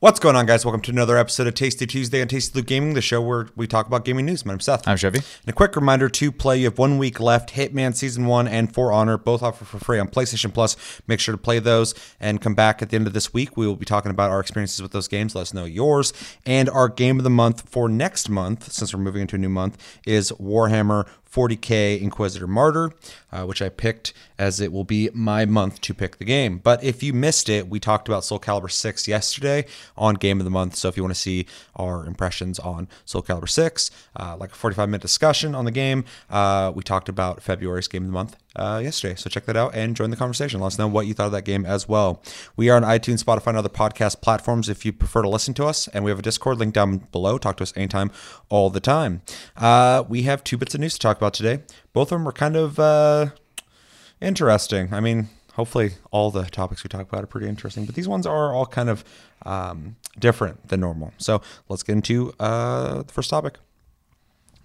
What's 0.00 0.18
going 0.18 0.34
on, 0.34 0.46
guys? 0.46 0.64
Welcome 0.64 0.80
to 0.80 0.92
another 0.92 1.18
episode 1.18 1.46
of 1.46 1.52
Tasty 1.52 1.86
Tuesday 1.86 2.22
on 2.22 2.28
Tasty 2.28 2.58
Loot 2.58 2.66
Gaming, 2.66 2.94
the 2.94 3.02
show 3.02 3.20
where 3.20 3.48
we 3.54 3.66
talk 3.66 3.86
about 3.86 4.06
gaming 4.06 4.24
news. 4.24 4.46
My 4.46 4.54
name's 4.54 4.64
Seth. 4.64 4.88
I'm 4.88 4.96
Chevy. 4.96 5.18
And 5.18 5.48
a 5.48 5.52
quick 5.52 5.76
reminder 5.76 6.08
to 6.08 6.32
play. 6.32 6.56
You 6.56 6.64
have 6.64 6.78
one 6.78 6.96
week 6.96 7.20
left. 7.20 7.52
Hitman 7.52 7.94
Season 7.94 8.24
1 8.24 8.48
and 8.48 8.72
For 8.72 8.92
Honor, 8.92 9.18
both 9.18 9.42
offer 9.42 9.66
for 9.66 9.78
free 9.78 9.98
on 9.98 10.08
PlayStation 10.08 10.54
Plus. 10.54 11.02
Make 11.06 11.20
sure 11.20 11.34
to 11.34 11.38
play 11.38 11.58
those 11.58 11.94
and 12.18 12.40
come 12.40 12.54
back 12.54 12.80
at 12.80 12.88
the 12.88 12.96
end 12.96 13.08
of 13.08 13.12
this 13.12 13.34
week. 13.34 13.58
We 13.58 13.66
will 13.66 13.76
be 13.76 13.84
talking 13.84 14.10
about 14.10 14.30
our 14.30 14.40
experiences 14.40 14.80
with 14.80 14.92
those 14.92 15.06
games. 15.06 15.34
Let 15.34 15.42
us 15.42 15.52
know 15.52 15.66
yours. 15.66 16.14
And 16.46 16.70
our 16.70 16.88
game 16.88 17.18
of 17.18 17.24
the 17.24 17.28
month 17.28 17.68
for 17.68 17.86
next 17.86 18.30
month, 18.30 18.72
since 18.72 18.94
we're 18.94 19.00
moving 19.00 19.20
into 19.20 19.36
a 19.36 19.38
new 19.38 19.50
month, 19.50 19.76
is 20.06 20.32
Warhammer 20.40 21.06
40k 21.32 22.00
Inquisitor 22.00 22.46
Martyr, 22.46 22.92
uh, 23.30 23.44
which 23.44 23.62
I 23.62 23.68
picked 23.68 24.12
as 24.38 24.60
it 24.60 24.72
will 24.72 24.84
be 24.84 25.10
my 25.12 25.44
month 25.44 25.80
to 25.82 25.94
pick 25.94 26.16
the 26.16 26.24
game. 26.24 26.58
But 26.58 26.82
if 26.82 27.02
you 27.02 27.12
missed 27.12 27.48
it, 27.48 27.68
we 27.68 27.78
talked 27.78 28.08
about 28.08 28.24
Soul 28.24 28.40
Calibur 28.40 28.70
6 28.70 29.06
yesterday 29.06 29.66
on 29.96 30.14
Game 30.16 30.40
of 30.40 30.44
the 30.44 30.50
Month. 30.50 30.76
So 30.76 30.88
if 30.88 30.96
you 30.96 31.02
want 31.02 31.14
to 31.14 31.20
see 31.20 31.46
our 31.76 32.04
impressions 32.06 32.58
on 32.58 32.88
Soul 33.04 33.22
Calibur 33.22 33.48
6, 33.48 33.90
uh, 34.16 34.36
like 34.38 34.52
a 34.52 34.54
45 34.54 34.88
minute 34.88 35.02
discussion 35.02 35.54
on 35.54 35.64
the 35.64 35.70
game, 35.70 36.04
uh, 36.30 36.72
we 36.74 36.82
talked 36.82 37.08
about 37.08 37.42
February's 37.42 37.88
Game 37.88 38.02
of 38.02 38.08
the 38.08 38.12
Month 38.12 38.36
uh, 38.56 38.80
yesterday. 38.82 39.14
So 39.14 39.30
check 39.30 39.44
that 39.46 39.56
out 39.56 39.74
and 39.74 39.96
join 39.96 40.10
the 40.10 40.16
conversation. 40.16 40.60
Let 40.60 40.68
us 40.68 40.78
know 40.78 40.88
what 40.88 41.06
you 41.06 41.14
thought 41.14 41.26
of 41.26 41.32
that 41.32 41.44
game 41.44 41.64
as 41.64 41.88
well. 41.88 42.22
We 42.56 42.68
are 42.70 42.76
on 42.76 42.82
iTunes, 42.82 43.22
Spotify, 43.22 43.48
and 43.48 43.58
other 43.58 43.68
podcast 43.68 44.20
platforms 44.20 44.68
if 44.68 44.84
you 44.84 44.92
prefer 44.92 45.22
to 45.22 45.28
listen 45.28 45.54
to 45.54 45.66
us. 45.66 45.88
And 45.88 46.04
we 46.04 46.10
have 46.10 46.18
a 46.18 46.22
Discord 46.22 46.58
link 46.58 46.74
down 46.74 46.98
below. 47.12 47.38
Talk 47.38 47.56
to 47.58 47.62
us 47.62 47.72
anytime, 47.76 48.10
all 48.48 48.70
the 48.70 48.80
time. 48.80 49.22
Uh, 49.56 50.04
we 50.08 50.22
have 50.22 50.42
two 50.44 50.56
bits 50.56 50.74
of 50.74 50.80
news 50.80 50.94
to 50.94 50.98
talk 50.98 51.16
about 51.16 51.34
today. 51.34 51.62
Both 51.92 52.12
of 52.12 52.18
them 52.18 52.28
are 52.28 52.32
kind 52.32 52.56
of 52.56 52.78
uh, 52.78 53.26
interesting. 54.20 54.92
I 54.92 55.00
mean, 55.00 55.28
hopefully 55.54 55.92
all 56.10 56.30
the 56.30 56.44
topics 56.44 56.82
we 56.84 56.88
talk 56.88 57.08
about 57.08 57.22
are 57.22 57.26
pretty 57.26 57.48
interesting, 57.48 57.84
but 57.84 57.94
these 57.94 58.08
ones 58.08 58.26
are 58.26 58.54
all 58.54 58.66
kind 58.66 58.88
of 58.88 59.04
um, 59.46 59.96
different 60.18 60.68
than 60.68 60.80
normal. 60.80 61.12
So 61.18 61.40
let's 61.68 61.82
get 61.82 61.92
into 61.92 62.32
uh, 62.40 63.02
the 63.02 63.12
first 63.12 63.30
topic. 63.30 63.58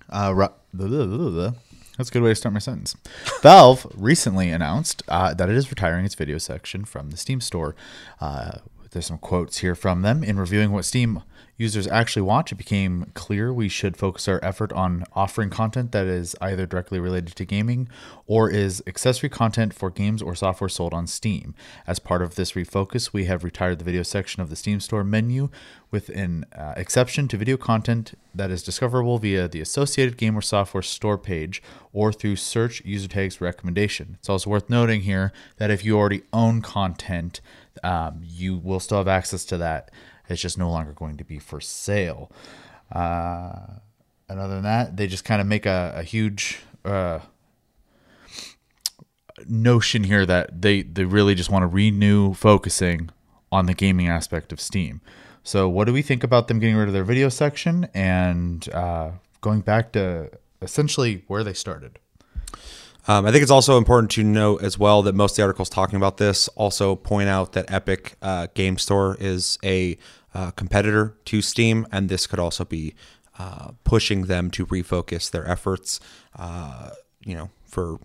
Uh, 0.09 0.47
That's 1.97 2.09
a 2.09 2.13
good 2.13 2.23
way 2.23 2.29
to 2.29 2.35
start 2.35 2.53
my 2.53 2.59
sentence. 2.59 2.95
Valve 3.41 3.87
recently 3.95 4.49
announced 4.49 5.03
uh, 5.07 5.33
that 5.33 5.49
it 5.49 5.55
is 5.55 5.69
retiring 5.69 6.05
its 6.05 6.15
video 6.15 6.37
section 6.37 6.85
from 6.85 7.11
the 7.11 7.17
Steam 7.17 7.39
store. 7.39 7.75
Uh, 8.19 8.59
there's 8.91 9.05
some 9.05 9.17
quotes 9.17 9.59
here 9.59 9.75
from 9.75 10.01
them. 10.01 10.23
In 10.23 10.39
reviewing 10.39 10.71
what 10.71 10.85
Steam 10.85 11.21
users 11.57 11.87
actually 11.87 12.21
watch, 12.21 12.51
it 12.51 12.55
became 12.55 13.11
clear 13.13 13.53
we 13.53 13.69
should 13.69 13.95
focus 13.95 14.27
our 14.27 14.43
effort 14.43 14.73
on 14.73 15.05
offering 15.13 15.49
content 15.49 15.91
that 15.93 16.05
is 16.05 16.35
either 16.41 16.65
directly 16.65 16.99
related 16.99 17.35
to 17.35 17.45
gaming 17.45 17.87
or 18.27 18.49
is 18.49 18.83
accessory 18.85 19.29
content 19.29 19.73
for 19.73 19.89
games 19.89 20.21
or 20.21 20.35
software 20.35 20.69
sold 20.69 20.93
on 20.93 21.07
Steam. 21.07 21.55
As 21.87 21.99
part 21.99 22.21
of 22.21 22.35
this 22.35 22.53
refocus, 22.53 23.13
we 23.13 23.25
have 23.25 23.43
retired 23.43 23.79
the 23.79 23.85
video 23.85 24.03
section 24.03 24.41
of 24.41 24.49
the 24.49 24.55
Steam 24.55 24.79
store 24.79 25.03
menu 25.03 25.49
with 25.91 26.09
an 26.09 26.45
uh, 26.53 26.73
exception 26.75 27.27
to 27.29 27.37
video 27.37 27.55
content 27.55 28.17
that 28.33 28.51
is 28.51 28.61
discoverable 28.61 29.17
via 29.17 29.47
the 29.47 29.61
associated 29.61 30.17
game 30.17 30.37
or 30.37 30.41
software 30.41 30.83
store 30.83 31.17
page 31.17 31.63
or 31.93 32.11
through 32.11 32.35
search 32.35 32.83
user 32.83 33.07
tags 33.07 33.39
recommendation. 33.39 34.17
It's 34.19 34.29
also 34.29 34.49
worth 34.49 34.69
noting 34.69 35.01
here 35.01 35.31
that 35.57 35.71
if 35.71 35.85
you 35.85 35.97
already 35.97 36.23
own 36.33 36.61
content, 36.61 37.39
um, 37.81 38.19
you 38.23 38.57
will 38.57 38.81
still 38.81 38.97
have 38.97 39.07
access 39.07 39.45
to 39.45 39.57
that. 39.57 39.89
It's 40.29 40.41
just 40.41 40.57
no 40.57 40.69
longer 40.69 40.93
going 40.93 41.17
to 41.17 41.23
be 41.23 41.39
for 41.39 41.61
sale. 41.61 42.31
Uh, 42.91 43.79
and 44.27 44.39
other 44.39 44.55
than 44.55 44.63
that, 44.63 44.97
they 44.97 45.07
just 45.07 45.25
kind 45.25 45.41
of 45.41 45.47
make 45.47 45.65
a, 45.65 45.93
a 45.95 46.03
huge 46.03 46.59
uh, 46.83 47.19
notion 49.47 50.03
here 50.03 50.25
that 50.25 50.61
they, 50.61 50.81
they 50.81 51.03
really 51.05 51.35
just 51.35 51.49
want 51.49 51.63
to 51.63 51.67
renew 51.67 52.33
focusing 52.33 53.09
on 53.51 53.65
the 53.65 53.73
gaming 53.73 54.07
aspect 54.07 54.51
of 54.51 54.59
Steam. 54.59 55.01
So, 55.43 55.69
what 55.69 55.85
do 55.85 55.93
we 55.93 56.01
think 56.01 56.23
about 56.23 56.47
them 56.47 56.59
getting 56.59 56.75
rid 56.75 56.87
of 56.87 56.93
their 56.93 57.03
video 57.03 57.29
section 57.29 57.87
and 57.93 58.67
uh, 58.73 59.11
going 59.41 59.61
back 59.61 59.91
to 59.91 60.31
essentially 60.61 61.23
where 61.27 61.43
they 61.43 61.53
started? 61.53 61.99
Um, 63.07 63.25
I 63.25 63.31
think 63.31 63.43
it's 63.43 63.51
also 63.51 63.77
important 63.77 64.11
to 64.11 64.23
note 64.23 64.63
as 64.63 64.79
well 64.79 65.03
that 65.03 65.13
most 65.13 65.33
of 65.33 65.35
the 65.37 65.41
articles 65.43 65.69
talking 65.69 65.95
about 65.95 66.17
this 66.17 66.47
also 66.49 66.95
point 66.95 67.29
out 67.29 67.53
that 67.53 67.71
Epic 67.71 68.15
uh, 68.21 68.47
Game 68.53 68.77
Store 68.77 69.15
is 69.19 69.59
a 69.63 69.97
uh, 70.33 70.51
competitor 70.51 71.15
to 71.25 71.41
Steam, 71.41 71.87
and 71.91 72.09
this 72.09 72.25
could 72.27 72.39
also 72.39 72.65
be 72.65 72.95
uh, 73.37 73.71
pushing 73.83 74.23
them 74.23 74.49
to 74.51 74.65
refocus 74.65 75.29
their 75.29 75.47
efforts, 75.47 75.99
uh, 76.37 76.91
you 77.23 77.35
know, 77.35 77.49
for 77.67 77.99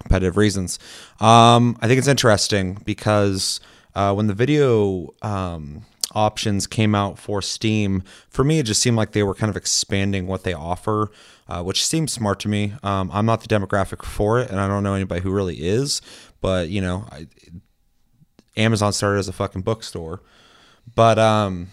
competitive 0.00 0.36
reasons. 0.36 0.78
Um, 1.20 1.78
I 1.80 1.88
think 1.88 1.98
it's 1.98 2.08
interesting 2.08 2.82
because 2.84 3.60
uh, 3.94 4.12
when 4.12 4.26
the 4.26 4.34
video 4.34 5.14
um, 5.22 5.82
options 6.14 6.66
came 6.66 6.94
out 6.94 7.18
for 7.18 7.42
Steam, 7.42 8.02
for 8.28 8.44
me, 8.44 8.58
it 8.58 8.64
just 8.64 8.80
seemed 8.80 8.96
like 8.96 9.12
they 9.12 9.22
were 9.22 9.34
kind 9.34 9.50
of 9.50 9.56
expanding 9.56 10.26
what 10.26 10.44
they 10.44 10.52
offer, 10.52 11.10
uh, 11.48 11.62
which 11.62 11.84
seems 11.84 12.12
smart 12.12 12.40
to 12.40 12.48
me. 12.48 12.74
Um, 12.82 13.10
I'm 13.12 13.26
not 13.26 13.40
the 13.40 13.48
demographic 13.48 14.04
for 14.04 14.40
it, 14.40 14.50
and 14.50 14.60
I 14.60 14.68
don't 14.68 14.82
know 14.82 14.94
anybody 14.94 15.20
who 15.20 15.30
really 15.30 15.56
is, 15.56 16.00
but 16.40 16.68
you 16.68 16.80
know, 16.80 17.06
I, 17.10 17.26
Amazon 18.56 18.92
started 18.92 19.18
as 19.18 19.28
a 19.28 19.32
fucking 19.32 19.62
bookstore, 19.62 20.22
but 20.94 21.18
um, 21.18 21.68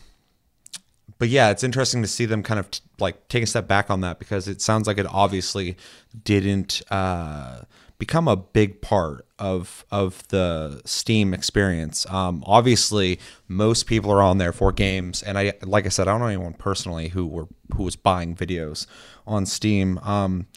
but 1.19 1.29
yeah, 1.29 1.51
it's 1.51 1.63
interesting 1.63 2.01
to 2.01 2.07
see 2.07 2.25
them 2.25 2.41
kind 2.41 2.59
of 2.59 2.71
t- 2.71 2.81
like 2.99 3.27
take 3.27 3.43
a 3.43 3.45
step 3.45 3.67
back 3.67 3.91
on 3.91 4.01
that 4.01 4.17
because 4.17 4.47
it 4.47 4.61
sounds 4.61 4.87
like 4.87 4.97
it 4.97 5.05
obviously 5.07 5.77
didn't 6.23 6.81
uh, 6.89 7.61
become 7.99 8.27
a 8.27 8.35
big 8.35 8.81
part 8.81 9.27
of 9.41 9.83
of 9.91 10.25
the 10.29 10.81
Steam 10.85 11.33
experience. 11.33 12.09
Um, 12.09 12.43
obviously, 12.45 13.19
most 13.47 13.87
people 13.87 14.11
are 14.11 14.21
on 14.21 14.37
there 14.37 14.53
for 14.53 14.71
games, 14.71 15.23
and 15.23 15.37
I 15.37 15.53
like 15.63 15.85
I 15.85 15.89
said, 15.89 16.07
I 16.07 16.11
don't 16.11 16.21
know 16.21 16.27
anyone 16.27 16.53
personally 16.53 17.09
who 17.09 17.25
were 17.25 17.47
who 17.75 17.83
was 17.83 17.95
buying 17.95 18.35
videos 18.35 18.85
on 19.25 19.45
Steam. 19.45 19.97
Um, 19.99 20.47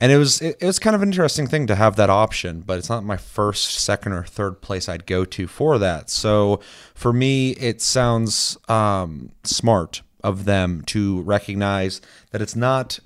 and 0.00 0.10
it 0.10 0.18
was 0.18 0.40
it, 0.40 0.56
it 0.60 0.66
was 0.66 0.78
kind 0.78 0.96
of 0.96 1.02
an 1.02 1.08
interesting 1.08 1.48
thing 1.48 1.66
to 1.66 1.74
have 1.74 1.96
that 1.96 2.10
option, 2.10 2.62
but 2.62 2.78
it's 2.78 2.88
not 2.88 3.04
my 3.04 3.16
first, 3.16 3.74
second, 3.74 4.12
or 4.12 4.24
third 4.24 4.60
place 4.62 4.88
I'd 4.88 5.06
go 5.06 5.24
to 5.24 5.46
for 5.46 5.78
that. 5.78 6.08
So 6.08 6.60
for 6.94 7.12
me, 7.12 7.50
it 7.52 7.82
sounds 7.82 8.56
um, 8.68 9.32
smart 9.42 10.02
of 10.22 10.44
them 10.44 10.82
to 10.86 11.22
recognize 11.22 12.00
that 12.30 12.40
it's 12.40 12.56
not 12.56 13.00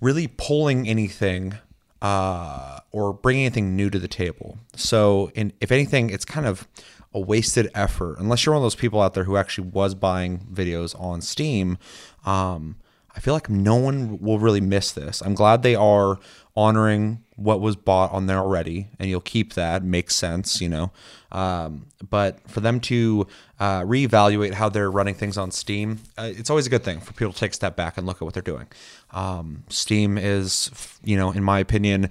really 0.00 0.26
pulling 0.26 0.88
anything 0.88 1.58
uh, 2.04 2.80
or 2.92 3.14
bringing 3.14 3.46
anything 3.46 3.74
new 3.74 3.88
to 3.88 3.98
the 3.98 4.06
table. 4.06 4.58
So, 4.76 5.30
in, 5.34 5.54
if 5.62 5.72
anything, 5.72 6.10
it's 6.10 6.26
kind 6.26 6.46
of 6.46 6.68
a 7.14 7.18
wasted 7.18 7.70
effort 7.74 8.18
unless 8.18 8.44
you're 8.44 8.54
one 8.54 8.58
of 8.58 8.64
those 8.64 8.74
people 8.74 9.00
out 9.00 9.14
there 9.14 9.24
who 9.24 9.38
actually 9.38 9.68
was 9.68 9.94
buying 9.94 10.46
videos 10.52 11.00
on 11.00 11.22
Steam. 11.22 11.78
Um, 12.26 12.76
I 13.16 13.20
feel 13.20 13.32
like 13.32 13.48
no 13.48 13.76
one 13.76 14.18
will 14.18 14.38
really 14.38 14.60
miss 14.60 14.92
this. 14.92 15.22
I'm 15.22 15.34
glad 15.34 15.62
they 15.62 15.76
are 15.76 16.18
honoring 16.56 17.22
what 17.36 17.60
was 17.60 17.74
bought 17.74 18.12
on 18.12 18.26
there 18.26 18.38
already, 18.38 18.88
and 18.98 19.10
you'll 19.10 19.20
keep 19.20 19.54
that. 19.54 19.82
Makes 19.82 20.14
sense, 20.14 20.60
you 20.60 20.68
know. 20.68 20.92
Um, 21.32 21.86
but 22.08 22.48
for 22.48 22.60
them 22.60 22.78
to 22.80 23.26
uh, 23.58 23.80
reevaluate 23.82 24.54
how 24.54 24.68
they're 24.68 24.90
running 24.90 25.14
things 25.14 25.36
on 25.36 25.50
Steam, 25.50 26.00
uh, 26.16 26.30
it's 26.32 26.50
always 26.50 26.66
a 26.66 26.70
good 26.70 26.84
thing 26.84 27.00
for 27.00 27.12
people 27.12 27.32
to 27.32 27.38
take 27.38 27.50
a 27.50 27.54
step 27.54 27.74
back 27.74 27.98
and 27.98 28.06
look 28.06 28.18
at 28.18 28.22
what 28.22 28.34
they're 28.34 28.42
doing. 28.42 28.68
Um, 29.12 29.64
Steam 29.68 30.16
is, 30.16 30.70
you 31.02 31.16
know, 31.16 31.32
in 31.32 31.42
my 31.42 31.58
opinion, 31.58 32.08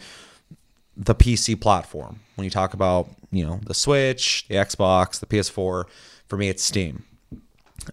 the 0.97 1.15
PC 1.15 1.59
platform. 1.59 2.19
When 2.35 2.43
you 2.43 2.51
talk 2.51 2.73
about, 2.73 3.09
you 3.31 3.45
know, 3.45 3.61
the 3.65 3.73
Switch, 3.73 4.45
the 4.49 4.55
Xbox, 4.55 5.19
the 5.19 5.25
PS4, 5.25 5.85
for 6.27 6.37
me, 6.37 6.49
it's 6.49 6.63
Steam. 6.63 7.05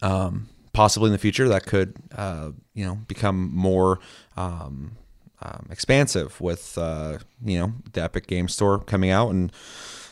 Um, 0.03 0.49
possibly 0.72 1.07
in 1.09 1.13
the 1.13 1.19
future 1.19 1.48
that 1.48 1.66
could 1.66 1.95
uh, 2.16 2.51
you 2.75 2.84
know 2.84 2.97
become 3.09 3.51
more 3.54 3.98
um, 5.42 5.69
expansive 5.71 6.41
with 6.41 6.77
uh, 6.78 7.19
you 7.45 7.59
know 7.59 7.72
the 7.92 8.03
Epic 8.03 8.27
Game 8.27 8.48
Store 8.48 8.78
coming 8.78 9.10
out 9.10 9.31
and 9.31 9.53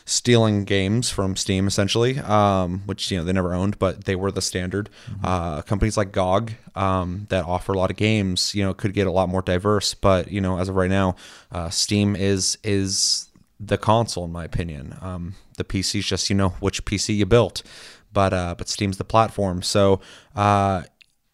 stealing 0.05 0.63
games 0.63 1.09
from 1.09 1.35
Steam 1.35 1.67
essentially, 1.67 2.19
um, 2.19 2.81
which 2.85 3.11
you 3.11 3.17
know 3.17 3.23
they 3.23 3.33
never 3.33 3.53
owned, 3.53 3.77
but 3.79 4.05
they 4.05 4.15
were 4.15 4.31
the 4.31 4.41
standard. 4.41 4.89
Mm-hmm. 5.09 5.25
Uh, 5.25 5.61
companies 5.61 5.97
like 5.97 6.11
GOG 6.11 6.53
um, 6.75 7.27
that 7.29 7.45
offer 7.45 7.73
a 7.73 7.77
lot 7.77 7.91
of 7.91 7.97
games, 7.97 8.55
you 8.55 8.63
know, 8.63 8.73
could 8.73 8.93
get 8.93 9.07
a 9.07 9.11
lot 9.11 9.29
more 9.29 9.41
diverse. 9.41 9.93
But 9.93 10.31
you 10.31 10.41
know, 10.41 10.57
as 10.57 10.69
of 10.69 10.75
right 10.75 10.89
now, 10.89 11.15
uh, 11.51 11.69
Steam 11.69 12.15
is 12.15 12.57
is 12.63 13.29
the 13.59 13.77
console 13.77 14.25
in 14.25 14.31
my 14.31 14.45
opinion. 14.45 14.97
Um, 15.01 15.35
the 15.57 15.63
PC 15.63 15.99
is 15.99 16.05
just 16.05 16.29
you 16.29 16.35
know 16.35 16.49
which 16.59 16.85
PC 16.85 17.15
you 17.15 17.25
built 17.25 17.63
but 18.11 18.33
uh, 18.33 18.55
but 18.57 18.67
Steam's 18.67 18.97
the 18.97 19.03
platform. 19.03 19.61
So 19.61 19.99
uh, 20.35 20.83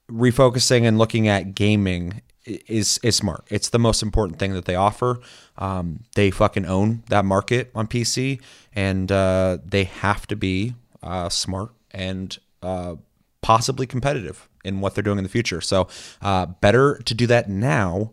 refocusing 0.10 0.84
and 0.84 0.98
looking 0.98 1.28
at 1.28 1.56
gaming 1.56 2.22
is 2.46 3.00
is 3.04 3.16
smart. 3.16 3.46
It's 3.50 3.70
the 3.70 3.80
most 3.80 4.04
important 4.04 4.40
thing 4.40 4.54
that 4.54 4.66
they 4.66 4.76
offer. 4.76 5.20
Um, 5.58 6.02
they 6.16 6.32
fucking 6.32 6.66
own 6.66 7.04
that 7.10 7.26
market 7.26 7.72
on 7.76 7.88
PC, 7.88 8.42
and 8.74 9.12
uh, 9.12 9.58
they 9.66 9.86
have 9.86 10.28
to 10.28 10.36
be 10.36 10.76
uh, 11.02 11.30
smart 11.30 11.72
and 11.92 12.38
uh, 12.62 12.96
possibly 13.42 13.86
competitive 13.86 14.48
in 14.64 14.82
what 14.82 14.96
they're 14.96 15.04
doing 15.04 15.18
in 15.18 15.24
the 15.24 15.30
future. 15.30 15.62
So 15.62 15.88
uh, 16.22 16.48
better 16.48 17.00
to 17.06 17.14
do 17.14 17.28
that 17.28 17.50
now 17.50 18.12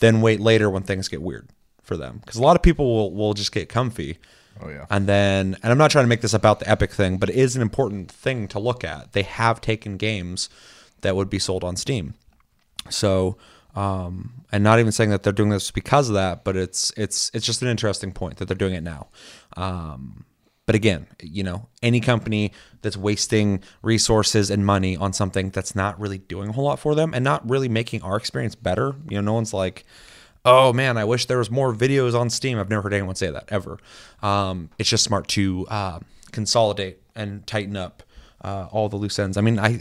than 0.00 0.20
wait 0.20 0.40
later 0.40 0.68
when 0.70 0.82
things 0.82 1.08
get 1.08 1.22
weird 1.22 1.48
for 1.82 1.96
them. 1.96 2.18
Because 2.18 2.36
a 2.36 2.42
lot 2.42 2.56
of 2.56 2.62
people 2.62 2.86
will 2.86 3.12
will 3.12 3.34
just 3.34 3.52
get 3.52 3.68
comfy 3.68 4.18
Oh, 4.60 4.68
yeah. 4.68 4.86
And 4.90 5.06
then, 5.06 5.56
and 5.62 5.72
I'm 5.72 5.78
not 5.78 5.90
trying 5.90 6.04
to 6.04 6.08
make 6.08 6.20
this 6.20 6.34
about 6.34 6.60
the 6.60 6.68
Epic 6.68 6.92
thing, 6.92 7.18
but 7.18 7.30
it 7.30 7.36
is 7.36 7.56
an 7.56 7.62
important 7.62 8.10
thing 8.10 8.48
to 8.48 8.58
look 8.58 8.84
at. 8.84 9.12
They 9.12 9.22
have 9.22 9.60
taken 9.60 9.96
games 9.96 10.48
that 11.00 11.16
would 11.16 11.28
be 11.28 11.38
sold 11.38 11.64
on 11.64 11.76
Steam. 11.76 12.14
So, 12.90 13.36
um, 13.74 14.44
and 14.52 14.62
not 14.62 14.78
even 14.78 14.92
saying 14.92 15.10
that 15.10 15.22
they're 15.22 15.32
doing 15.32 15.50
this 15.50 15.70
because 15.70 16.08
of 16.08 16.14
that, 16.14 16.44
but 16.44 16.56
it's 16.56 16.92
it's 16.96 17.30
it's 17.34 17.46
just 17.46 17.62
an 17.62 17.68
interesting 17.68 18.12
point 18.12 18.36
that 18.36 18.46
they're 18.46 18.56
doing 18.56 18.74
it 18.74 18.82
now. 18.82 19.08
Um, 19.56 20.24
but 20.66 20.74
again, 20.74 21.06
you 21.22 21.42
know, 21.42 21.68
any 21.82 22.00
company 22.00 22.52
that's 22.82 22.96
wasting 22.96 23.62
resources 23.82 24.50
and 24.50 24.64
money 24.64 24.96
on 24.96 25.12
something 25.12 25.50
that's 25.50 25.74
not 25.76 26.00
really 26.00 26.18
doing 26.18 26.50
a 26.50 26.52
whole 26.52 26.64
lot 26.64 26.78
for 26.78 26.94
them 26.94 27.12
and 27.12 27.22
not 27.22 27.48
really 27.48 27.68
making 27.68 28.00
our 28.02 28.16
experience 28.16 28.54
better, 28.54 28.94
you 29.08 29.16
know, 29.16 29.20
no 29.20 29.34
one's 29.34 29.52
like, 29.52 29.84
oh 30.44 30.72
man, 30.72 30.96
I 30.96 31.04
wish 31.04 31.26
there 31.26 31.38
was 31.38 31.50
more 31.50 31.74
videos 31.74 32.18
on 32.18 32.30
Steam. 32.30 32.58
I've 32.58 32.70
never 32.70 32.82
heard 32.82 32.94
anyone 32.94 33.14
say 33.14 33.30
that 33.30 33.44
ever. 33.48 33.78
Um, 34.22 34.70
it's 34.78 34.88
just 34.88 35.04
smart 35.04 35.28
to 35.28 35.66
uh, 35.68 35.98
consolidate 36.32 36.98
and 37.14 37.46
tighten 37.46 37.76
up 37.76 38.02
uh, 38.44 38.68
all 38.70 38.88
the 38.88 38.96
loose 38.96 39.18
ends. 39.18 39.36
I 39.36 39.40
mean, 39.40 39.58
I 39.58 39.80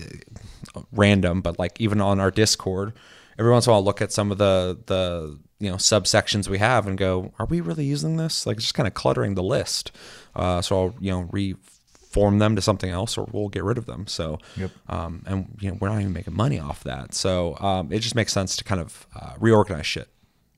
random, 0.91 1.41
but 1.41 1.59
like 1.59 1.79
even 1.79 2.01
on 2.01 2.19
our 2.19 2.31
Discord, 2.31 2.93
every 3.37 3.51
once 3.51 3.65
in 3.67 3.69
a 3.69 3.73
while, 3.73 3.79
I'll 3.81 3.85
look 3.85 4.01
at 4.01 4.11
some 4.11 4.31
of 4.31 4.37
the 4.37 4.77
the 4.87 5.37
you 5.59 5.69
know 5.69 5.75
subsections 5.77 6.47
we 6.47 6.57
have 6.59 6.87
and 6.87 6.97
go, 6.97 7.31
are 7.39 7.45
we 7.45 7.61
really 7.61 7.85
using 7.85 8.17
this? 8.17 8.45
Like, 8.45 8.57
it's 8.57 8.65
just 8.65 8.75
kind 8.75 8.87
of 8.87 8.93
cluttering 8.93 9.35
the 9.35 9.43
list. 9.43 9.91
Uh, 10.35 10.61
so 10.61 10.75
I'll 10.77 10.95
you 10.99 11.11
know 11.11 11.29
reform 11.31 12.39
them 12.39 12.55
to 12.55 12.61
something 12.61 12.89
else, 12.89 13.17
or 13.17 13.27
we'll 13.31 13.49
get 13.49 13.63
rid 13.63 13.77
of 13.77 13.85
them. 13.85 14.07
So, 14.07 14.39
Yep. 14.57 14.71
um, 14.89 15.23
and 15.25 15.57
you 15.59 15.71
know 15.71 15.77
we're 15.79 15.89
not 15.89 15.99
even 15.99 16.13
making 16.13 16.35
money 16.35 16.59
off 16.59 16.83
that. 16.83 17.13
So 17.13 17.57
um, 17.59 17.91
it 17.91 17.99
just 17.99 18.15
makes 18.15 18.33
sense 18.33 18.55
to 18.57 18.63
kind 18.63 18.81
of 18.81 19.07
uh, 19.19 19.33
reorganize 19.39 19.85
shit. 19.85 20.07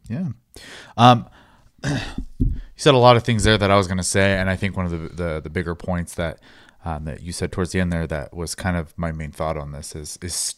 Yeah. 0.10 0.30
Um, 0.98 1.28
you 2.40 2.52
said 2.78 2.94
a 2.94 2.98
lot 2.98 3.16
of 3.16 3.24
things 3.24 3.44
there 3.44 3.58
that 3.58 3.72
I 3.72 3.76
was 3.76 3.88
going 3.88 3.98
to 3.98 4.04
say, 4.04 4.34
and 4.38 4.50
I 4.50 4.56
think 4.56 4.76
one 4.78 4.86
of 4.86 4.92
the 4.92 4.98
the, 5.24 5.42
the 5.42 5.50
bigger 5.50 5.76
points 5.76 6.16
that 6.16 6.40
um, 6.86 7.06
that 7.06 7.22
you 7.22 7.32
said 7.34 7.52
towards 7.52 7.72
the 7.72 7.80
end 7.80 7.92
there 7.92 8.08
that 8.08 8.34
was 8.34 8.56
kind 8.56 8.78
of 8.78 8.94
my 8.98 9.12
main 9.12 9.32
thought 9.32 9.58
on 9.58 9.72
this 9.72 9.96
is 9.96 10.18
is 10.22 10.56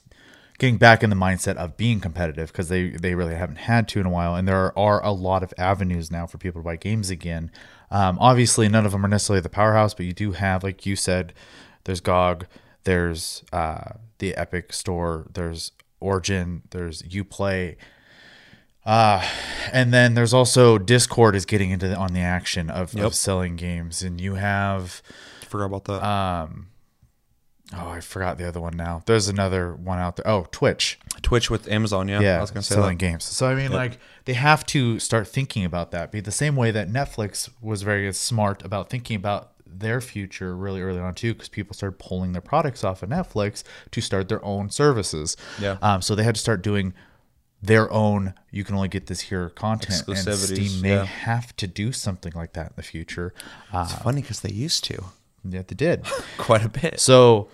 getting 0.60 0.78
back 0.78 1.04
in 1.04 1.10
the 1.12 1.16
mindset 1.16 1.56
of 1.56 1.78
being 1.78 2.00
competitive 2.00 2.52
because 2.52 2.68
they 2.70 2.90
they 2.90 3.16
really 3.16 3.36
haven't 3.36 3.58
had 3.58 3.88
to 3.88 4.00
in 4.00 4.06
a 4.06 4.10
while, 4.10 4.36
and 4.36 4.48
there 4.48 4.78
are 4.78 5.04
a 5.04 5.12
lot 5.12 5.44
of 5.44 5.54
avenues 5.58 6.12
now 6.12 6.26
for 6.28 6.38
people 6.38 6.62
to 6.62 6.66
buy 6.66 6.76
games 6.76 7.10
again. 7.10 7.52
Um, 7.90 8.18
obviously, 8.20 8.68
none 8.68 8.86
of 8.86 8.92
them 8.92 9.06
are 9.06 9.10
necessarily 9.10 9.42
the 9.42 9.50
powerhouse, 9.50 9.94
but 9.94 10.06
you 10.06 10.14
do 10.14 10.34
have, 10.34 10.64
like 10.64 10.86
you 10.86 10.96
said, 10.96 11.34
there's 11.86 12.02
GOG, 12.02 12.46
there's 12.84 13.44
uh, 13.54 13.92
the 14.18 14.36
Epic 14.36 14.74
Store, 14.74 15.28
there's 15.34 15.72
Origin, 16.02 16.64
there's 16.72 17.02
UPlay. 17.04 17.78
Uh, 18.86 19.26
and 19.72 19.94
then 19.94 20.14
there's 20.16 20.34
also 20.34 20.78
Discord 20.78 21.36
is 21.36 21.46
getting 21.46 21.72
into 21.72 21.88
the, 21.90 21.96
on 21.96 22.14
the 22.14 22.22
action 22.22 22.70
of, 22.70 22.94
Yep. 22.94 23.06
of 23.06 23.16
selling 23.16 23.56
games, 23.58 24.02
and 24.02 24.20
you 24.20 24.36
have 24.36 25.02
Forgot 25.48 25.66
about 25.66 25.86
that. 25.86 26.04
um, 26.06 26.68
oh 27.76 27.90
I 27.90 28.00
forgot 28.02 28.38
the 28.38 28.48
other 28.48 28.62
one 28.62 28.76
now. 28.78 29.04
There's 29.06 29.28
another 29.28 29.74
one 29.74 30.00
out 30.00 30.16
there. 30.18 30.28
Oh, 30.28 30.48
Twitch, 30.52 31.00
Twitch 31.22 31.50
with 31.50 31.68
Amazon. 31.70 32.08
Yeah, 32.08 32.22
yeah, 32.22 32.38
I 32.38 32.42
was 32.42 32.52
gonna 32.52 32.64
say 32.64 32.76
selling 32.76 32.98
that. 32.98 33.06
games. 33.06 33.24
So 33.24 33.48
I 33.48 33.56
mean, 33.56 33.72
like 33.72 34.00
they 34.26 34.34
have 34.34 34.66
to 34.68 35.00
start 35.00 35.28
thinking 35.28 35.66
about 35.66 35.92
that. 35.92 36.12
Be 36.12 36.20
the 36.20 36.32
same 36.32 36.56
way 36.56 36.72
that 36.72 36.90
Netflix 36.90 37.50
was 37.62 37.82
very 37.82 38.12
smart 38.14 38.64
about 38.64 38.90
thinking 38.90 39.16
about 39.16 39.52
their 39.70 40.02
future 40.02 40.56
really 40.56 40.82
early 40.82 41.00
on 41.00 41.14
too, 41.14 41.34
because 41.34 41.50
people 41.50 41.74
started 41.74 42.00
pulling 42.00 42.32
their 42.32 42.42
products 42.42 42.84
off 42.84 43.04
of 43.04 43.10
Netflix 43.10 43.64
to 43.92 44.02
start 44.02 44.30
their 44.30 44.44
own 44.44 44.70
services. 44.70 45.36
Yeah. 45.60 45.78
Um, 45.82 46.02
so 46.02 46.16
they 46.16 46.24
had 46.24 46.36
to 46.36 46.42
start 46.42 46.62
doing 46.62 46.94
their 47.62 47.92
own. 47.92 48.34
You 48.50 48.64
can 48.64 48.76
only 48.76 48.88
get 48.88 49.08
this 49.08 49.22
here 49.22 49.50
content, 49.50 50.08
and 50.08 50.18
Steam 50.38 50.82
may 50.82 50.96
yeah. 50.96 51.06
have 51.06 51.56
to 51.58 51.68
do 51.68 51.92
something 51.92 52.32
like 52.34 52.54
that 52.54 52.68
in 52.68 52.74
the 52.76 52.84
future. 52.84 53.34
Uh, 53.74 53.88
It's 53.90 54.02
funny 54.02 54.22
because 54.22 54.40
they 54.40 54.52
used 54.52 54.84
to 54.86 55.04
yeah, 55.52 55.64
they 55.68 55.76
did. 55.76 56.06
quite 56.38 56.64
a 56.66 56.70
bit. 56.70 57.00
So 57.00 57.50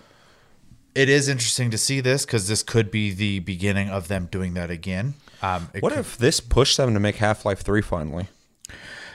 it 0.95 1.09
is 1.09 1.27
interesting 1.27 1.71
to 1.71 1.77
see 1.77 2.01
this 2.01 2.25
because 2.25 2.47
this 2.47 2.63
could 2.63 2.91
be 2.91 3.11
the 3.13 3.39
beginning 3.39 3.89
of 3.89 4.07
them 4.07 4.27
doing 4.31 4.53
that 4.55 4.69
again. 4.69 5.15
Um, 5.41 5.69
What 5.79 5.91
could- 5.91 5.99
if 5.99 6.17
this 6.17 6.39
pushed 6.39 6.77
them 6.77 6.93
to 6.93 6.99
make 6.99 7.17
Half 7.17 7.45
Life 7.45 7.61
Three 7.61 7.81
finally? 7.81 8.27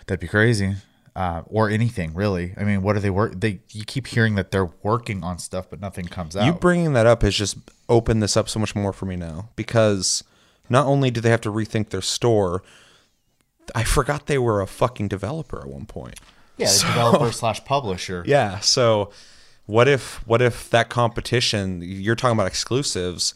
that'd 0.07 0.21
be 0.21 0.29
crazy? 0.29 0.77
Uh, 1.15 1.43
or 1.47 1.69
anything 1.69 2.15
really. 2.15 2.55
I 2.57 2.65
mean, 2.65 2.81
what 2.83 2.97
are 2.97 3.01
they 3.01 3.11
work? 3.11 3.33
They 3.41 3.61
you 3.71 3.85
keep 3.85 4.07
hearing 4.07 4.37
that 4.37 4.51
they're 4.53 4.71
working 4.83 5.23
on 5.25 5.39
stuff, 5.39 5.69
but 5.69 5.81
nothing 5.81 6.07
comes 6.07 6.37
out. 6.37 6.47
You 6.47 6.53
bringing 6.53 6.93
that 6.95 7.07
up 7.07 7.23
has 7.23 7.35
just 7.35 7.59
opened 7.89 8.23
this 8.23 8.37
up 8.37 8.49
so 8.49 8.59
much 8.61 8.75
more 8.77 8.93
for 8.93 9.05
me 9.07 9.17
now 9.17 9.49
because 9.57 10.23
not 10.71 10.87
only 10.87 11.11
do 11.11 11.21
they 11.21 11.31
have 11.31 11.41
to 11.43 11.51
rethink 11.51 11.91
their 11.91 12.03
store, 12.03 12.63
I 13.75 13.85
forgot 13.85 14.27
they 14.27 14.39
were 14.39 14.61
a 14.61 14.67
fucking 14.67 15.09
developer 15.09 15.61
at 15.61 15.67
one 15.67 15.87
point. 15.87 16.21
Yeah, 16.59 16.73
the 16.73 16.79
developer 16.87 17.33
slash 17.33 17.65
publisher. 17.65 18.25
Yeah. 18.27 18.61
So 18.61 19.11
what 19.67 19.89
if 19.89 20.27
what 20.27 20.43
if 20.43 20.71
that 20.71 20.89
competition 20.89 21.83
you're 21.83 22.17
talking 22.17 22.37
about 22.37 22.47
exclusives, 22.47 23.35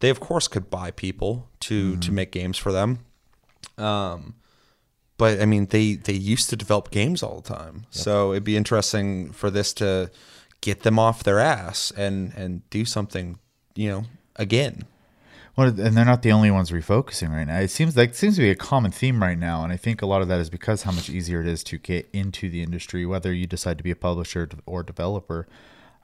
they 0.00 0.10
of 0.10 0.20
course 0.20 0.48
could 0.48 0.70
buy 0.70 0.90
people 0.90 1.48
to 1.60 1.96
to 1.96 2.12
make 2.12 2.32
games 2.32 2.58
for 2.58 2.72
them. 2.72 3.00
Um 3.78 4.34
but 5.18 5.40
I 5.40 5.46
mean 5.46 5.66
they 5.66 5.94
they 5.94 6.12
used 6.12 6.50
to 6.50 6.56
develop 6.56 6.90
games 6.90 7.22
all 7.22 7.40
the 7.40 7.54
time. 7.54 7.86
So 7.90 8.32
it'd 8.32 8.44
be 8.44 8.56
interesting 8.56 9.32
for 9.32 9.50
this 9.50 9.72
to 9.74 10.10
get 10.60 10.82
them 10.82 10.98
off 10.98 11.22
their 11.24 11.38
ass 11.38 11.92
and 11.96 12.32
and 12.36 12.68
do 12.70 12.84
something, 12.84 13.38
you 13.74 13.90
know, 13.90 14.04
again. 14.36 14.84
Well, 15.56 15.68
and 15.68 15.96
they're 15.96 16.04
not 16.04 16.22
the 16.22 16.32
only 16.32 16.50
ones 16.50 16.70
refocusing 16.70 17.30
right 17.30 17.46
now. 17.46 17.58
It 17.60 17.70
seems 17.70 17.96
like 17.96 18.10
it 18.10 18.16
seems 18.16 18.36
to 18.36 18.42
be 18.42 18.50
a 18.50 18.54
common 18.54 18.90
theme 18.90 19.22
right 19.22 19.38
now, 19.38 19.64
and 19.64 19.72
I 19.72 19.76
think 19.78 20.02
a 20.02 20.06
lot 20.06 20.20
of 20.20 20.28
that 20.28 20.38
is 20.38 20.50
because 20.50 20.82
how 20.82 20.92
much 20.92 21.08
easier 21.08 21.40
it 21.40 21.48
is 21.48 21.64
to 21.64 21.78
get 21.78 22.08
into 22.12 22.50
the 22.50 22.62
industry, 22.62 23.06
whether 23.06 23.32
you 23.32 23.46
decide 23.46 23.78
to 23.78 23.84
be 23.84 23.90
a 23.90 23.96
publisher 23.96 24.48
or 24.66 24.82
developer. 24.82 25.46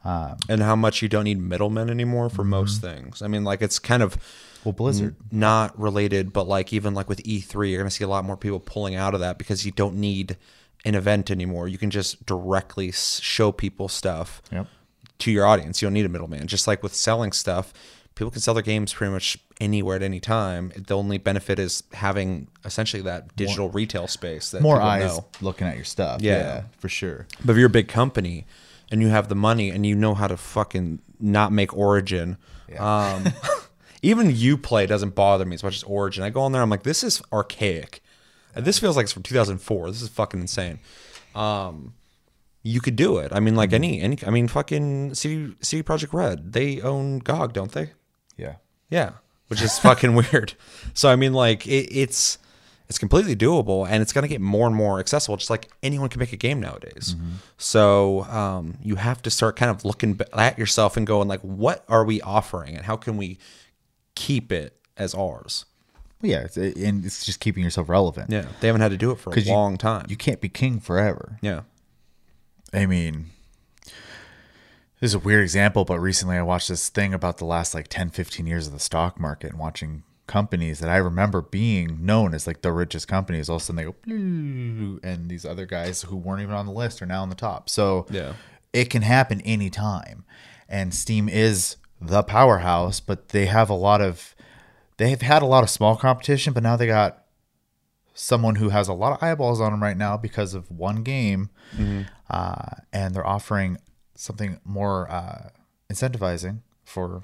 Um, 0.05 0.37
and 0.49 0.61
how 0.63 0.75
much 0.75 1.01
you 1.01 1.09
don't 1.09 1.25
need 1.25 1.39
middlemen 1.39 1.89
anymore 1.89 2.29
for 2.29 2.43
mm-hmm. 2.43 2.51
most 2.51 2.81
things. 2.81 3.23
I 3.23 3.29
mean 3.29 3.45
like 3.45 3.63
it's 3.63 3.79
kind 3.79 4.03
of 4.03 4.17
Well, 4.65 4.73
Blizzard. 4.73 5.15
not 5.31 5.79
related, 5.79 6.33
but 6.33 6.49
like 6.49 6.73
even 6.73 6.93
like 6.93 7.09
with 7.09 7.23
E3, 7.23 7.71
you're 7.71 7.79
going 7.79 7.89
to 7.89 7.95
see 7.95 8.03
a 8.03 8.09
lot 8.09 8.25
more 8.25 8.37
people 8.37 8.59
pulling 8.59 8.97
out 8.97 9.15
of 9.15 9.21
that 9.21 9.39
because 9.39 9.65
you 9.65 9.71
don't 9.71 9.95
need 9.95 10.37
an 10.85 10.97
event 10.97 11.31
anymore. 11.31 11.69
You 11.69 11.79
can 11.79 11.91
just 11.91 12.27
directly 12.27 12.91
show 12.91 13.53
people 13.53 13.89
stuff 13.89 14.43
Yep. 14.51 14.67
to 15.19 15.31
your 15.31 15.47
audience. 15.47 15.81
You 15.81 15.87
don't 15.87 15.95
need 15.95 16.07
a 16.07 16.09
middleman. 16.09 16.49
Just 16.49 16.67
like 16.67 16.83
with 16.83 16.97
selling 16.97 17.31
stuff, 17.31 17.73
people 18.15 18.31
can 18.31 18.41
sell 18.41 18.55
their 18.55 18.63
games 18.63 18.93
pretty 18.93 19.13
much 19.13 19.39
anywhere 19.61 19.97
at 19.97 20.03
any 20.03 20.21
time. 20.21 20.73
The 20.77 20.97
only 20.97 21.19
benefit 21.19 21.59
is 21.59 21.83
having 21.93 22.49
essentially 22.65 23.03
that 23.03 23.35
digital 23.37 23.71
retail 23.71 24.07
space 24.09 24.51
that 24.51 24.63
More 24.63 24.81
eyes 24.81 25.17
know. 25.17 25.27
looking 25.41 25.67
at 25.67 25.77
your 25.77 25.85
stuff. 25.85 26.21
Yeah. 26.21 26.39
yeah, 26.39 26.63
for 26.79 26.89
sure. 26.89 27.27
But 27.45 27.53
if 27.53 27.59
you're 27.59 27.67
a 27.67 27.71
big 27.71 27.89
company 27.89 28.47
and 28.91 29.01
you 29.01 29.09
have 29.09 29.29
the 29.29 29.35
money 29.35 29.71
and 29.71 29.87
you 29.87 29.95
know 29.95 30.15
how 30.15 30.27
to 30.27 30.37
fucking 30.37 31.01
not 31.21 31.53
make 31.53 31.75
Origin, 31.77 32.37
um, 32.79 33.25
even 34.03 34.29
Uplay 34.33 34.87
doesn't 34.87 35.15
bother 35.15 35.45
me 35.45 35.55
as 35.55 35.63
much 35.63 35.77
as 35.77 35.83
Origin. 35.85 36.25
I 36.25 36.31
go 36.31 36.43
on 36.43 36.53
there, 36.53 36.63
I'm 36.63 36.71
like, 36.71 36.83
this 36.83 37.03
is 37.03 37.23
archaic. 37.33 38.03
This 38.55 38.79
feels 38.79 38.97
like 38.97 39.05
it's 39.05 39.13
from 39.13 39.23
2004. 39.23 39.91
This 39.91 40.03
is 40.03 40.09
fucking 40.11 40.41
insane. 40.41 40.79
Um, 41.35 41.95
you 42.63 42.81
could 42.81 42.97
do 42.97 43.19
it. 43.19 43.33
I 43.35 43.41
mean, 43.41 43.55
like 43.57 43.73
any 43.73 44.01
any. 44.01 44.19
I 44.27 44.31
mean, 44.31 44.47
fucking 44.47 45.15
CD 45.15 45.55
CD 45.61 45.83
Projekt 45.83 46.13
Red. 46.13 46.53
They 46.53 46.81
own 46.81 47.19
GOG, 47.21 47.55
don't 47.55 47.73
they? 47.73 47.93
Yeah. 48.93 49.11
Which 49.49 49.61
is 49.63 49.79
fucking 49.79 50.15
weird. 50.33 50.55
So 50.95 51.09
I 51.11 51.17
mean, 51.17 51.33
like 51.33 51.67
it, 51.67 51.89
it's 51.91 52.39
it's 52.89 52.99
completely 52.99 53.35
doable, 53.37 53.87
and 53.89 54.03
it's 54.03 54.13
gonna 54.13 54.29
get 54.29 54.41
more 54.41 54.67
and 54.67 54.77
more 54.77 54.99
accessible. 55.01 55.37
Just 55.37 55.51
like 55.51 55.69
anyone 55.83 56.09
can 56.09 56.19
make 56.21 56.33
a 56.33 56.37
game 56.37 56.61
nowadays. 56.61 57.17
So 57.59 58.25
um, 58.25 58.77
you 58.83 58.97
have 58.97 59.21
to 59.23 59.31
start 59.31 59.57
kind 59.57 59.71
of 59.71 59.85
looking 59.85 60.19
at 60.35 60.59
yourself 60.59 60.97
and 60.97 61.07
going 61.07 61.29
like, 61.29 61.41
what 61.41 61.85
are 61.89 62.05
we 62.05 62.21
offering, 62.23 62.77
and 62.77 62.85
how 62.87 62.97
can 62.97 63.17
we 63.17 63.39
keep 64.15 64.53
it 64.53 64.77
as 64.97 65.15
ours? 65.15 65.65
Well, 66.23 66.31
yeah, 66.31 66.41
it's, 66.45 66.57
and 66.57 67.05
it's 67.05 67.27
just 67.27 67.41
keeping 67.41 67.65
yourself 67.65 67.89
relevant. 67.89 68.31
Yeah, 68.31 68.47
they 68.61 68.69
haven't 68.69 68.83
had 68.83 68.91
to 68.93 68.97
do 68.99 69.11
it 69.11 69.19
for 69.19 69.31
a 69.31 69.35
'Cause 69.35 69.47
you- 69.47 69.53
long 69.53 69.77
time. 69.77 70.07
You 70.09 70.17
can't 70.17 70.41
be 70.41 70.49
king 70.49 70.81
forever. 70.81 71.39
yeah, 71.43 71.63
I 72.73 72.87
mean, 72.87 73.31
this 75.03 75.11
is 75.11 75.15
a 75.17 75.19
weird 75.19 75.43
example, 75.43 75.85
but 75.85 75.99
recently 75.99 76.37
I 76.37 76.43
watched 76.43 76.69
this 76.69 76.89
thing 76.89 77.13
about 77.13 77.39
the 77.39 77.45
last 77.45 77.75
like 77.75 77.89
10, 77.89 78.11
15 78.11 78.47
years 78.47 78.69
of 78.69 78.73
the 78.73 78.79
stock 78.79 79.19
market 79.19 79.51
and 79.51 79.59
watching 79.59 80.05
companies 80.29 80.79
that 80.79 80.89
I 80.89 80.99
remember 80.99 81.43
being 81.43 82.07
known 82.07 82.35
as 82.35 82.47
like 82.47 82.63
the 82.63 82.71
richest 82.71 83.09
companies. 83.09 83.49
All 83.49 83.57
of 83.57 83.63
a 83.63 83.65
sudden 83.65 83.77
they 83.77 83.83
go, 83.83 83.97
and 85.03 85.29
these 85.29 85.45
other 85.45 85.67
guys 85.67 86.03
who 86.03 86.17
weren't 86.17 86.41
even 86.43 86.55
on 86.55 86.67
the 86.67 86.73
list 86.73 87.03
are 87.03 87.07
now 87.07 87.23
on 87.23 87.31
the 87.31 87.35
top. 87.35 87.69
So 87.69 88.07
Yeah. 88.11 88.35
it 88.73 88.91
can 88.91 89.03
happen 89.03 89.41
anytime. 89.41 90.25
And 90.69 90.95
Steam 90.95 91.29
is 91.29 91.79
the 92.01 92.23
powerhouse, 92.23 93.01
but 93.01 93.31
they 93.31 93.47
have 93.47 93.69
a 93.71 93.75
lot 93.75 94.01
of, 94.01 94.37
they 94.99 95.11
have 95.11 95.23
had 95.23 95.43
a 95.43 95.47
lot 95.47 95.65
of 95.65 95.69
small 95.71 95.97
competition, 95.97 96.53
but 96.53 96.63
now 96.63 96.77
they 96.77 96.87
got 96.87 97.25
someone 98.15 98.55
who 98.55 98.69
has 98.69 98.87
a 98.87 98.93
lot 98.93 99.13
of 99.13 99.21
eyeballs 99.21 99.61
on 99.61 99.73
them 99.73 99.83
right 99.83 99.97
now 99.97 100.17
because 100.17 100.55
of 100.55 100.71
one 100.71 101.03
game, 101.03 101.51
uh, 102.31 102.77
and 102.93 103.17
they're 103.17 103.27
offering 103.27 103.79
something 104.23 104.61
more 104.65 105.11
uh, 105.11 105.51
incentivizing 105.91 106.59
for 106.85 107.23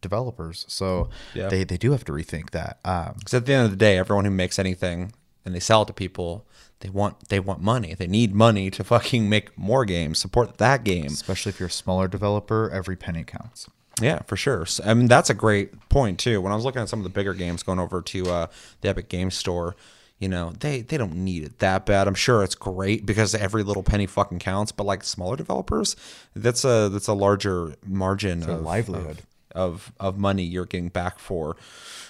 developers. 0.00 0.64
So 0.68 1.08
Yeah. 1.34 1.48
they, 1.48 1.64
they 1.64 1.76
do 1.76 1.92
have 1.92 2.04
to 2.04 2.12
rethink 2.12 2.50
that. 2.50 2.78
Um, 2.84 3.14
because 3.18 3.34
at 3.34 3.46
the 3.46 3.54
end 3.54 3.64
of 3.64 3.70
the 3.70 3.76
day, 3.76 3.98
everyone 3.98 4.24
who 4.24 4.30
makes 4.30 4.58
anything 4.58 5.12
and 5.44 5.54
they 5.54 5.60
sell 5.60 5.82
it 5.82 5.86
to 5.86 5.92
people, 5.94 6.46
they 6.80 6.90
want 6.90 7.28
they 7.30 7.40
want 7.40 7.60
money. 7.62 7.94
They 7.94 8.06
need 8.06 8.34
money 8.34 8.70
to 8.70 8.84
fucking 8.84 9.28
make 9.28 9.56
more 9.56 9.84
games, 9.86 10.18
support 10.18 10.58
that 10.58 10.84
game. 10.84 11.06
Especially 11.06 11.50
if 11.50 11.58
you're 11.60 11.68
a 11.68 11.72
smaller 11.72 12.08
developer, 12.08 12.68
every 12.70 12.96
penny 12.96 13.24
counts. 13.24 13.68
Yeah, 14.02 14.22
for 14.26 14.36
sure. 14.36 14.66
So, 14.66 14.82
I 14.84 14.92
mean, 14.92 15.06
that's 15.06 15.30
a 15.30 15.34
great 15.34 15.88
point 15.88 16.18
too. 16.18 16.40
When 16.42 16.52
I 16.52 16.56
was 16.56 16.64
looking 16.64 16.82
at 16.82 16.88
some 16.88 16.98
of 16.98 17.04
the 17.04 17.10
bigger 17.10 17.32
games 17.32 17.62
going 17.62 17.78
over 17.78 18.02
to 18.02 18.26
uh, 18.30 18.46
the 18.82 18.88
Epic 18.88 19.08
Games 19.08 19.34
Store, 19.36 19.76
you 20.18 20.28
know, 20.28 20.52
they 20.60 20.80
they 20.82 20.96
don't 20.96 21.14
need 21.16 21.44
it 21.44 21.58
that 21.58 21.86
bad. 21.86 22.06
I'm 22.08 22.14
sure 22.14 22.42
it's 22.42 22.54
great 22.54 23.04
because 23.04 23.34
every 23.34 23.62
little 23.62 23.82
penny 23.82 24.06
fucking 24.06 24.38
counts. 24.38 24.72
But 24.72 24.84
like 24.84 25.02
smaller 25.04 25.36
developers, 25.36 25.96
that's 26.34 26.64
a 26.64 26.88
that's 26.88 27.08
a 27.08 27.12
larger 27.14 27.74
margin 27.86 28.48
of 28.48 28.62
livelihood. 28.62 29.18
of, 29.54 29.92
of 30.00 30.14
of 30.14 30.18
money 30.18 30.44
you're 30.44 30.66
getting 30.66 30.88
back 30.88 31.18
for 31.18 31.56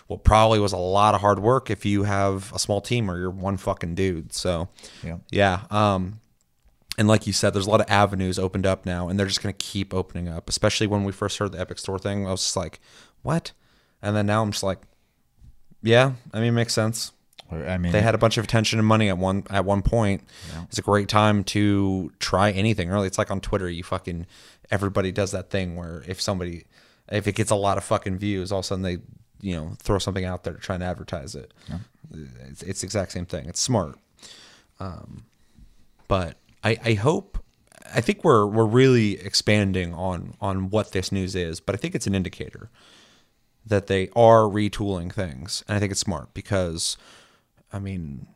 what 0.06 0.22
probably 0.22 0.60
was 0.60 0.72
a 0.72 0.76
lot 0.76 1.14
of 1.14 1.22
hard 1.22 1.38
work 1.38 1.70
if 1.70 1.86
you 1.86 2.02
have 2.02 2.52
a 2.52 2.58
small 2.58 2.82
team 2.82 3.10
or 3.10 3.18
you're 3.18 3.30
one 3.30 3.56
fucking 3.56 3.94
dude. 3.94 4.34
So 4.34 4.68
Yeah. 5.02 5.16
yeah. 5.30 5.60
Um, 5.70 6.20
and 6.98 7.08
like 7.08 7.26
you 7.26 7.32
said, 7.32 7.54
there's 7.54 7.66
a 7.66 7.70
lot 7.70 7.80
of 7.80 7.90
avenues 7.90 8.38
opened 8.38 8.66
up 8.66 8.84
now, 8.86 9.08
and 9.08 9.18
they're 9.18 9.26
just 9.26 9.42
going 9.42 9.52
to 9.52 9.64
keep 9.64 9.92
opening 9.94 10.28
up. 10.28 10.48
Especially 10.48 10.86
when 10.86 11.04
we 11.04 11.10
first 11.10 11.38
heard 11.38 11.52
the 11.52 11.58
Epic 11.58 11.78
Store 11.78 11.98
thing, 11.98 12.26
I 12.26 12.30
was 12.30 12.42
just 12.42 12.56
like, 12.56 12.80
"What?" 13.22 13.52
And 14.00 14.14
then 14.14 14.26
now 14.26 14.42
I'm 14.42 14.52
just 14.52 14.62
like, 14.62 14.78
"Yeah, 15.82 16.12
I 16.32 16.38
mean, 16.38 16.50
it 16.50 16.52
makes 16.52 16.74
sense." 16.74 17.10
I 17.54 17.78
mean, 17.78 17.92
They 17.92 18.00
had 18.00 18.14
a 18.14 18.18
bunch 18.18 18.38
of 18.38 18.44
attention 18.44 18.78
and 18.78 18.86
money 18.86 19.08
at 19.08 19.18
one 19.18 19.44
at 19.50 19.64
one 19.64 19.82
point. 19.82 20.22
It's 20.64 20.78
a 20.78 20.82
great 20.82 21.08
time 21.08 21.44
to 21.44 22.12
try 22.18 22.50
anything. 22.50 22.88
Really, 22.88 23.06
it's 23.06 23.18
like 23.18 23.30
on 23.30 23.40
Twitter, 23.40 23.68
you 23.68 23.82
fucking 23.82 24.26
everybody 24.70 25.12
does 25.12 25.30
that 25.32 25.50
thing 25.50 25.76
where 25.76 26.02
if 26.06 26.20
somebody 26.20 26.64
if 27.12 27.26
it 27.26 27.34
gets 27.34 27.50
a 27.50 27.54
lot 27.56 27.76
of 27.78 27.84
fucking 27.84 28.18
views, 28.18 28.50
all 28.50 28.60
of 28.60 28.64
a 28.64 28.68
sudden 28.68 28.82
they 28.82 28.98
you 29.40 29.54
know 29.56 29.72
throw 29.78 29.98
something 29.98 30.24
out 30.24 30.44
there 30.44 30.54
to 30.54 30.60
try 30.60 30.74
and 30.74 30.84
advertise 30.84 31.34
it. 31.34 31.52
It's, 32.48 32.62
it's 32.62 32.80
the 32.80 32.86
exact 32.86 33.12
same 33.12 33.26
thing. 33.26 33.46
It's 33.48 33.60
smart. 33.60 33.96
Um, 34.80 35.24
but 36.08 36.36
I, 36.62 36.76
I 36.84 36.94
hope 36.94 37.38
I 37.94 38.00
think 38.00 38.24
we're 38.24 38.46
we're 38.46 38.64
really 38.66 39.20
expanding 39.20 39.92
on 39.94 40.34
on 40.40 40.70
what 40.70 40.92
this 40.92 41.12
news 41.12 41.34
is, 41.34 41.60
but 41.60 41.74
I 41.74 41.78
think 41.78 41.94
it's 41.94 42.06
an 42.06 42.14
indicator 42.14 42.70
that 43.66 43.86
they 43.86 44.08
are 44.14 44.42
retooling 44.42 45.12
things, 45.12 45.64
and 45.66 45.76
I 45.76 45.80
think 45.80 45.90
it's 45.92 46.00
smart 46.00 46.34
because, 46.34 46.96
I 47.74 47.78
mean, 47.80 48.26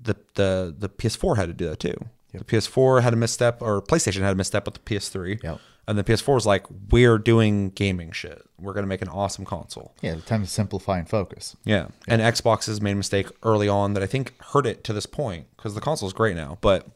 the 0.00 0.16
the 0.34 0.74
the 0.76 0.88
PS4 0.88 1.36
had 1.36 1.46
to 1.46 1.54
do 1.54 1.68
that 1.68 1.80
too. 1.80 1.96
The 2.32 2.42
PS4 2.44 3.02
had 3.02 3.12
a 3.12 3.16
misstep, 3.16 3.62
or 3.62 3.80
PlayStation 3.80 4.22
had 4.22 4.32
a 4.32 4.34
misstep 4.34 4.64
with 4.64 4.74
the 4.74 4.80
PS3, 4.80 5.40
Yep. 5.44 5.60
and 5.86 5.96
the 5.96 6.02
PS4 6.02 6.34
was 6.34 6.44
like, 6.44 6.66
"We're 6.90 7.16
doing 7.16 7.70
gaming 7.70 8.10
shit. 8.10 8.42
We're 8.58 8.72
gonna 8.72 8.88
make 8.88 9.02
an 9.02 9.08
awesome 9.08 9.44
console." 9.44 9.94
yeah, 10.02 10.16
time 10.26 10.42
to 10.42 10.50
simplify 10.50 10.98
and 10.98 11.08
focus. 11.08 11.54
Yeah. 11.64 11.86
And 12.08 12.20
Xbox 12.20 12.66
has 12.66 12.80
made 12.80 12.90
a 12.92 12.96
mistake 12.96 13.28
early 13.44 13.68
on 13.68 13.94
that 13.94 14.02
I 14.02 14.06
think 14.06 14.32
hurt 14.42 14.66
it 14.66 14.82
to 14.84 14.92
this 14.92 15.06
point 15.06 15.46
because 15.56 15.76
the 15.76 15.80
console 15.80 16.08
is 16.08 16.12
great 16.12 16.34
now, 16.34 16.58
but 16.60 16.88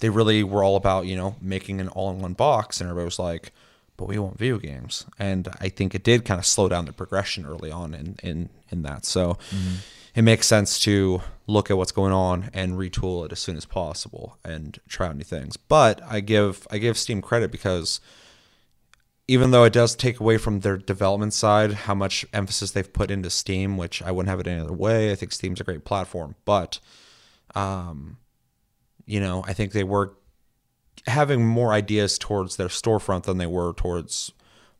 they 0.00 0.08
really 0.08 0.42
were 0.42 0.64
all 0.64 0.74
about, 0.76 1.06
you 1.06 1.16
know, 1.16 1.36
making 1.40 1.80
an 1.80 1.88
all 1.88 2.10
in 2.10 2.18
one 2.20 2.32
box. 2.34 2.80
And 2.80 2.90
everybody 2.90 3.04
was 3.04 3.18
like, 3.18 3.52
but 3.96 4.06
we 4.08 4.18
want 4.18 4.38
video 4.38 4.58
games. 4.58 5.06
And 5.18 5.48
I 5.60 5.68
think 5.68 5.94
it 5.94 6.02
did 6.02 6.24
kind 6.24 6.38
of 6.38 6.46
slow 6.46 6.68
down 6.68 6.86
the 6.86 6.92
progression 6.92 7.46
early 7.46 7.70
on 7.70 7.94
in, 7.94 8.16
in, 8.22 8.48
in 8.70 8.82
that. 8.82 9.04
So 9.04 9.34
mm-hmm. 9.54 9.74
It 10.14 10.22
makes 10.22 10.46
sense 10.46 10.78
to 10.80 11.20
look 11.46 11.70
at 11.70 11.76
what's 11.76 11.92
going 11.92 12.12
on 12.12 12.50
and 12.52 12.74
retool 12.74 13.24
it 13.24 13.32
as 13.32 13.40
soon 13.40 13.56
as 13.56 13.64
possible 13.64 14.38
and 14.44 14.78
try 14.88 15.08
out 15.08 15.16
new 15.16 15.24
things. 15.24 15.56
But 15.56 16.00
I 16.06 16.20
give 16.20 16.66
I 16.70 16.78
give 16.78 16.96
Steam 16.98 17.20
credit 17.20 17.50
because 17.50 18.00
even 19.28 19.52
though 19.52 19.64
it 19.64 19.72
does 19.72 19.94
take 19.94 20.18
away 20.18 20.36
from 20.38 20.60
their 20.60 20.76
development 20.76 21.32
side 21.32 21.72
how 21.72 21.94
much 21.94 22.26
emphasis 22.32 22.72
they've 22.72 22.92
put 22.92 23.10
into 23.10 23.30
Steam, 23.30 23.76
which 23.76 24.02
I 24.02 24.10
wouldn't 24.10 24.30
have 24.30 24.40
it 24.40 24.46
any 24.48 24.60
other 24.60 24.72
way. 24.72 25.12
I 25.12 25.14
think 25.14 25.32
Steam's 25.32 25.60
a 25.60 25.64
great 25.64 25.84
platform, 25.84 26.34
but 26.44 26.80
um, 27.54 28.18
you 29.06 29.20
know, 29.20 29.44
I 29.46 29.52
think 29.52 29.72
they 29.72 29.84
were 29.84 30.14
having 31.06 31.46
more 31.46 31.72
ideas 31.72 32.18
towards 32.18 32.56
their 32.56 32.68
storefront 32.68 33.24
than 33.24 33.38
they 33.38 33.46
were 33.46 33.72
towards 33.72 34.32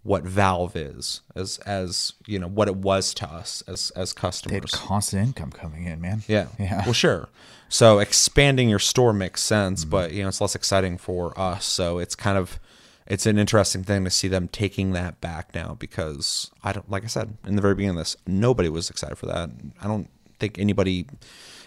what 0.03 0.23
Valve 0.25 0.77
is 0.77 1.21
as 1.35 1.59
as 1.67 2.15
you 2.27 2.39
know 2.39 2.49
what 2.49 2.69
it 2.69 2.77
was 2.77 3.13
to 3.15 3.27
us 3.31 3.63
as 3.69 3.91
as 3.97 4.13
customers. 4.13 4.51
They 4.51 4.57
had 4.57 4.71
constant 4.71 5.27
income 5.27 5.51
coming 5.53 5.85
in, 5.85 6.01
man. 6.01 6.23
Yeah. 6.27 6.47
Yeah. 6.59 6.85
Well, 6.85 6.93
sure. 6.95 7.29
So 7.69 7.99
expanding 7.99 8.69
your 8.69 8.79
store 8.79 9.13
makes 9.13 9.43
sense, 9.43 9.83
Mm-hmm. 9.83 9.91
but 9.91 10.13
you 10.13 10.23
know 10.23 10.29
it's 10.29 10.41
less 10.41 10.55
exciting 10.55 10.97
for 10.99 11.39
us. 11.39 11.65
So 11.67 11.99
it's 11.99 12.15
kind 12.15 12.39
of 12.39 12.59
it's 13.07 13.27
an 13.27 13.39
interesting 13.39 13.83
thing 13.85 14.05
to 14.05 14.11
see 14.11 14.29
them 14.29 14.49
taking 14.49 14.93
that 14.93 15.21
back 15.21 15.55
now 15.55 15.77
because 15.79 16.51
I 16.65 16.73
don't 16.73 16.91
like 16.91 17.05
I 17.05 17.09
said 17.09 17.37
in 17.47 17.57
the 17.57 17.63
very 17.63 17.75
beginning 17.75 17.97
of 17.99 18.05
this, 18.05 18.17
nobody 18.27 18.69
was 18.69 18.89
excited 18.89 19.19
for 19.19 19.27
that. 19.27 19.51
I 19.83 19.87
don't 19.87 20.09
think 20.39 20.59
anybody 20.59 21.07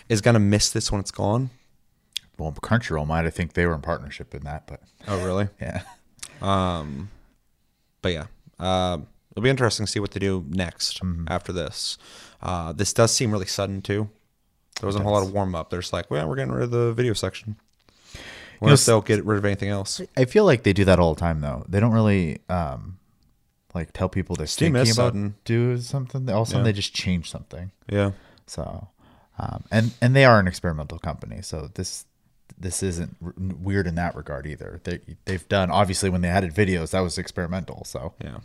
is 0.10 0.22
gonna 0.22 0.40
miss 0.40 0.72
this 0.72 0.92
when 0.92 1.00
it's 1.02 1.12
gone. 1.12 1.50
Well, 2.40 2.52
Crunchyroll 2.52 3.06
might. 3.06 3.26
I 3.26 3.30
think 3.30 3.54
they 3.54 3.68
were 3.68 3.76
in 3.76 3.82
partnership 3.82 4.34
in 4.34 4.44
that, 4.46 4.66
but 4.66 4.82
Oh, 5.08 5.24
really? 5.24 5.50
yeah. 5.62 5.84
But 8.04 8.12
yeah, 8.14 8.26
um, 8.60 9.08
it'll 9.32 9.42
be 9.44 9.50
interesting 9.50 9.88
to 9.88 9.92
see 9.92 10.00
what 10.00 10.12
they 10.12 10.20
do 10.20 10.46
next 10.50 11.02
Mm-hmm. 11.02 11.26
after 11.28 11.52
this. 11.52 11.98
Uh, 12.42 12.72
this 12.74 12.94
does 12.94 13.12
seem 13.12 13.32
really 13.32 13.48
sudden 13.48 13.82
too. 13.82 14.10
There 14.80 14.88
wasn't 14.88 15.02
a 15.02 15.06
whole 15.06 15.14
lot 15.14 15.26
of 15.26 15.34
warm 15.34 15.56
up. 15.56 15.70
They're 15.72 15.82
just 15.82 15.94
like, 15.94 16.12
well, 16.12 16.28
we're 16.30 16.36
getting 16.36 16.52
rid 16.54 16.64
of 16.64 16.72
the 16.72 16.94
video 16.94 17.14
section. 17.14 17.56
If 18.62 18.86
they'll 18.86 19.02
get 19.02 19.26
rid 19.26 19.38
of 19.38 19.44
anything 19.46 19.70
else. 19.70 20.00
I 20.16 20.24
feel 20.26 20.46
like 20.46 20.64
they 20.64 20.72
do 20.72 20.86
that 20.86 20.98
all 21.00 21.14
the 21.16 21.20
time, 21.20 21.42
though. 21.42 21.66
They 21.68 21.82
don't 21.82 21.92
really 21.92 22.40
um, 22.48 22.98
like 23.74 23.92
tell 23.92 24.08
people 24.08 24.36
they're 24.38 24.48
Steam 24.48 24.72
thinking 24.74 24.94
about 24.94 25.08
sudden. 25.08 25.36
do 25.44 25.78
something. 25.80 26.30
All 26.30 26.44
of 26.44 26.48
a 26.48 26.52
sudden, 26.52 26.62
Yeah. 26.66 26.72
they 26.72 26.74
just 26.76 26.94
change 26.94 27.30
something. 27.30 27.72
Yeah. 27.90 28.12
So, 28.48 28.88
um, 29.38 29.64
and 29.70 29.92
and 30.02 30.16
they 30.16 30.24
are 30.24 30.40
an 30.40 30.48
experimental 30.48 30.98
company, 30.98 31.42
so 31.42 31.70
this 31.74 32.06
this 32.58 32.84
isn't 32.84 33.18
r- 33.24 33.34
weird 33.38 33.88
in 33.88 33.96
that 33.96 34.16
regard 34.16 34.46
either. 34.46 34.80
They 34.84 35.00
they've 35.26 35.48
done 35.50 35.72
obviously 35.72 36.10
when 36.10 36.22
they 36.22 36.30
added 36.30 36.54
videos 36.54 36.92
that 36.92 37.02
was 37.02 37.18
experimental. 37.18 37.84
So 37.86 38.14
Yeah. 38.24 38.38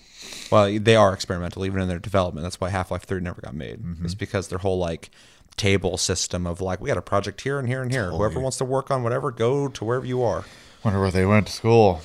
Well, 0.50 0.78
they 0.78 0.96
are 0.96 1.12
experimental 1.12 1.64
even 1.64 1.80
in 1.80 1.88
their 1.88 1.98
development. 1.98 2.42
That's 2.44 2.60
why 2.60 2.70
Half 2.70 2.90
Life 2.90 3.04
3 3.04 3.20
never 3.20 3.40
got 3.40 3.54
made. 3.54 3.80
It's 4.02 4.14
because 4.14 4.48
their 4.48 4.58
whole 4.58 4.78
like 4.78 5.10
table 5.56 5.96
system 5.98 6.46
of 6.46 6.60
like, 6.60 6.80
we 6.80 6.88
got 6.88 6.96
a 6.96 7.02
project 7.02 7.40
here 7.42 7.58
and 7.58 7.68
here 7.68 7.82
and 7.82 7.90
here. 7.90 8.10
Whoever 8.10 8.40
wants 8.40 8.56
to 8.58 8.64
work 8.64 8.90
on 8.90 9.02
whatever, 9.02 9.30
go 9.30 9.68
to 9.68 9.84
wherever 9.84 10.06
you 10.06 10.22
are. 10.22 10.44
wonder 10.84 11.00
where 11.00 11.10
they 11.10 11.26
went 11.26 11.48
to 11.48 11.52
school. 11.52 12.00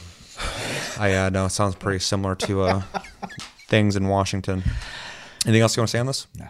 I 0.99 1.13
uh, 1.13 1.29
know 1.29 1.45
it 1.45 1.51
sounds 1.51 1.75
pretty 1.75 1.99
similar 1.99 2.35
to 2.35 2.63
uh, 2.63 2.81
things 3.67 3.95
in 3.95 4.07
Washington. 4.07 4.63
Anything 5.45 5.61
else 5.61 5.75
you 5.77 5.81
want 5.81 5.89
to 5.89 5.91
say 5.91 5.99
on 5.99 6.07
this? 6.07 6.27
No. 6.37 6.47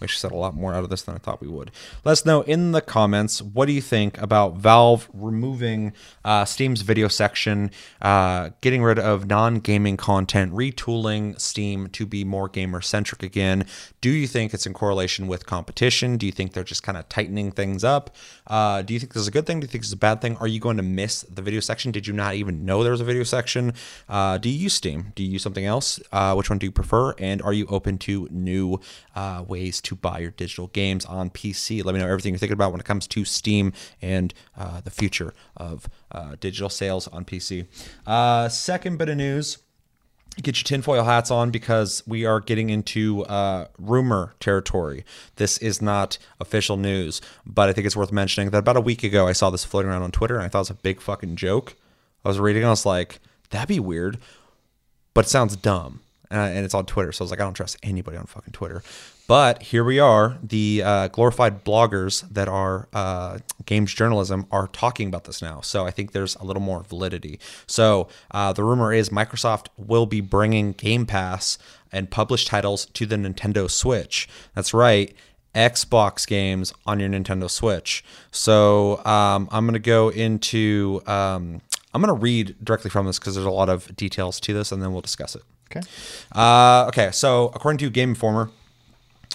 We 0.00 0.04
actually 0.04 0.20
said 0.20 0.32
a 0.32 0.36
lot 0.36 0.54
more 0.54 0.74
out 0.74 0.84
of 0.84 0.90
this 0.90 1.02
than 1.02 1.14
I 1.14 1.18
thought 1.18 1.40
we 1.40 1.48
would. 1.48 1.70
Let 2.04 2.12
us 2.12 2.26
know 2.26 2.42
in 2.42 2.72
the 2.72 2.80
comments 2.80 3.40
what 3.40 3.66
do 3.66 3.72
you 3.72 3.80
think 3.80 4.20
about 4.20 4.56
Valve 4.56 5.08
removing 5.12 5.92
uh, 6.24 6.44
Steam's 6.44 6.82
video 6.82 7.08
section, 7.08 7.70
uh, 8.02 8.50
getting 8.60 8.82
rid 8.82 8.98
of 8.98 9.26
non-gaming 9.26 9.96
content, 9.96 10.52
retooling 10.52 11.40
Steam 11.40 11.88
to 11.88 12.06
be 12.06 12.24
more 12.24 12.48
gamer-centric 12.48 13.22
again. 13.22 13.66
Do 14.00 14.10
you 14.10 14.26
think 14.26 14.52
it's 14.54 14.66
in 14.66 14.74
correlation 14.74 15.26
with 15.26 15.46
competition? 15.46 16.16
Do 16.16 16.26
you 16.26 16.32
think 16.32 16.52
they're 16.52 16.64
just 16.64 16.82
kind 16.82 16.98
of 16.98 17.08
tightening 17.08 17.50
things 17.52 17.84
up? 17.84 18.14
Uh, 18.46 18.82
do 18.82 18.94
you 18.94 19.00
think 19.00 19.12
this 19.12 19.22
is 19.22 19.28
a 19.28 19.32
good 19.32 19.46
thing? 19.46 19.60
Do 19.60 19.64
you 19.64 19.68
think 19.68 19.84
is 19.84 19.92
a 19.92 19.96
bad 19.96 20.20
thing? 20.20 20.36
Are 20.36 20.46
you 20.46 20.60
going 20.60 20.76
to 20.76 20.82
miss 20.82 21.22
the 21.22 21.42
video 21.42 21.60
section? 21.60 21.92
Did 21.92 22.06
you 22.06 22.12
not 22.12 22.34
even 22.34 22.64
know 22.64 22.82
there 22.82 22.92
was 22.92 23.00
a 23.00 23.04
video 23.04 23.24
section? 23.24 23.72
Uh, 24.08 24.38
do 24.38 24.48
you 24.48 24.58
use 24.58 24.74
Steam? 24.74 25.12
Do 25.14 25.22
you 25.22 25.30
use 25.30 25.42
something 25.42 25.64
else? 25.64 26.00
Uh, 26.12 26.34
which 26.34 26.50
one 26.50 26.58
do 26.58 26.66
you 26.66 26.72
prefer? 26.72 27.12
And 27.18 27.40
are 27.42 27.52
you 27.52 27.66
open 27.66 27.98
to 27.98 28.28
new 28.30 28.80
uh, 29.14 29.44
ways 29.64 29.80
to 29.80 29.94
buy 29.94 30.18
your 30.18 30.30
digital 30.30 30.68
games 30.68 31.04
on 31.06 31.30
PC? 31.30 31.84
Let 31.84 31.94
me 31.94 32.00
know 32.00 32.06
everything 32.06 32.34
you're 32.34 32.38
thinking 32.38 32.54
about 32.54 32.72
when 32.72 32.80
it 32.80 32.86
comes 32.86 33.06
to 33.08 33.24
Steam 33.24 33.72
and 34.02 34.34
uh, 34.56 34.80
the 34.82 34.90
future 34.90 35.32
of 35.56 35.88
uh, 36.12 36.36
digital 36.38 36.68
sales 36.68 37.08
on 37.08 37.24
PC. 37.24 37.66
Uh, 38.06 38.48
second 38.48 38.98
bit 38.98 39.08
of 39.08 39.16
news 39.16 39.58
get 40.42 40.56
your 40.56 40.64
tinfoil 40.64 41.04
hats 41.04 41.30
on 41.30 41.52
because 41.52 42.02
we 42.08 42.26
are 42.26 42.40
getting 42.40 42.68
into 42.68 43.24
uh, 43.26 43.68
rumor 43.78 44.34
territory. 44.40 45.04
This 45.36 45.58
is 45.58 45.80
not 45.80 46.18
official 46.40 46.76
news, 46.76 47.20
but 47.46 47.68
I 47.68 47.72
think 47.72 47.86
it's 47.86 47.94
worth 47.94 48.10
mentioning 48.10 48.50
that 48.50 48.58
about 48.58 48.76
a 48.76 48.80
week 48.80 49.04
ago 49.04 49.28
I 49.28 49.32
saw 49.32 49.50
this 49.50 49.64
floating 49.64 49.92
around 49.92 50.02
on 50.02 50.10
Twitter 50.10 50.34
and 50.34 50.42
I 50.44 50.48
thought 50.48 50.58
it 50.58 50.62
was 50.62 50.70
a 50.70 50.74
big 50.74 51.00
fucking 51.00 51.36
joke. 51.36 51.76
I 52.24 52.28
was 52.28 52.40
reading, 52.40 52.62
and 52.62 52.68
I 52.68 52.70
was 52.70 52.84
like, 52.84 53.20
that'd 53.50 53.68
be 53.68 53.78
weird, 53.78 54.18
but 55.12 55.26
it 55.26 55.28
sounds 55.28 55.54
dumb. 55.54 56.00
And, 56.34 56.56
and 56.56 56.64
it's 56.64 56.74
on 56.74 56.84
Twitter, 56.86 57.12
so 57.12 57.22
I 57.22 57.24
was 57.24 57.30
like, 57.30 57.40
I 57.40 57.44
don't 57.44 57.54
trust 57.54 57.76
anybody 57.82 58.16
on 58.16 58.26
fucking 58.26 58.52
Twitter. 58.52 58.82
But 59.26 59.62
here 59.62 59.84
we 59.84 59.98
are. 59.98 60.36
The 60.42 60.82
uh, 60.84 61.08
glorified 61.08 61.64
bloggers 61.64 62.28
that 62.30 62.48
are 62.48 62.88
uh, 62.92 63.38
games 63.64 63.94
journalism 63.94 64.46
are 64.50 64.66
talking 64.68 65.08
about 65.08 65.24
this 65.24 65.40
now. 65.40 65.62
So 65.62 65.86
I 65.86 65.90
think 65.90 66.12
there's 66.12 66.34
a 66.36 66.44
little 66.44 66.60
more 66.60 66.82
validity. 66.82 67.40
So 67.66 68.08
uh, 68.32 68.52
the 68.52 68.64
rumor 68.64 68.92
is 68.92 69.08
Microsoft 69.08 69.68
will 69.78 70.04
be 70.06 70.20
bringing 70.20 70.72
Game 70.72 71.06
Pass 71.06 71.56
and 71.90 72.10
published 72.10 72.48
titles 72.48 72.86
to 72.86 73.06
the 73.06 73.16
Nintendo 73.16 73.70
Switch. 73.70 74.28
That's 74.54 74.74
right. 74.74 75.14
Xbox 75.54 76.26
games 76.26 76.74
on 76.84 77.00
your 77.00 77.08
Nintendo 77.08 77.48
Switch. 77.48 78.04
So 78.30 79.02
um, 79.06 79.48
I'm 79.52 79.64
going 79.64 79.74
to 79.74 79.78
go 79.78 80.08
into, 80.10 81.00
um, 81.06 81.62
I'm 81.94 82.02
going 82.02 82.14
to 82.14 82.20
read 82.20 82.56
directly 82.62 82.90
from 82.90 83.06
this 83.06 83.18
because 83.18 83.36
there's 83.36 83.46
a 83.46 83.50
lot 83.50 83.68
of 83.68 83.94
details 83.96 84.40
to 84.40 84.52
this 84.52 84.72
and 84.72 84.82
then 84.82 84.92
we'll 84.92 85.00
discuss 85.00 85.36
it. 85.36 85.44
Okay. 85.70 85.80
Uh, 86.32 86.86
okay, 86.88 87.10
so 87.10 87.50
according 87.54 87.78
to 87.78 87.90
Game 87.90 88.10
Informer, 88.10 88.50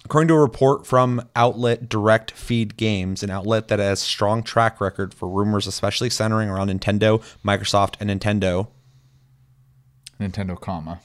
According 0.05 0.29
to 0.29 0.33
a 0.33 0.39
report 0.39 0.87
from 0.87 1.21
outlet 1.35 1.89
Direct 1.89 2.31
Feed 2.31 2.77
Games, 2.77 3.21
an 3.21 3.29
outlet 3.29 3.67
that 3.67 3.79
has 3.79 3.99
strong 3.99 4.41
track 4.43 4.79
record 4.79 5.13
for 5.13 5.27
rumors, 5.27 5.67
especially 5.67 6.09
centering 6.09 6.49
around 6.49 6.69
Nintendo, 6.69 7.21
Microsoft, 7.45 7.95
and 7.99 8.09
Nintendo. 8.09 8.67
Nintendo, 10.19 10.59
comma. 10.59 11.01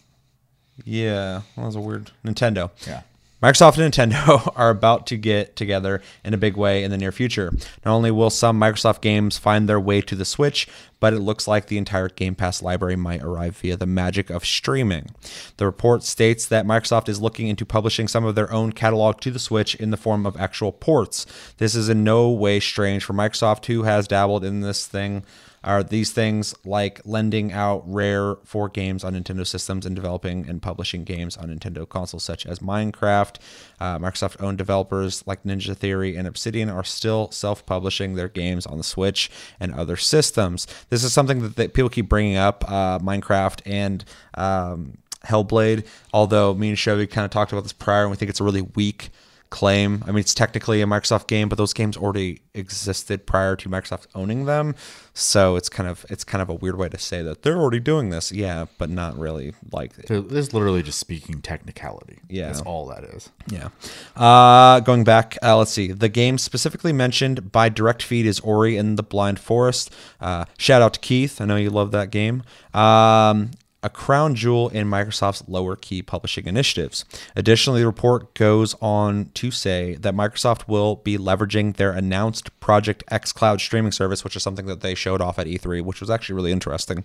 Yeah, 0.84 1.42
that 1.56 1.64
was 1.64 1.76
a 1.76 1.80
weird 1.80 2.12
Nintendo. 2.24 2.70
Yeah. 2.86 3.02
Microsoft 3.44 3.76
and 3.76 3.92
Nintendo 3.92 4.50
are 4.56 4.70
about 4.70 5.06
to 5.08 5.18
get 5.18 5.54
together 5.54 6.00
in 6.24 6.32
a 6.32 6.38
big 6.38 6.56
way 6.56 6.82
in 6.82 6.90
the 6.90 6.96
near 6.96 7.12
future. 7.12 7.52
Not 7.84 7.94
only 7.94 8.10
will 8.10 8.30
some 8.30 8.58
Microsoft 8.58 9.02
games 9.02 9.36
find 9.36 9.68
their 9.68 9.78
way 9.78 10.00
to 10.00 10.16
the 10.16 10.24
Switch, 10.24 10.66
but 10.98 11.12
it 11.12 11.20
looks 11.20 11.46
like 11.46 11.66
the 11.66 11.76
entire 11.76 12.08
Game 12.08 12.34
Pass 12.34 12.62
library 12.62 12.96
might 12.96 13.22
arrive 13.22 13.58
via 13.58 13.76
the 13.76 13.84
magic 13.84 14.30
of 14.30 14.46
streaming. 14.46 15.10
The 15.58 15.66
report 15.66 16.04
states 16.04 16.46
that 16.46 16.64
Microsoft 16.64 17.06
is 17.06 17.20
looking 17.20 17.48
into 17.48 17.66
publishing 17.66 18.08
some 18.08 18.24
of 18.24 18.34
their 18.34 18.50
own 18.50 18.72
catalog 18.72 19.20
to 19.20 19.30
the 19.30 19.38
Switch 19.38 19.74
in 19.74 19.90
the 19.90 19.98
form 19.98 20.24
of 20.24 20.38
actual 20.38 20.72
ports. 20.72 21.26
This 21.58 21.74
is 21.74 21.90
in 21.90 22.02
no 22.02 22.30
way 22.30 22.60
strange 22.60 23.04
for 23.04 23.12
Microsoft, 23.12 23.66
who 23.66 23.82
has 23.82 24.08
dabbled 24.08 24.42
in 24.42 24.62
this 24.62 24.86
thing 24.86 25.22
are 25.64 25.82
these 25.82 26.12
things 26.12 26.54
like 26.64 27.00
lending 27.04 27.52
out 27.52 27.82
Rare 27.86 28.36
for 28.44 28.68
games 28.68 29.02
on 29.02 29.14
Nintendo 29.14 29.46
systems 29.46 29.86
and 29.86 29.96
developing 29.96 30.48
and 30.48 30.62
publishing 30.62 31.04
games 31.04 31.36
on 31.36 31.48
Nintendo 31.48 31.88
consoles 31.88 32.22
such 32.22 32.46
as 32.46 32.58
Minecraft. 32.58 33.36
Uh, 33.80 33.98
Microsoft 33.98 34.42
owned 34.42 34.58
developers 34.58 35.24
like 35.26 35.42
Ninja 35.42 35.76
Theory 35.76 36.16
and 36.16 36.28
Obsidian 36.28 36.68
are 36.68 36.84
still 36.84 37.30
self 37.30 37.64
publishing 37.66 38.14
their 38.14 38.28
games 38.28 38.66
on 38.66 38.78
the 38.78 38.84
Switch 38.84 39.30
and 39.58 39.74
other 39.74 39.96
systems. 39.96 40.66
This 40.90 41.02
is 41.02 41.12
something 41.12 41.48
that, 41.48 41.74
people 41.74 41.88
keep 41.88 42.08
bringing 42.08 42.36
up 42.36 42.64
uh, 42.70 42.98
Minecraft 42.98 43.60
and. 43.66 44.04
Um, 44.34 44.98
Hellblade, 45.24 45.86
although 46.12 46.52
me 46.52 46.68
and 46.68 46.78
Chevy 46.78 47.06
kind 47.06 47.24
of 47.24 47.30
talked 47.30 47.50
about 47.50 47.62
this 47.62 47.72
prior, 47.72 48.02
and 48.02 48.10
we 48.10 48.16
think 48.18 48.28
it's 48.28 48.40
a 48.40 48.44
really 48.44 48.60
weak 48.60 49.08
claim. 49.54 50.02
I 50.04 50.10
mean, 50.10 50.18
it's 50.18 50.34
technically 50.34 50.82
a 50.82 50.84
Microsoft 50.84 51.28
game, 51.28 51.48
but 51.48 51.58
those 51.58 51.72
games 51.72 51.96
already 51.96 52.40
existed 52.54 53.24
prior 53.24 53.54
to 53.54 53.68
Microsoft 53.68 54.08
owning 54.12 54.46
them. 54.46 54.74
So 55.12 55.54
it's 55.54 55.68
kind 55.68 55.88
of 55.88 56.04
it's 56.10 56.24
kind 56.24 56.42
of 56.42 56.48
a 56.48 56.54
weird 56.54 56.76
way 56.76 56.88
to 56.88 56.98
say 56.98 57.22
that 57.22 57.42
they're 57.42 57.56
already 57.56 57.78
doing 57.78 58.10
this. 58.10 58.32
Yeah, 58.32 58.64
but 58.78 58.90
not 58.90 59.16
really 59.16 59.54
like 59.70 59.92
So 60.08 60.22
this 60.22 60.48
is 60.48 60.54
literally 60.54 60.82
just 60.82 60.98
speaking 60.98 61.40
technicality. 61.40 62.18
Yeah. 62.28 62.48
That's 62.48 62.62
all 62.62 62.86
that 62.86 63.04
is. 63.04 63.30
yeah. 63.48 63.68
Uh, 64.16 64.80
going 64.80 65.04
back, 65.04 65.38
uh, 65.40 65.56
let's 65.56 65.70
see. 65.70 65.92
The 65.92 66.08
game 66.08 66.36
specifically 66.36 66.92
mentioned 66.92 67.52
by 67.52 67.68
direct 67.68 68.02
feed 68.02 68.26
is 68.26 68.40
Ori 68.40 68.76
and 68.76 68.98
the 68.98 69.04
Blind 69.04 69.38
Forest. 69.38 69.94
Uh, 70.20 70.46
shout 70.58 70.82
out 70.82 70.94
to 70.94 71.00
Keith. 71.00 71.40
I 71.40 71.44
know 71.44 71.54
you 71.54 71.70
love 71.70 71.92
that 71.92 72.10
game. 72.10 72.42
Um, 72.74 73.52
a 73.84 73.90
crown 73.90 74.34
jewel 74.34 74.70
in 74.70 74.88
Microsoft's 74.88 75.46
lower 75.46 75.76
key 75.76 76.02
publishing 76.02 76.46
initiatives. 76.46 77.04
Additionally, 77.36 77.80
the 77.80 77.86
report 77.86 78.34
goes 78.34 78.74
on 78.80 79.26
to 79.34 79.50
say 79.50 79.94
that 79.96 80.14
Microsoft 80.14 80.66
will 80.66 80.96
be 80.96 81.18
leveraging 81.18 81.76
their 81.76 81.92
announced 81.92 82.58
Project 82.60 83.04
xCloud 83.12 83.60
streaming 83.60 83.92
service, 83.92 84.24
which 84.24 84.34
is 84.34 84.42
something 84.42 84.66
that 84.66 84.80
they 84.80 84.94
showed 84.94 85.20
off 85.20 85.38
at 85.38 85.46
E3, 85.46 85.82
which 85.82 86.00
was 86.00 86.08
actually 86.08 86.34
really 86.34 86.50
interesting, 86.50 87.04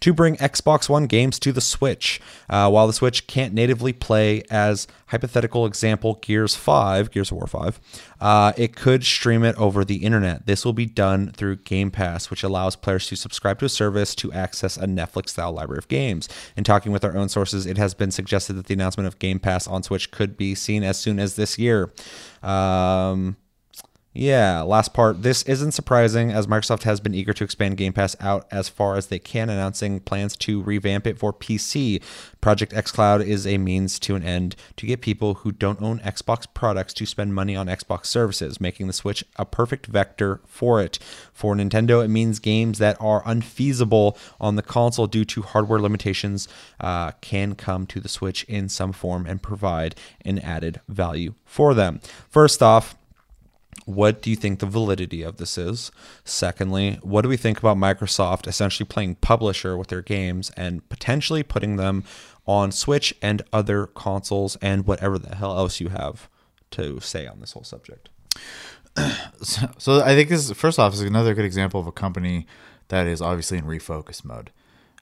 to 0.00 0.12
bring 0.12 0.36
Xbox 0.36 0.88
One 0.88 1.06
games 1.06 1.38
to 1.40 1.52
the 1.52 1.60
Switch. 1.60 2.20
Uh, 2.48 2.70
while 2.70 2.86
the 2.86 2.92
Switch 2.92 3.26
can't 3.26 3.54
natively 3.54 3.92
play, 3.92 4.42
as 4.50 4.86
hypothetical 5.08 5.66
example, 5.66 6.18
Gears 6.22 6.54
5, 6.54 7.10
Gears 7.10 7.30
of 7.30 7.36
War 7.36 7.46
5, 7.46 7.80
uh, 8.20 8.52
it 8.56 8.76
could 8.76 9.04
stream 9.04 9.44
it 9.44 9.56
over 9.56 9.84
the 9.84 10.04
internet. 10.04 10.46
This 10.46 10.64
will 10.64 10.72
be 10.72 10.86
done 10.86 11.32
through 11.32 11.56
Game 11.56 11.90
Pass, 11.90 12.30
which 12.30 12.42
allows 12.42 12.76
players 12.76 13.06
to 13.08 13.16
subscribe 13.16 13.58
to 13.60 13.64
a 13.64 13.68
service 13.68 14.14
to 14.16 14.32
access 14.32 14.76
a 14.76 14.86
Netflix 14.86 15.30
style 15.30 15.52
library 15.52 15.78
of 15.78 15.88
games. 15.88 16.28
In 16.56 16.64
talking 16.64 16.92
with 16.92 17.04
our 17.04 17.16
own 17.16 17.28
sources, 17.28 17.66
it 17.66 17.78
has 17.78 17.94
been 17.94 18.10
suggested 18.10 18.54
that 18.54 18.66
the 18.66 18.74
announcement 18.74 19.06
of 19.06 19.18
Game 19.18 19.38
Pass 19.38 19.66
on 19.66 19.82
Switch 19.82 20.10
could 20.10 20.36
be 20.36 20.54
seen 20.54 20.82
as 20.82 20.98
soon 20.98 21.18
as 21.18 21.36
this 21.36 21.58
year. 21.58 21.92
Um, 22.42 23.36
yeah, 24.18 24.62
last 24.62 24.94
part. 24.94 25.22
This 25.22 25.44
isn't 25.44 25.70
surprising 25.70 26.32
as 26.32 26.48
Microsoft 26.48 26.82
has 26.82 26.98
been 26.98 27.14
eager 27.14 27.32
to 27.32 27.44
expand 27.44 27.76
Game 27.76 27.92
Pass 27.92 28.16
out 28.18 28.48
as 28.50 28.68
far 28.68 28.96
as 28.96 29.06
they 29.06 29.20
can, 29.20 29.48
announcing 29.48 30.00
plans 30.00 30.36
to 30.38 30.60
revamp 30.60 31.06
it 31.06 31.16
for 31.16 31.32
PC. 31.32 32.02
Project 32.40 32.72
xCloud 32.72 33.24
is 33.24 33.46
a 33.46 33.58
means 33.58 34.00
to 34.00 34.16
an 34.16 34.24
end 34.24 34.56
to 34.74 34.86
get 34.86 35.02
people 35.02 35.34
who 35.34 35.52
don't 35.52 35.80
own 35.80 36.00
Xbox 36.00 36.52
products 36.52 36.92
to 36.94 37.06
spend 37.06 37.32
money 37.32 37.54
on 37.54 37.68
Xbox 37.68 38.06
services, 38.06 38.60
making 38.60 38.88
the 38.88 38.92
Switch 38.92 39.24
a 39.36 39.44
perfect 39.44 39.86
vector 39.86 40.40
for 40.44 40.82
it. 40.82 40.98
For 41.32 41.54
Nintendo, 41.54 42.04
it 42.04 42.08
means 42.08 42.40
games 42.40 42.78
that 42.78 42.96
are 42.98 43.22
unfeasible 43.24 44.18
on 44.40 44.56
the 44.56 44.62
console 44.62 45.06
due 45.06 45.24
to 45.26 45.42
hardware 45.42 45.78
limitations 45.78 46.48
uh, 46.80 47.12
can 47.20 47.54
come 47.54 47.86
to 47.86 48.00
the 48.00 48.08
Switch 48.08 48.42
in 48.44 48.68
some 48.68 48.92
form 48.92 49.26
and 49.26 49.40
provide 49.40 49.94
an 50.24 50.40
added 50.40 50.80
value 50.88 51.34
for 51.44 51.72
them. 51.72 52.00
First 52.28 52.64
off, 52.64 52.96
what 53.88 54.20
do 54.20 54.28
you 54.28 54.36
think 54.36 54.58
the 54.58 54.66
validity 54.66 55.22
of 55.22 55.38
this 55.38 55.56
is? 55.56 55.90
Secondly, 56.22 56.98
what 57.00 57.22
do 57.22 57.28
we 57.30 57.38
think 57.38 57.58
about 57.58 57.78
Microsoft 57.78 58.46
essentially 58.46 58.86
playing 58.86 59.14
publisher 59.14 59.78
with 59.78 59.88
their 59.88 60.02
games 60.02 60.50
and 60.58 60.86
potentially 60.90 61.42
putting 61.42 61.76
them 61.76 62.04
on 62.46 62.70
Switch 62.70 63.14
and 63.22 63.40
other 63.50 63.86
consoles 63.86 64.56
and 64.60 64.86
whatever 64.86 65.18
the 65.18 65.34
hell 65.34 65.56
else 65.56 65.80
you 65.80 65.88
have 65.88 66.28
to 66.72 67.00
say 67.00 67.26
on 67.26 67.40
this 67.40 67.52
whole 67.52 67.64
subject? 67.64 68.10
So, 69.40 69.70
so 69.78 70.02
I 70.02 70.16
think 70.16 70.28
this 70.28 70.50
is, 70.50 70.56
first 70.56 70.78
off 70.80 70.92
is 70.92 71.00
another 71.00 71.32
good 71.32 71.44
example 71.44 71.80
of 71.80 71.86
a 71.86 71.92
company 71.92 72.46
that 72.88 73.06
is 73.06 73.22
obviously 73.22 73.56
in 73.56 73.64
refocus 73.64 74.24
mode. 74.24 74.50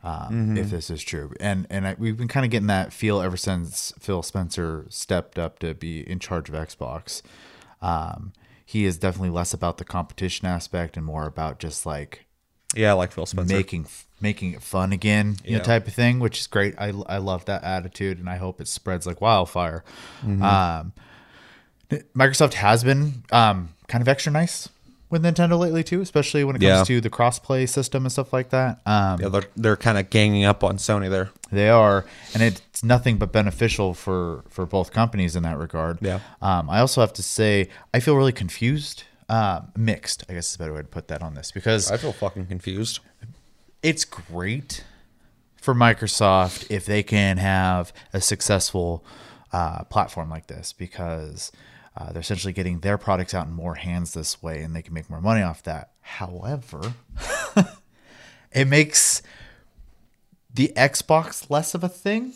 Um, 0.04 0.56
If 0.56 0.68
this 0.70 0.90
is 0.90 1.02
true, 1.02 1.32
and 1.40 1.66
and 1.70 1.86
I, 1.88 1.96
we've 1.98 2.16
been 2.16 2.28
kind 2.28 2.44
of 2.44 2.50
getting 2.50 2.66
that 2.66 2.92
feel 2.92 3.20
ever 3.22 3.38
since 3.38 3.94
Phil 3.98 4.22
Spencer 4.22 4.84
stepped 4.90 5.38
up 5.38 5.58
to 5.60 5.72
be 5.74 6.08
in 6.08 6.18
charge 6.18 6.50
of 6.50 6.54
Xbox. 6.54 7.22
Um, 7.80 8.34
he 8.68 8.84
is 8.84 8.98
definitely 8.98 9.30
less 9.30 9.54
about 9.54 9.78
the 9.78 9.84
competition 9.84 10.46
aspect 10.46 10.96
and 10.96 11.06
more 11.06 11.24
about 11.24 11.58
just 11.60 11.86
like 11.86 12.26
Yeah, 12.74 12.92
like 12.94 13.12
Phil 13.12 13.24
Spencer. 13.24 13.54
making 13.54 13.86
making 14.20 14.52
it 14.54 14.62
fun 14.62 14.92
again, 14.92 15.36
you 15.44 15.56
know, 15.56 15.62
type 15.62 15.86
of 15.86 15.94
thing, 15.94 16.18
which 16.18 16.40
is 16.40 16.46
great. 16.48 16.74
I 16.78 16.88
I 17.06 17.18
love 17.18 17.44
that 17.46 17.62
attitude, 17.62 18.18
and 18.18 18.28
I 18.28 18.36
hope 18.36 18.60
it 18.60 18.66
spreads 18.68 19.06
like 19.06 19.20
wildfire. 19.20 19.84
Mm-hmm. 20.22 20.42
Um, 20.42 20.92
Microsoft 22.16 22.54
has 22.54 22.82
been 22.82 23.22
um, 23.30 23.68
kind 23.86 24.02
of 24.02 24.08
extra 24.08 24.32
nice 24.32 24.68
with 25.10 25.22
Nintendo 25.22 25.58
lately 25.58 25.84
too, 25.84 26.00
especially 26.00 26.42
when 26.44 26.56
it 26.56 26.58
comes 26.60 26.64
Yeah. 26.64 26.84
to 26.84 27.00
the 27.00 27.10
crossplay 27.10 27.68
system 27.68 28.04
and 28.04 28.12
stuff 28.12 28.32
like 28.32 28.50
that. 28.50 28.80
Um, 28.86 29.20
yeah, 29.20 29.28
they're, 29.28 29.44
they're 29.56 29.76
kind 29.76 29.98
of 29.98 30.10
ganging 30.10 30.44
up 30.44 30.64
on 30.64 30.78
Sony 30.78 31.08
there. 31.08 31.30
They 31.52 31.68
are, 31.70 32.04
and 32.34 32.42
it's 32.42 32.82
nothing 32.82 33.16
but 33.18 33.32
beneficial 33.32 33.94
for 33.94 34.44
for 34.48 34.66
both 34.66 34.92
companies 34.92 35.36
in 35.36 35.42
that 35.44 35.58
regard. 35.58 35.98
Yeah. 36.00 36.20
Um, 36.42 36.68
I 36.68 36.80
also 36.80 37.00
have 37.02 37.12
to 37.14 37.22
say, 37.22 37.68
I 37.94 38.00
feel 38.00 38.16
really 38.16 38.32
confused, 38.32 39.04
um, 39.28 39.68
mixed. 39.76 40.24
I 40.28 40.34
guess 40.34 40.48
is 40.50 40.56
a 40.56 40.58
better 40.58 40.72
way 40.72 40.80
to 40.82 40.88
put 40.88 41.06
that 41.08 41.22
on 41.22 41.34
this 41.34 41.52
because 41.52 41.90
I 41.90 41.96
feel 41.98 42.12
fucking 42.12 42.46
confused. 42.46 42.98
it's 43.82 44.04
great 44.04 44.82
for 45.56 45.74
Microsoft 45.74 46.66
if 46.70 46.84
they 46.86 47.02
can 47.02 47.38
have 47.38 47.92
a 48.12 48.20
successful 48.20 49.04
uh, 49.52 49.84
platform 49.84 50.30
like 50.30 50.46
this 50.48 50.72
because 50.72 51.50
uh, 51.96 52.12
they're 52.12 52.20
essentially 52.20 52.52
getting 52.52 52.80
their 52.80 52.98
products 52.98 53.32
out 53.34 53.46
in 53.46 53.52
more 53.52 53.74
hands 53.76 54.12
this 54.12 54.42
way 54.42 54.62
and 54.62 54.76
they 54.76 54.82
can 54.82 54.92
make 54.94 55.08
more 55.08 55.20
money 55.20 55.42
off 55.42 55.62
that. 55.62 55.90
However, 56.02 56.94
it 58.52 58.66
makes 58.66 59.22
the 60.52 60.72
Xbox 60.76 61.48
less 61.50 61.74
of 61.74 61.82
a 61.84 61.88
thing. 61.88 62.32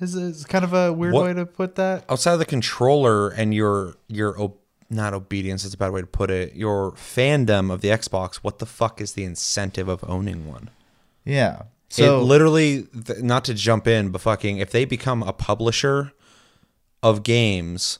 Is 0.00 0.14
is 0.14 0.44
kind 0.44 0.64
of 0.64 0.72
a 0.72 0.92
weird 0.92 1.14
What- 1.14 1.24
way 1.24 1.34
to 1.34 1.44
put 1.46 1.74
that. 1.74 2.04
outside 2.08 2.34
of 2.34 2.38
the 2.38 2.44
controller 2.46 3.30
and 3.30 3.52
your 3.52 3.94
your 4.06 4.40
ob- 4.40 4.54
not 4.90 5.12
obedience 5.12 5.64
is 5.64 5.74
a 5.74 5.76
bad 5.76 5.90
way 5.92 6.00
to 6.00 6.06
put 6.06 6.30
it 6.30 6.54
your 6.54 6.92
fandom 6.92 7.70
of 7.70 7.82
the 7.82 7.88
xbox 7.88 8.36
what 8.36 8.58
the 8.58 8.64
fuck 8.64 9.02
is 9.02 9.12
the 9.12 9.24
incentive 9.24 9.86
of 9.88 10.02
owning 10.08 10.46
one 10.48 10.70
Yeah. 11.26 11.64
so 11.90 12.04
So 12.04 12.22
literally 12.22 12.84
th- 13.04 13.18
not 13.18 13.44
to 13.46 13.54
jump 13.54 13.86
in 13.86 14.08
but 14.10 14.20
fucking 14.22 14.56
if 14.58 14.70
they 14.70 14.86
become 14.86 15.22
a 15.22 15.32
publisher 15.34 16.12
of 17.02 17.22
games 17.22 17.98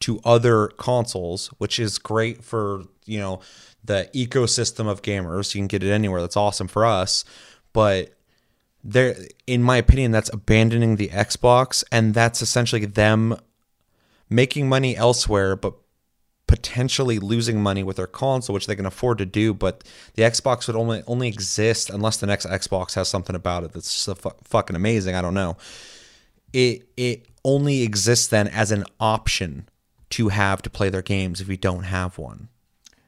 to 0.00 0.20
other 0.24 0.68
consoles 0.68 1.48
which 1.58 1.78
is 1.78 1.98
great 1.98 2.42
for 2.42 2.84
you 3.06 3.18
know 3.18 3.40
the 3.84 4.08
ecosystem 4.14 4.88
of 4.88 5.02
gamers. 5.02 5.54
You 5.54 5.60
can 5.60 5.66
get 5.66 5.82
it 5.82 5.90
anywhere. 5.90 6.20
That's 6.20 6.36
awesome 6.36 6.68
for 6.68 6.84
us. 6.84 7.24
But 7.72 8.14
there 8.82 9.16
in 9.46 9.62
my 9.62 9.76
opinion 9.76 10.10
that's 10.10 10.32
abandoning 10.32 10.96
the 10.96 11.08
xbox 11.08 11.84
and 11.92 12.14
that's 12.14 12.40
essentially 12.40 12.86
them 12.86 13.36
making 14.30 14.66
money 14.70 14.96
elsewhere 14.96 15.54
but 15.54 15.74
potentially 16.46 17.18
losing 17.18 17.62
money 17.62 17.82
with 17.82 17.96
their 17.96 18.06
console 18.06 18.54
which 18.54 18.66
they 18.66 18.74
can 18.74 18.86
afford 18.86 19.18
to 19.18 19.26
do. 19.26 19.52
But 19.52 19.84
the 20.14 20.22
xbox 20.22 20.66
would 20.66 20.76
only 20.76 21.02
only 21.06 21.28
exist 21.28 21.90
unless 21.90 22.16
the 22.16 22.26
next 22.26 22.46
xbox 22.46 22.94
has 22.94 23.08
something 23.08 23.36
about 23.36 23.64
it 23.64 23.72
that's 23.72 23.90
so 23.90 24.14
fu- 24.14 24.30
fucking 24.44 24.76
amazing. 24.76 25.14
I 25.14 25.22
don't 25.22 25.34
know. 25.34 25.56
It 26.52 26.88
it 26.96 27.26
only 27.44 27.82
exists 27.82 28.26
then 28.28 28.48
as 28.48 28.70
an 28.72 28.84
option 28.98 29.68
to 30.10 30.28
have 30.28 30.62
to 30.62 30.70
play 30.70 30.88
their 30.88 31.02
games 31.02 31.40
if 31.40 31.48
we 31.48 31.56
don't 31.56 31.84
have 31.84 32.18
one 32.18 32.48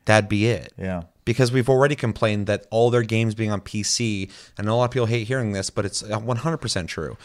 that'd 0.05 0.29
be 0.29 0.47
it 0.47 0.73
yeah. 0.77 1.05
because 1.25 1.53
we've 1.53 1.69
already 1.69 1.95
complained 1.95 2.47
that 2.47 2.67
all 2.71 2.91
their 2.91 3.03
games 3.03 3.35
being 3.35 3.51
on 3.51 3.61
PC, 3.61 4.31
and 4.59 4.69
a 4.69 4.75
lot 4.75 4.85
of 4.85 4.91
people 4.91 5.07
hate 5.07 5.27
hearing 5.27 5.53
this, 5.53 5.71
but 5.71 5.85
it's 5.85 6.03
uh, 6.03 6.19
100% 6.19 6.89
true. 6.89 7.17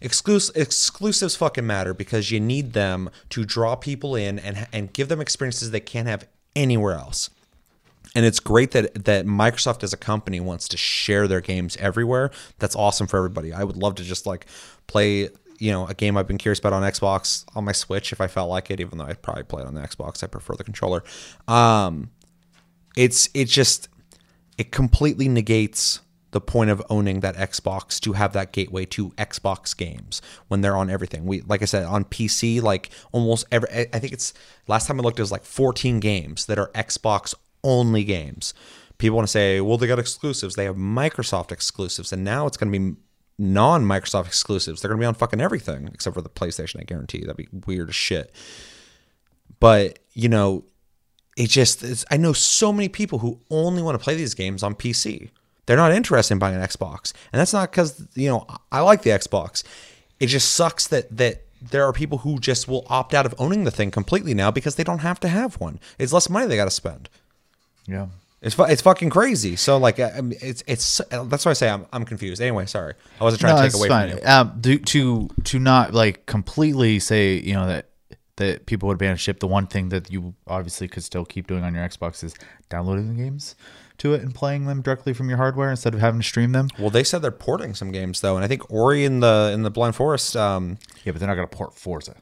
exclusive 0.00 0.56
exclusives 0.56 1.36
fucking 1.36 1.66
matter 1.66 1.94
because 1.94 2.30
you 2.30 2.40
need 2.40 2.72
them 2.72 3.10
to 3.30 3.44
draw 3.44 3.74
people 3.74 4.14
in 4.14 4.38
and 4.38 4.66
and 4.72 4.92
give 4.92 5.08
them 5.08 5.20
experiences 5.20 5.70
they 5.70 5.80
can't 5.80 6.08
have 6.08 6.26
anywhere 6.54 6.94
else. 6.94 7.30
And 8.14 8.24
it's 8.24 8.40
great 8.40 8.70
that 8.70 9.04
that 9.04 9.26
Microsoft 9.26 9.82
as 9.82 9.92
a 9.92 9.96
company 9.96 10.40
wants 10.40 10.68
to 10.68 10.76
share 10.76 11.26
their 11.28 11.40
games 11.40 11.76
everywhere. 11.78 12.30
That's 12.58 12.76
awesome 12.76 13.06
for 13.06 13.16
everybody. 13.16 13.52
I 13.52 13.64
would 13.64 13.76
love 13.76 13.94
to 13.96 14.04
just 14.04 14.26
like 14.26 14.46
play, 14.86 15.28
you 15.58 15.70
know, 15.70 15.86
a 15.86 15.94
game 15.94 16.16
I've 16.16 16.26
been 16.26 16.38
curious 16.38 16.58
about 16.58 16.72
on 16.72 16.82
Xbox 16.82 17.44
on 17.54 17.64
my 17.64 17.72
Switch 17.72 18.12
if 18.12 18.20
I 18.20 18.26
felt 18.26 18.50
like 18.50 18.70
it, 18.70 18.80
even 18.80 18.98
though 18.98 19.04
I'd 19.04 19.22
probably 19.22 19.44
play 19.44 19.62
it 19.62 19.66
on 19.66 19.74
the 19.74 19.80
Xbox. 19.80 20.22
I 20.22 20.26
prefer 20.26 20.54
the 20.54 20.64
controller. 20.64 21.02
Um 21.48 22.10
it's 22.96 23.28
it 23.34 23.46
just 23.46 23.88
it 24.58 24.72
completely 24.72 25.28
negates 25.28 26.00
the 26.32 26.40
point 26.40 26.70
of 26.70 26.82
owning 26.90 27.20
that 27.20 27.36
Xbox 27.36 28.00
to 28.00 28.12
have 28.12 28.32
that 28.32 28.52
gateway 28.52 28.84
to 28.84 29.10
Xbox 29.12 29.76
games 29.76 30.20
when 30.48 30.60
they're 30.60 30.76
on 30.76 30.90
everything. 30.90 31.24
We 31.24 31.40
like 31.42 31.62
I 31.62 31.66
said 31.66 31.84
on 31.84 32.04
PC, 32.04 32.60
like 32.60 32.90
almost 33.12 33.46
every 33.50 33.68
I 33.72 33.98
think 33.98 34.12
it's 34.12 34.34
last 34.66 34.86
time 34.86 35.00
I 35.00 35.02
looked 35.02 35.18
it 35.18 35.22
was 35.22 35.32
like 35.32 35.44
14 35.44 36.00
games 36.00 36.46
that 36.46 36.58
are 36.58 36.70
Xbox 36.72 37.34
only 37.62 38.04
games. 38.04 38.54
People 38.98 39.16
want 39.16 39.28
to 39.28 39.32
say, 39.32 39.60
well, 39.60 39.76
they 39.76 39.86
got 39.86 39.98
exclusives. 39.98 40.56
They 40.56 40.64
have 40.64 40.76
Microsoft 40.76 41.52
exclusives, 41.52 42.12
and 42.12 42.24
now 42.24 42.46
it's 42.46 42.56
going 42.56 42.72
to 42.72 42.78
be 42.78 42.96
non-Microsoft 43.38 44.26
exclusives. 44.26 44.80
They're 44.80 44.88
going 44.88 45.00
to 45.00 45.04
be 45.04 45.06
on 45.06 45.14
fucking 45.14 45.40
everything 45.40 45.88
except 45.92 46.14
for 46.14 46.22
the 46.22 46.28
PlayStation. 46.28 46.80
I 46.80 46.84
guarantee 46.84 47.20
that'd 47.20 47.36
be 47.36 47.48
weird 47.66 47.88
as 47.88 47.94
shit. 47.94 48.34
But 49.60 49.98
you 50.12 50.28
know, 50.28 50.64
it 51.36 51.50
just 51.50 51.82
it's, 51.82 52.04
I 52.10 52.16
know 52.16 52.32
so 52.32 52.72
many 52.72 52.88
people 52.88 53.18
who 53.18 53.40
only 53.50 53.82
want 53.82 53.98
to 53.98 54.02
play 54.02 54.14
these 54.14 54.34
games 54.34 54.62
on 54.62 54.74
PC. 54.74 55.30
They're 55.66 55.76
not 55.76 55.92
interested 55.92 56.32
in 56.34 56.38
buying 56.38 56.54
an 56.54 56.62
Xbox, 56.62 57.12
and 57.32 57.40
that's 57.40 57.52
not 57.52 57.70
because 57.70 58.06
you 58.14 58.28
know 58.28 58.46
I 58.72 58.80
like 58.80 59.02
the 59.02 59.10
Xbox. 59.10 59.64
It 60.20 60.26
just 60.28 60.52
sucks 60.52 60.86
that 60.88 61.14
that 61.16 61.42
there 61.60 61.84
are 61.84 61.92
people 61.92 62.18
who 62.18 62.38
just 62.38 62.68
will 62.68 62.86
opt 62.88 63.14
out 63.14 63.26
of 63.26 63.34
owning 63.38 63.64
the 63.64 63.70
thing 63.70 63.90
completely 63.90 64.34
now 64.34 64.50
because 64.50 64.76
they 64.76 64.84
don't 64.84 65.00
have 65.00 65.18
to 65.20 65.28
have 65.28 65.58
one. 65.60 65.80
It's 65.98 66.12
less 66.12 66.28
money 66.28 66.46
they 66.46 66.56
got 66.56 66.66
to 66.66 66.70
spend. 66.70 67.08
Yeah. 67.86 68.06
It's 68.46 68.54
fu- 68.54 68.62
it's 68.64 68.80
fucking 68.80 69.10
crazy. 69.10 69.56
So 69.56 69.76
like 69.76 69.98
I 70.00 70.20
mean, 70.22 70.38
it's 70.40 70.62
it's 70.66 71.00
that's 71.10 71.44
why 71.44 71.50
I 71.50 71.54
say 71.54 71.68
I'm 71.68 71.84
I'm 71.92 72.04
confused. 72.04 72.40
Anyway, 72.40 72.64
sorry, 72.66 72.94
I 73.20 73.24
wasn't 73.24 73.40
trying 73.40 73.56
No, 73.56 73.62
to 73.62 73.68
take 73.68 73.76
away 73.76 73.88
fine. 73.88 74.10
from 74.10 74.18
you. 74.20 74.24
Um, 74.24 74.62
to, 74.62 74.78
to 74.78 75.28
to 75.44 75.58
not 75.58 75.92
like 75.92 76.24
completely 76.26 76.98
say 77.00 77.34
you 77.38 77.54
know 77.54 77.66
that 77.66 77.88
that 78.36 78.66
people 78.66 78.86
would 78.88 78.98
ban 78.98 79.16
ship. 79.16 79.40
The 79.40 79.46
one 79.48 79.66
thing 79.66 79.88
that 79.88 80.10
you 80.12 80.34
obviously 80.46 80.86
could 80.88 81.02
still 81.02 81.24
keep 81.24 81.46
doing 81.48 81.64
on 81.64 81.74
your 81.74 81.82
Xbox 81.88 82.22
is 82.22 82.34
downloading 82.68 83.08
the 83.16 83.22
games 83.22 83.56
to 83.98 84.12
it 84.14 84.20
and 84.22 84.34
playing 84.34 84.66
them 84.66 84.82
directly 84.82 85.12
from 85.14 85.28
your 85.28 85.38
hardware 85.38 85.70
instead 85.70 85.94
of 85.94 86.00
having 86.00 86.20
to 86.20 86.26
stream 86.26 86.52
them. 86.52 86.68
Well, 86.78 86.90
they 86.90 87.02
said 87.02 87.22
they're 87.22 87.30
porting 87.30 87.74
some 87.74 87.90
games 87.90 88.20
though, 88.20 88.36
and 88.36 88.44
I 88.44 88.48
think 88.48 88.70
Ori 88.70 89.04
in 89.04 89.20
the 89.20 89.50
in 89.54 89.62
the 89.64 89.70
Blind 89.70 89.96
Forest. 89.96 90.36
Um, 90.36 90.78
Yeah, 91.04 91.12
but 91.12 91.18
they're 91.18 91.28
not 91.28 91.34
gonna 91.34 91.46
port 91.48 91.74
Forza. 91.74 92.14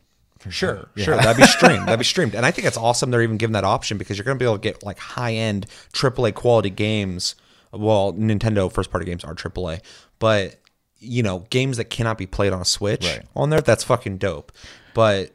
Sure, 0.50 0.88
sure. 0.96 1.16
That'd 1.16 1.37
be 1.37 1.46
streamed. 1.46 1.87
That'd 1.87 1.98
be 1.98 2.04
streamed. 2.04 2.35
And 2.35 2.44
I 2.44 2.50
think 2.50 2.66
it's 2.66 2.76
awesome 2.76 3.11
they're 3.11 3.22
even 3.22 3.37
giving 3.38 3.52
that 3.54 3.64
option 3.64 3.98
because 3.98 4.16
you're 4.18 4.24
going 4.24 4.38
to 4.38 4.42
be 4.42 4.46
able 4.46 4.59
to 4.59 4.62
get 4.62 4.83
like 4.83 4.98
high 4.98 5.35
end 5.35 5.66
AAA 5.92 6.35
quality 6.35 6.70
games. 6.70 7.35
Well, 7.72 8.12
Nintendo 8.12 8.70
first 8.72 8.90
party 8.90 9.04
games 9.07 9.24
are 9.24 9.35
AAA, 9.35 9.80
but 10.18 10.57
you 11.00 11.22
know, 11.22 11.40
games 11.50 11.76
that 11.76 11.87
cannot 11.90 12.16
be 12.18 12.26
played 12.26 12.52
on 12.52 12.61
a 12.61 12.64
Switch 12.64 13.04
Right. 13.04 13.22
on 13.37 13.50
there, 13.50 13.61
that's 13.61 13.85
fucking 13.85 14.18
dope. 14.18 14.52
But 14.94 15.33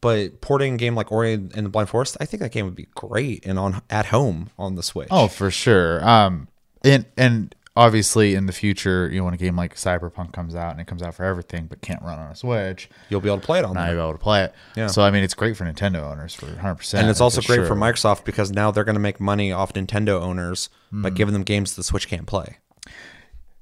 but 0.00 0.40
porting 0.40 0.74
a 0.74 0.76
game 0.76 0.94
like 0.94 1.10
Ori 1.12 1.32
and 1.34 1.50
the 1.52 1.68
Blind 1.68 1.88
Forest, 1.88 2.16
I 2.20 2.26
think 2.26 2.42
that 2.42 2.52
game 2.52 2.64
would 2.66 2.74
be 2.74 2.88
great 2.94 3.44
and 3.46 3.58
on 3.58 3.80
at 3.90 4.06
home 4.06 4.50
on 4.58 4.74
the 4.74 4.82
Switch. 4.82 5.08
Oh, 5.10 5.28
for 5.28 5.50
sure. 5.50 6.06
Um, 6.06 6.48
and 6.82 7.06
and 7.16 7.54
obviously 7.76 8.34
in 8.34 8.46
the 8.46 8.52
future, 8.52 9.08
you 9.10 9.18
know, 9.18 9.24
when 9.24 9.34
a 9.34 9.36
game 9.36 9.56
like 9.56 9.74
Cyberpunk 9.74 10.32
comes 10.32 10.54
out 10.54 10.72
and 10.72 10.80
it 10.80 10.86
comes 10.86 11.02
out 11.02 11.14
for 11.14 11.24
everything 11.24 11.66
but 11.66 11.80
can't 11.80 12.02
run 12.02 12.18
on 12.18 12.30
a 12.30 12.36
Switch, 12.36 12.88
you'll 13.08 13.20
be 13.20 13.28
able 13.28 13.40
to 13.40 13.46
play 13.46 13.58
it 13.58 13.64
on 13.64 13.74
now 13.74 13.86
you'll 13.86 13.94
be 13.96 14.00
able 14.00 14.12
to 14.12 14.18
play 14.18 14.44
it. 14.44 14.54
Yeah. 14.76 14.86
So 14.86 15.02
I 15.02 15.10
mean, 15.10 15.24
it's 15.24 15.34
great 15.34 15.56
for 15.56 15.64
Nintendo 15.64 16.02
owners 16.10 16.34
for 16.34 16.46
100. 16.46 16.74
percent 16.76 17.00
And 17.02 17.10
it's 17.10 17.20
also 17.20 17.40
great 17.40 17.66
for 17.66 17.74
Microsoft 17.74 18.24
because 18.24 18.50
now 18.52 18.70
they're 18.70 18.84
going 18.84 18.94
to 18.94 19.00
make 19.00 19.18
money 19.20 19.50
off 19.52 19.72
Nintendo 19.72 20.20
owners 20.20 20.68
by 20.92 21.08
Mm-hmm. 21.08 21.14
giving 21.16 21.32
them 21.32 21.42
games 21.42 21.74
the 21.74 21.82
Switch 21.82 22.06
can't 22.08 22.26
play. 22.26 22.58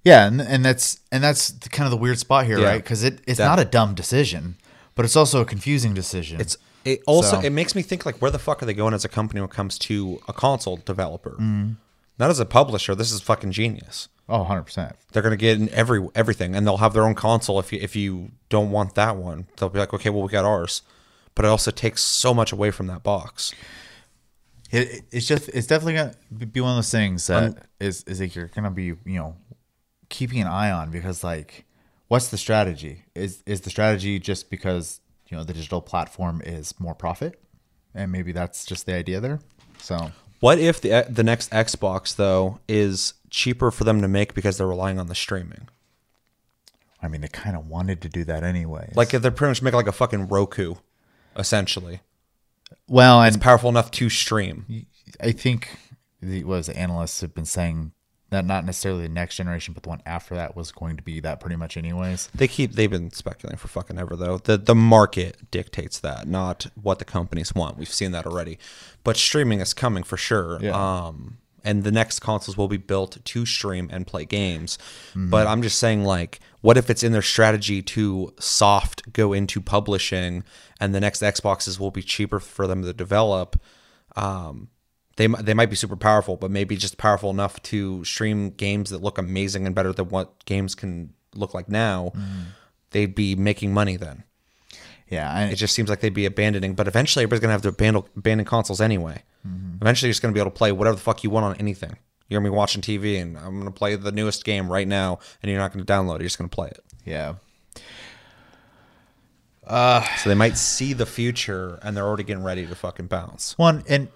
Yeah, 0.04 0.26
and, 0.26 0.40
and 0.40 0.64
that's 0.64 0.98
and 1.12 1.22
that's 1.22 1.48
the, 1.50 1.68
kind 1.68 1.86
of 1.86 1.92
the 1.92 1.96
weird 1.96 2.18
spot 2.18 2.44
here, 2.44 2.58
Yeah. 2.58 2.66
right? 2.66 2.82
Because 2.82 3.04
it, 3.04 3.20
it's 3.26 3.38
That- 3.38 3.46
not 3.46 3.58
a 3.60 3.64
dumb 3.64 3.94
decision, 3.94 4.56
but 4.96 5.04
it's 5.04 5.16
also 5.16 5.40
a 5.40 5.44
confusing 5.44 5.94
decision. 5.94 6.40
It's 6.40 6.56
it 6.84 7.00
also 7.06 7.40
So- 7.40 7.46
it 7.46 7.50
makes 7.50 7.74
me 7.76 7.82
think 7.82 8.04
like 8.04 8.16
where 8.18 8.30
the 8.32 8.38
fuck 8.40 8.62
are 8.62 8.66
they 8.66 8.74
going 8.74 8.92
as 8.94 9.04
a 9.04 9.08
company 9.08 9.40
when 9.40 9.48
it 9.48 9.54
comes 9.54 9.78
to 9.78 10.20
a 10.28 10.32
console 10.32 10.76
developer? 10.78 11.30
Mm-hmm. 11.40 11.72
Not 12.18 12.30
as 12.30 12.38
a 12.40 12.46
publisher. 12.46 12.94
This 12.94 13.10
is 13.12 13.20
fucking 13.20 13.52
genius. 13.52 14.08
oh, 14.28 14.38
100 14.40 14.62
percent. 14.62 14.96
They're 15.12 15.22
gonna 15.22 15.36
get 15.36 15.58
in 15.58 15.68
every 15.70 16.06
everything, 16.14 16.54
and 16.54 16.66
they'll 16.66 16.76
have 16.78 16.92
their 16.92 17.04
own 17.04 17.14
console. 17.14 17.58
If 17.58 17.72
you 17.72 17.78
if 17.80 17.96
you 17.96 18.30
don't 18.48 18.70
want 18.70 18.94
that 18.94 19.16
one, 19.16 19.46
they'll 19.56 19.68
be 19.70 19.78
like, 19.78 19.92
okay, 19.94 20.10
well 20.10 20.22
we 20.22 20.28
got 20.28 20.44
ours. 20.44 20.82
But 21.34 21.44
it 21.46 21.48
also 21.48 21.70
takes 21.70 22.02
so 22.02 22.34
much 22.34 22.52
away 22.52 22.70
from 22.70 22.86
that 22.88 23.02
box. 23.02 23.54
It, 24.70 24.88
it- 24.88 25.04
it's 25.10 25.26
just 25.26 25.48
it's 25.50 25.66
definitely 25.66 25.94
gonna 25.94 26.46
be 26.46 26.60
one 26.60 26.70
of 26.70 26.76
those 26.76 26.90
things 26.90 27.26
that 27.28 27.66
is 27.80 28.04
is 28.04 28.20
like 28.20 28.34
you're 28.34 28.48
gonna 28.48 28.70
be 28.70 28.84
you 28.84 28.96
know 29.04 29.36
keeping 30.08 30.40
an 30.40 30.46
eye 30.46 30.70
on 30.70 30.90
because 30.90 31.24
like 31.24 31.64
what's 32.08 32.28
the 32.28 32.38
strategy? 32.38 33.04
Is 33.14 33.42
is 33.46 33.62
the 33.62 33.70
strategy 33.70 34.18
just 34.18 34.50
because 34.50 35.00
you 35.28 35.36
know 35.36 35.44
the 35.44 35.54
digital 35.54 35.80
platform 35.80 36.42
is 36.44 36.78
more 36.78 36.94
profit, 36.94 37.40
and 37.94 38.12
maybe 38.12 38.32
that's 38.32 38.64
just 38.64 38.86
the 38.86 38.94
idea 38.94 39.20
there. 39.20 39.40
So 39.78 40.12
What 40.42 40.58
if 40.58 40.80
the 40.80 40.92
uh, 40.92 41.04
the 41.08 41.22
next 41.22 41.52
Xbox 41.52 42.16
though 42.16 42.58
is 42.66 43.14
cheaper 43.30 43.70
for 43.70 43.84
them 43.84 44.02
to 44.02 44.08
make 44.08 44.34
because 44.34 44.58
they're 44.58 44.66
relying 44.66 44.98
on 44.98 45.06
the 45.06 45.14
streaming? 45.14 45.68
I 47.00 47.06
mean, 47.06 47.20
they 47.20 47.28
kind 47.28 47.54
of 47.54 47.68
wanted 47.68 48.02
to 48.02 48.08
do 48.08 48.24
that 48.24 48.42
anyway. 48.42 48.92
Like 48.96 49.14
if 49.14 49.22
they're 49.22 49.30
pretty 49.30 49.50
much 49.52 49.62
making 49.62 49.76
like 49.76 49.86
a 49.86 49.92
fucking 49.92 50.26
Roku, 50.26 50.74
essentially. 51.36 52.00
well, 52.88 53.22
and 53.22 53.40
Powerful 53.40 53.70
enough 53.70 53.92
to 53.92 54.10
stream. 54.10 54.86
I 55.20 55.30
think 55.30 55.78
the 56.20 56.42
was 56.42 56.68
analysts 56.68 57.20
have 57.20 57.36
been 57.36 57.44
saying 57.44 57.92
that 58.32 58.44
not 58.44 58.64
necessarily 58.64 59.02
the 59.02 59.08
next 59.08 59.36
generation, 59.36 59.74
but 59.74 59.82
the 59.82 59.88
one 59.88 60.02
after 60.04 60.34
that 60.34 60.56
was 60.56 60.72
going 60.72 60.96
to 60.96 61.02
be 61.02 61.20
that 61.20 61.40
pretty 61.40 61.56
much 61.56 61.76
anyways. 61.76 62.28
They 62.34 62.48
keep 62.48 62.72
they've 62.72 62.90
been 62.90 63.10
speculating 63.12 63.58
for 63.58 63.68
fucking 63.68 63.98
ever 63.98 64.16
though. 64.16 64.38
The 64.38 64.56
the 64.56 64.74
market 64.74 65.50
dictates 65.50 65.98
that, 66.00 66.26
not 66.26 66.66
what 66.80 66.98
the 66.98 67.04
companies 67.04 67.54
want. 67.54 67.78
We've 67.78 67.88
seen 67.88 68.12
that 68.12 68.26
already. 68.26 68.58
But 69.04 69.16
streaming 69.16 69.60
is 69.60 69.74
coming 69.74 70.02
for 70.02 70.16
sure. 70.16 70.58
Yeah. 70.60 70.72
Um 70.72 71.38
and 71.64 71.84
the 71.84 71.92
next 71.92 72.18
consoles 72.18 72.56
will 72.56 72.66
be 72.66 72.76
built 72.76 73.18
to 73.24 73.46
stream 73.46 73.88
and 73.92 74.04
play 74.04 74.24
games. 74.24 74.78
But 75.14 75.46
I'm 75.46 75.62
just 75.62 75.78
saying 75.78 76.04
like 76.04 76.40
what 76.60 76.76
if 76.76 76.90
it's 76.90 77.02
in 77.02 77.12
their 77.12 77.22
strategy 77.22 77.82
to 77.82 78.34
soft 78.38 79.12
go 79.12 79.32
into 79.32 79.60
publishing 79.60 80.44
and 80.80 80.94
the 80.94 81.00
next 81.00 81.22
Xboxes 81.22 81.78
will 81.78 81.90
be 81.90 82.02
cheaper 82.02 82.40
for 82.40 82.66
them 82.66 82.82
to 82.82 82.92
develop? 82.92 83.60
Um 84.16 84.68
they, 85.16 85.26
they 85.26 85.54
might 85.54 85.70
be 85.70 85.76
super 85.76 85.96
powerful, 85.96 86.36
but 86.36 86.50
maybe 86.50 86.76
just 86.76 86.98
powerful 86.98 87.30
enough 87.30 87.60
to 87.64 88.04
stream 88.04 88.50
games 88.50 88.90
that 88.90 89.02
look 89.02 89.18
amazing 89.18 89.66
and 89.66 89.74
better 89.74 89.92
than 89.92 90.08
what 90.08 90.44
games 90.44 90.74
can 90.74 91.12
look 91.34 91.54
like 91.54 91.68
now. 91.68 92.12
Mm-hmm. 92.14 92.40
They'd 92.90 93.14
be 93.14 93.34
making 93.34 93.72
money 93.74 93.96
then. 93.96 94.24
Yeah, 95.08 95.30
I, 95.30 95.44
It 95.44 95.56
just 95.56 95.74
seems 95.74 95.90
like 95.90 96.00
they'd 96.00 96.14
be 96.14 96.24
abandoning, 96.24 96.74
but 96.74 96.88
eventually 96.88 97.22
everybody's 97.22 97.40
gonna 97.40 97.52
have 97.52 97.62
to 97.62 97.68
abandon, 97.68 98.04
abandon 98.16 98.46
consoles 98.46 98.80
anyway. 98.80 99.22
Mm-hmm. 99.46 99.76
Eventually, 99.82 100.08
you're 100.08 100.12
just 100.12 100.22
gonna 100.22 100.32
be 100.32 100.40
able 100.40 100.50
to 100.50 100.56
play 100.56 100.72
whatever 100.72 100.96
the 100.96 101.02
fuck 101.02 101.22
you 101.22 101.28
want 101.30 101.44
on 101.44 101.56
anything. 101.56 101.96
You're 102.28 102.40
gonna 102.40 102.50
be 102.50 102.56
watching 102.56 102.80
TV, 102.80 103.20
and 103.20 103.36
I'm 103.36 103.58
gonna 103.58 103.70
play 103.70 103.94
the 103.96 104.12
newest 104.12 104.44
game 104.44 104.72
right 104.72 104.88
now, 104.88 105.18
and 105.42 105.50
you're 105.50 105.60
not 105.60 105.72
gonna 105.72 105.84
download 105.84 106.16
it. 106.16 106.20
You're 106.20 106.28
just 106.28 106.38
gonna 106.38 106.48
play 106.48 106.68
it. 106.68 106.82
yeah. 107.04 107.34
So 109.68 110.28
they 110.28 110.32
uh, 110.32 110.36
might 110.36 110.56
see 110.56 110.92
the 110.92 111.06
future, 111.06 111.78
and 111.82 111.96
they're 111.96 112.06
already 112.06 112.24
getting 112.24 112.42
ready 112.42 112.66
to 112.66 112.74
fucking 112.74 113.06
bounce. 113.08 113.56
One 113.58 113.84
and 113.88 114.08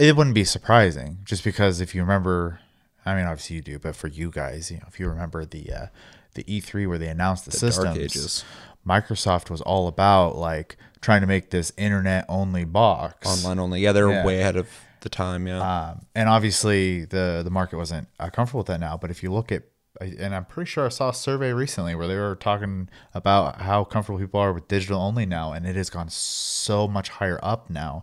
it 0.00 0.16
wouldn't 0.16 0.34
be 0.34 0.44
surprising 0.44 1.18
just 1.24 1.44
because 1.44 1.80
if 1.80 1.94
you 1.94 2.00
remember, 2.00 2.60
I 3.04 3.14
mean, 3.14 3.26
obviously 3.26 3.56
you 3.56 3.62
do, 3.62 3.78
but 3.78 3.94
for 3.94 4.08
you 4.08 4.30
guys, 4.30 4.70
you 4.70 4.78
know, 4.78 4.84
if 4.88 4.98
you 4.98 5.08
remember 5.08 5.44
the 5.44 5.72
uh, 5.72 5.86
the 6.34 6.44
E3 6.44 6.88
where 6.88 6.98
they 6.98 7.08
announced 7.08 7.44
the, 7.44 7.50
Dark 7.50 7.96
systems. 7.96 8.44
Microsoft 8.86 9.50
was 9.50 9.60
all 9.60 9.88
about 9.88 10.36
like 10.36 10.76
trying 11.02 11.20
to 11.20 11.26
make 11.26 11.50
this 11.50 11.70
internet 11.76 12.24
only 12.28 12.64
box 12.64 13.26
Online 13.26 13.58
only. 13.58 13.80
Yeah, 13.80 13.92
they're 13.92 14.10
Yeah. 14.10 14.24
way 14.24 14.40
ahead 14.40 14.56
of 14.56 14.68
the 15.02 15.08
time. 15.10 15.46
Yeah. 15.46 15.60
Um, 15.60 16.06
and 16.14 16.28
obviously, 16.28 17.04
the 17.04 17.42
the 17.44 17.50
market 17.50 17.76
wasn't 17.76 18.08
uh, 18.18 18.30
comfortable 18.30 18.58
with 18.60 18.68
that 18.68 18.80
now. 18.80 18.96
But 18.96 19.10
if 19.10 19.22
you 19.22 19.32
look 19.32 19.52
at, 19.52 19.64
and 20.00 20.34
I'm 20.34 20.46
pretty 20.46 20.70
sure 20.70 20.86
I 20.86 20.88
saw 20.88 21.10
a 21.10 21.14
survey 21.14 21.52
recently 21.52 21.94
where 21.94 22.06
they 22.08 22.16
were 22.16 22.36
talking 22.36 22.88
about 23.12 23.60
how 23.60 23.84
comfortable 23.84 24.18
people 24.18 24.40
are 24.40 24.52
with 24.52 24.66
digital 24.68 25.00
only 25.00 25.26
now, 25.26 25.52
and 25.52 25.66
it 25.66 25.76
has 25.76 25.90
gone 25.90 26.08
so 26.08 26.88
much 26.88 27.10
higher 27.10 27.38
up 27.42 27.68
now. 27.68 28.02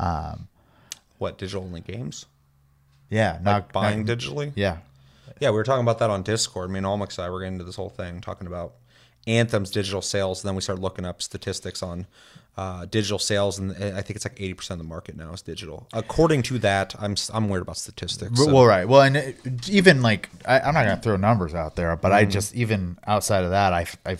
Um, 0.00 0.47
what 1.18 1.38
digital 1.38 1.62
only 1.64 1.80
games? 1.80 2.26
yeah, 3.10 3.38
not 3.42 3.72
Buying 3.72 4.04
not- 4.04 4.18
digitally? 4.18 4.52
Yeah, 4.54 4.78
Yeah, 5.40 5.50
we 5.50 5.56
were 5.56 5.64
talking 5.64 5.82
about 5.82 5.98
that 6.00 6.10
on 6.10 6.22
Discord. 6.22 6.70
Me 6.70 6.78
and 6.78 6.86
Almix 6.86 7.16
and 7.18 7.26
I 7.26 7.30
were 7.30 7.40
getting 7.40 7.54
into 7.54 7.64
this 7.64 7.76
whole 7.76 7.88
thing, 7.90 8.20
talking 8.20 8.46
about 8.46 8.74
Anthem's 9.26 9.70
digital 9.70 10.02
sales. 10.02 10.42
And 10.42 10.48
then 10.48 10.54
we 10.56 10.60
started 10.62 10.82
looking 10.82 11.04
up 11.06 11.22
statistics 11.22 11.82
on 11.82 12.06
uh, 12.56 12.86
digital 12.86 13.18
sales, 13.20 13.58
and 13.58 13.70
I 13.72 14.02
think 14.02 14.16
it's 14.16 14.24
like 14.24 14.34
eighty 14.40 14.52
percent 14.54 14.80
of 14.80 14.86
the 14.86 14.88
market 14.88 15.16
now 15.16 15.32
is 15.32 15.42
digital. 15.42 15.86
According 15.92 16.42
to 16.44 16.58
that, 16.58 16.94
I'm 16.98 17.14
I'm 17.32 17.48
worried 17.48 17.62
about 17.62 17.76
statistics. 17.76 18.36
so- 18.38 18.52
Well, 18.52 18.66
right. 18.66 18.86
Well, 18.88 19.02
and 19.02 19.36
even 19.68 20.02
like 20.02 20.28
I, 20.44 20.58
I'm 20.60 20.74
not 20.74 20.84
gonna 20.84 21.00
throw 21.00 21.16
numbers 21.16 21.54
out 21.54 21.76
there, 21.76 21.94
but 21.96 22.08
Mm-hmm. 22.08 22.16
I 22.16 22.24
just 22.24 22.54
even 22.56 22.98
outside 23.06 23.44
of 23.44 23.50
that, 23.50 23.72
I 23.72 23.86
I 24.04 24.18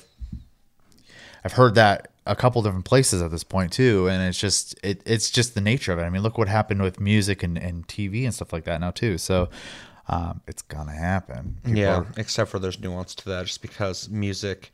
I've 1.45 1.53
heard 1.53 1.75
that 1.75 2.11
a 2.29 2.37
couple 2.37 2.62
different 2.62 2.85
places 2.85 3.23
at 3.23 3.31
this 3.31 3.43
point 3.43 3.73
too, 3.73 4.07
and 4.09 4.23
it's 4.23 4.38
just 4.38 4.79
it, 4.85 5.03
it's 5.07 5.31
just 5.31 5.55
the 5.55 5.61
nature 5.61 5.93
of 5.93 5.99
it. 5.99 6.03
I 6.03 6.11
mean, 6.11 6.23
look 6.23 6.38
what 6.38 6.49
happened 6.49 6.83
with 6.83 7.01
music 7.01 7.43
and, 7.43 7.59
and 7.59 7.88
TV 7.88 8.25
and 8.25 8.35
stuff 8.35 8.53
like 8.53 8.64
that 8.64 8.81
now 8.81 8.91
too. 8.91 9.19
So 9.19 9.49
um, 10.09 10.43
it's 10.47 10.62
gonna 10.62 10.95
happen. 10.95 11.59
People 11.64 11.81
yeah, 11.81 11.97
are- 11.97 12.07
except 12.17 12.51
for 12.51 12.59
there's 12.59 12.79
nuance 12.79 13.14
to 13.17 13.29
that, 13.31 13.47
just 13.47 13.62
because 13.62 14.09
music 14.09 14.73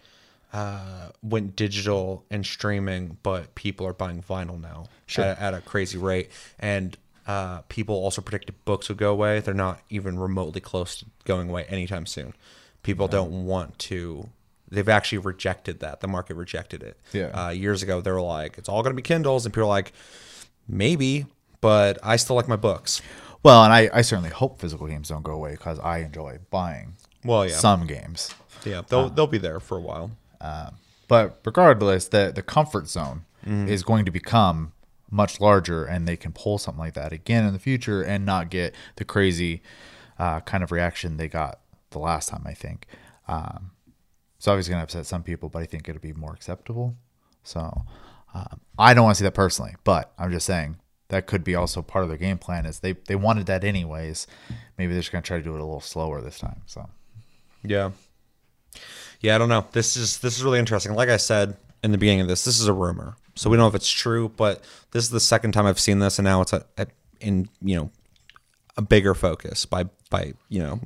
uh, 0.53 1.09
went 1.23 1.57
digital 1.57 2.25
and 2.31 2.45
streaming, 2.45 3.19
but 3.23 3.55
people 3.55 3.87
are 3.87 3.95
buying 3.95 4.23
vinyl 4.23 4.61
now 4.61 4.87
at, 5.17 5.39
at 5.39 5.55
a 5.55 5.61
crazy 5.61 5.99
rate, 5.99 6.31
and 6.59 6.97
uh, 7.27 7.61
people 7.69 7.95
also 7.95 8.21
predicted 8.21 8.55
books 8.65 8.89
would 8.89 8.99
go 8.99 9.13
away. 9.13 9.41
They're 9.41 9.55
not 9.55 9.81
even 9.91 10.19
remotely 10.19 10.61
close 10.61 10.97
to 10.99 11.07
going 11.25 11.49
away 11.51 11.65
anytime 11.65 12.07
soon. 12.07 12.35
People 12.83 13.09
don't 13.09 13.47
want 13.47 13.79
to. 13.81 14.29
They've 14.71 14.89
actually 14.89 15.19
rejected 15.19 15.81
that. 15.81 16.01
The 16.01 16.09
market 16.09 16.35
rejected 16.35 16.83
it. 16.83 16.99
Yeah. 17.13 17.27
Uh, 17.29 17.51
years 17.51 17.83
ago, 17.83 18.01
they 18.01 18.11
were 18.11 18.21
like, 18.23 18.59
"It's 18.59 18.69
all 18.69 18.83
going 18.83 18.93
to 18.93 18.97
be 18.97 19.03
Kindles," 19.03 19.45
and 19.45 19.53
people 19.53 19.65
are 19.65 19.67
like, 19.69 19.93
"Maybe." 20.69 21.27
But 21.61 21.99
I 22.03 22.17
still 22.17 22.37
like 22.37 22.49
my 22.49 22.57
books. 22.57 23.01
well, 23.43 23.65
and 23.65 23.73
I, 23.73 23.89
I 23.93 24.03
certainly 24.03 24.31
hope 24.31 24.59
physical 24.61 24.87
games 24.87 25.09
don't 25.09 25.23
go 25.23 25.33
away 25.33 25.53
because 25.53 25.79
I 25.81 25.99
enjoy 25.99 26.39
buying 26.51 26.95
Well, 27.25 27.47
yeah, 27.47 27.55
some 27.55 27.87
games. 27.87 28.35
yeah, 28.65 28.83
they'll 28.89 29.09
they'll 29.11 29.27
be 29.27 29.39
there 29.39 29.61
for 29.61 29.79
a 29.79 29.81
while. 29.81 30.11
But 31.09 31.41
regardless, 31.45 32.09
the 32.09 32.33
the 32.35 32.43
comfort 32.43 32.89
zone 32.89 33.25
is 33.47 33.83
going 33.83 34.07
to 34.07 34.11
become 34.11 34.73
much 35.11 35.39
larger, 35.41 35.85
and 35.85 36.09
they 36.09 36.17
can 36.17 36.33
pull 36.33 36.57
something 36.59 36.81
like 36.81 36.95
that 36.95 37.13
again 37.13 37.45
in 37.45 37.53
the 37.53 37.59
future 37.59 38.03
and 38.03 38.25
not 38.25 38.49
get 38.51 38.75
the 38.97 39.05
crazy 39.05 39.63
uh, 40.19 40.41
kind 40.41 40.65
of 40.65 40.73
reaction 40.73 41.19
they 41.19 41.29
got 41.29 41.61
the 41.91 41.99
last 41.99 42.31
time. 42.31 42.43
I 42.47 42.55
think. 42.55 42.87
Um, 43.29 43.71
it's 44.45 44.49
obviously 44.49 44.73
going 44.73 44.81
to 44.81 44.85
upset 44.85 45.07
some 45.07 45.23
people, 45.23 45.49
but 45.49 45.63
I 45.63 45.65
think 45.65 45.89
it'll 45.89 46.03
be 46.03 46.13
more 46.13 46.35
acceptable. 46.35 46.95
So 47.45 47.87
um, 48.35 48.61
I 48.79 48.93
don't 48.93 49.05
want 49.05 49.17
to 49.17 49.21
see 49.21 49.25
that 49.25 49.33
personally, 49.33 49.75
but 49.85 50.13
I'm 50.19 50.31
just 50.31 50.45
saying 50.45 50.77
that 51.09 51.27
could 51.27 51.43
be 51.43 51.55
also 51.55 51.81
part 51.81 52.05
of 52.05 52.11
their 52.11 52.19
game 52.19 52.37
plan. 52.37 52.67
Is 52.67 52.81
they 52.81 52.93
they 52.93 53.17
wanted 53.17 53.47
that 53.47 53.65
anyways. 53.65 54.27
Maybe 54.77 54.93
they're 54.93 55.01
just 55.01 55.13
going 55.13 55.23
to 55.23 55.27
try 55.27 55.39
to 55.39 55.43
do 55.43 55.55
it 55.55 55.61
a 55.61 55.65
little 55.65 55.81
slower 55.81 56.21
this 56.21 56.39
time. 56.39 56.61
So 56.67 56.91
Yeah. 57.63 57.93
Yeah, 59.23 59.35
I 59.35 59.39
don't 59.39 59.49
know. 59.49 59.67
This 59.73 59.97
is 59.97 60.19
this 60.19 60.37
is 60.37 60.45
really 60.45 60.59
interesting. 60.59 60.93
Like 60.93 61.09
I 61.09 61.17
said 61.17 61.57
in 61.83 61.91
the 61.93 61.97
beginning 61.97 62.21
of 62.21 62.29
this, 62.29 62.45
this 62.45 62.61
is 62.61 62.67
a 62.67 62.75
rumor, 62.75 63.17
so 63.37 63.49
we 63.49 63.57
don't 63.57 63.65
know 63.65 63.69
if 63.69 63.75
it's 63.75 63.89
true. 63.89 64.31
But 64.37 64.63
this 64.91 65.05
is 65.05 65.11
the 65.11 65.21
second 65.21 65.53
time 65.53 65.65
I've 65.65 65.81
seen 65.81 66.01
this, 66.01 66.19
and 66.19 66.27
now 66.27 66.43
it's 66.43 66.53
a, 66.53 66.67
a, 66.77 66.87
in 67.19 67.49
you 67.63 67.77
know 67.77 67.91
a 68.77 68.83
bigger 68.83 69.15
focus 69.15 69.65
by 69.65 69.85
by 70.11 70.35
you 70.51 70.63
know 70.63 70.81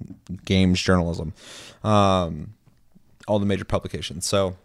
games 0.44 0.80
journalism, 0.80 1.34
um, 1.82 2.54
all 3.28 3.38
the 3.38 3.46
major 3.46 3.64
publications. 3.64 4.26
So 4.26 4.56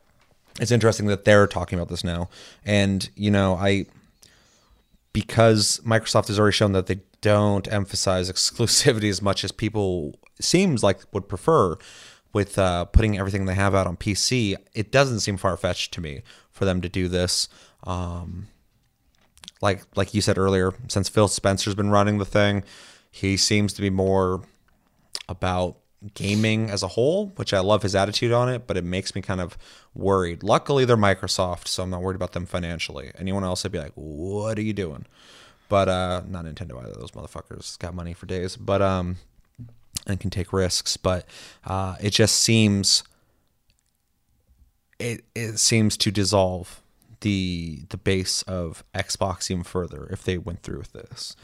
it's 0.59 0.71
interesting 0.71 1.07
that 1.07 1.25
they're 1.25 1.47
talking 1.47 1.77
about 1.77 1.89
this 1.89 2.03
now, 2.03 2.29
and 2.65 3.09
you 3.15 3.31
know 3.31 3.55
I 3.55 3.85
because 5.11 5.79
Microsoft 5.85 6.27
has 6.27 6.39
already 6.39 6.53
shown 6.53 6.71
that 6.71 6.87
they 6.87 7.01
don't 7.21 7.71
emphasize 7.71 8.31
exclusivity 8.31 9.09
as 9.09 9.21
much 9.21 9.43
as 9.43 9.51
people 9.51 10.19
seems 10.39 10.83
like 10.83 11.01
would 11.13 11.27
prefer 11.27 11.77
with 12.33 12.57
uh, 12.57 12.85
putting 12.85 13.17
everything 13.17 13.45
they 13.45 13.53
have 13.53 13.75
out 13.75 13.85
on 13.85 13.95
PC, 13.95 14.55
it 14.73 14.91
doesn't 14.91 15.19
seem 15.19 15.37
far 15.37 15.55
fetched 15.55 15.93
to 15.93 16.01
me 16.01 16.23
for 16.51 16.65
them 16.65 16.81
to 16.81 16.89
do 16.89 17.07
this. 17.07 17.47
Um, 17.83 18.47
like 19.61 19.83
like 19.95 20.13
you 20.13 20.21
said 20.21 20.37
earlier, 20.37 20.73
since 20.87 21.09
Phil 21.09 21.27
Spencer's 21.27 21.75
been 21.75 21.91
running 21.91 22.17
the 22.17 22.25
thing, 22.25 22.63
he 23.09 23.37
seems 23.37 23.73
to 23.73 23.81
be 23.81 23.89
more 23.89 24.43
about 25.29 25.77
gaming 26.13 26.69
as 26.69 26.83
a 26.83 26.89
whole, 26.89 27.27
which 27.35 27.53
I 27.53 27.59
love 27.59 27.81
his 27.83 27.95
attitude 27.95 28.31
on 28.31 28.49
it, 28.49 28.67
but 28.67 28.77
it 28.77 28.83
makes 28.83 29.15
me 29.15 29.21
kind 29.21 29.41
of 29.41 29.57
worried. 29.93 30.43
Luckily, 30.43 30.85
they're 30.85 30.97
Microsoft, 30.97 31.67
so 31.67 31.83
I'm 31.83 31.89
not 31.89 32.01
worried 32.01 32.15
about 32.15 32.33
them 32.33 32.45
financially. 32.45 33.11
Anyone 33.17 33.43
else, 33.43 33.65
I'd 33.65 33.71
be 33.71 33.79
like, 33.79 33.93
"What 33.95 34.57
are 34.57 34.63
you 34.63 34.73
doing?" 34.73 35.05
But 35.69 35.89
uh, 35.89 36.21
not 36.27 36.45
Nintendo 36.45 36.83
either. 36.83 36.93
Those 36.93 37.11
motherfuckers 37.11 37.79
got 37.79 37.95
money 37.95 38.13
for 38.13 38.25
days, 38.25 38.55
but 38.55 38.81
um, 38.81 39.17
and 40.05 40.19
can 40.19 40.29
take 40.29 40.51
risks. 40.53 40.97
But 40.97 41.25
uh, 41.65 41.95
it 42.01 42.11
just 42.11 42.35
seems 42.37 43.03
it 44.99 45.23
it 45.35 45.57
seems 45.59 45.97
to 45.97 46.11
dissolve 46.11 46.81
the 47.21 47.81
the 47.89 47.97
base 47.97 48.41
of 48.43 48.83
Xbox 48.93 49.49
even 49.49 49.63
further 49.63 50.07
if 50.11 50.23
they 50.23 50.37
went 50.37 50.61
through 50.61 50.79
with 50.79 50.93
this. 50.93 51.35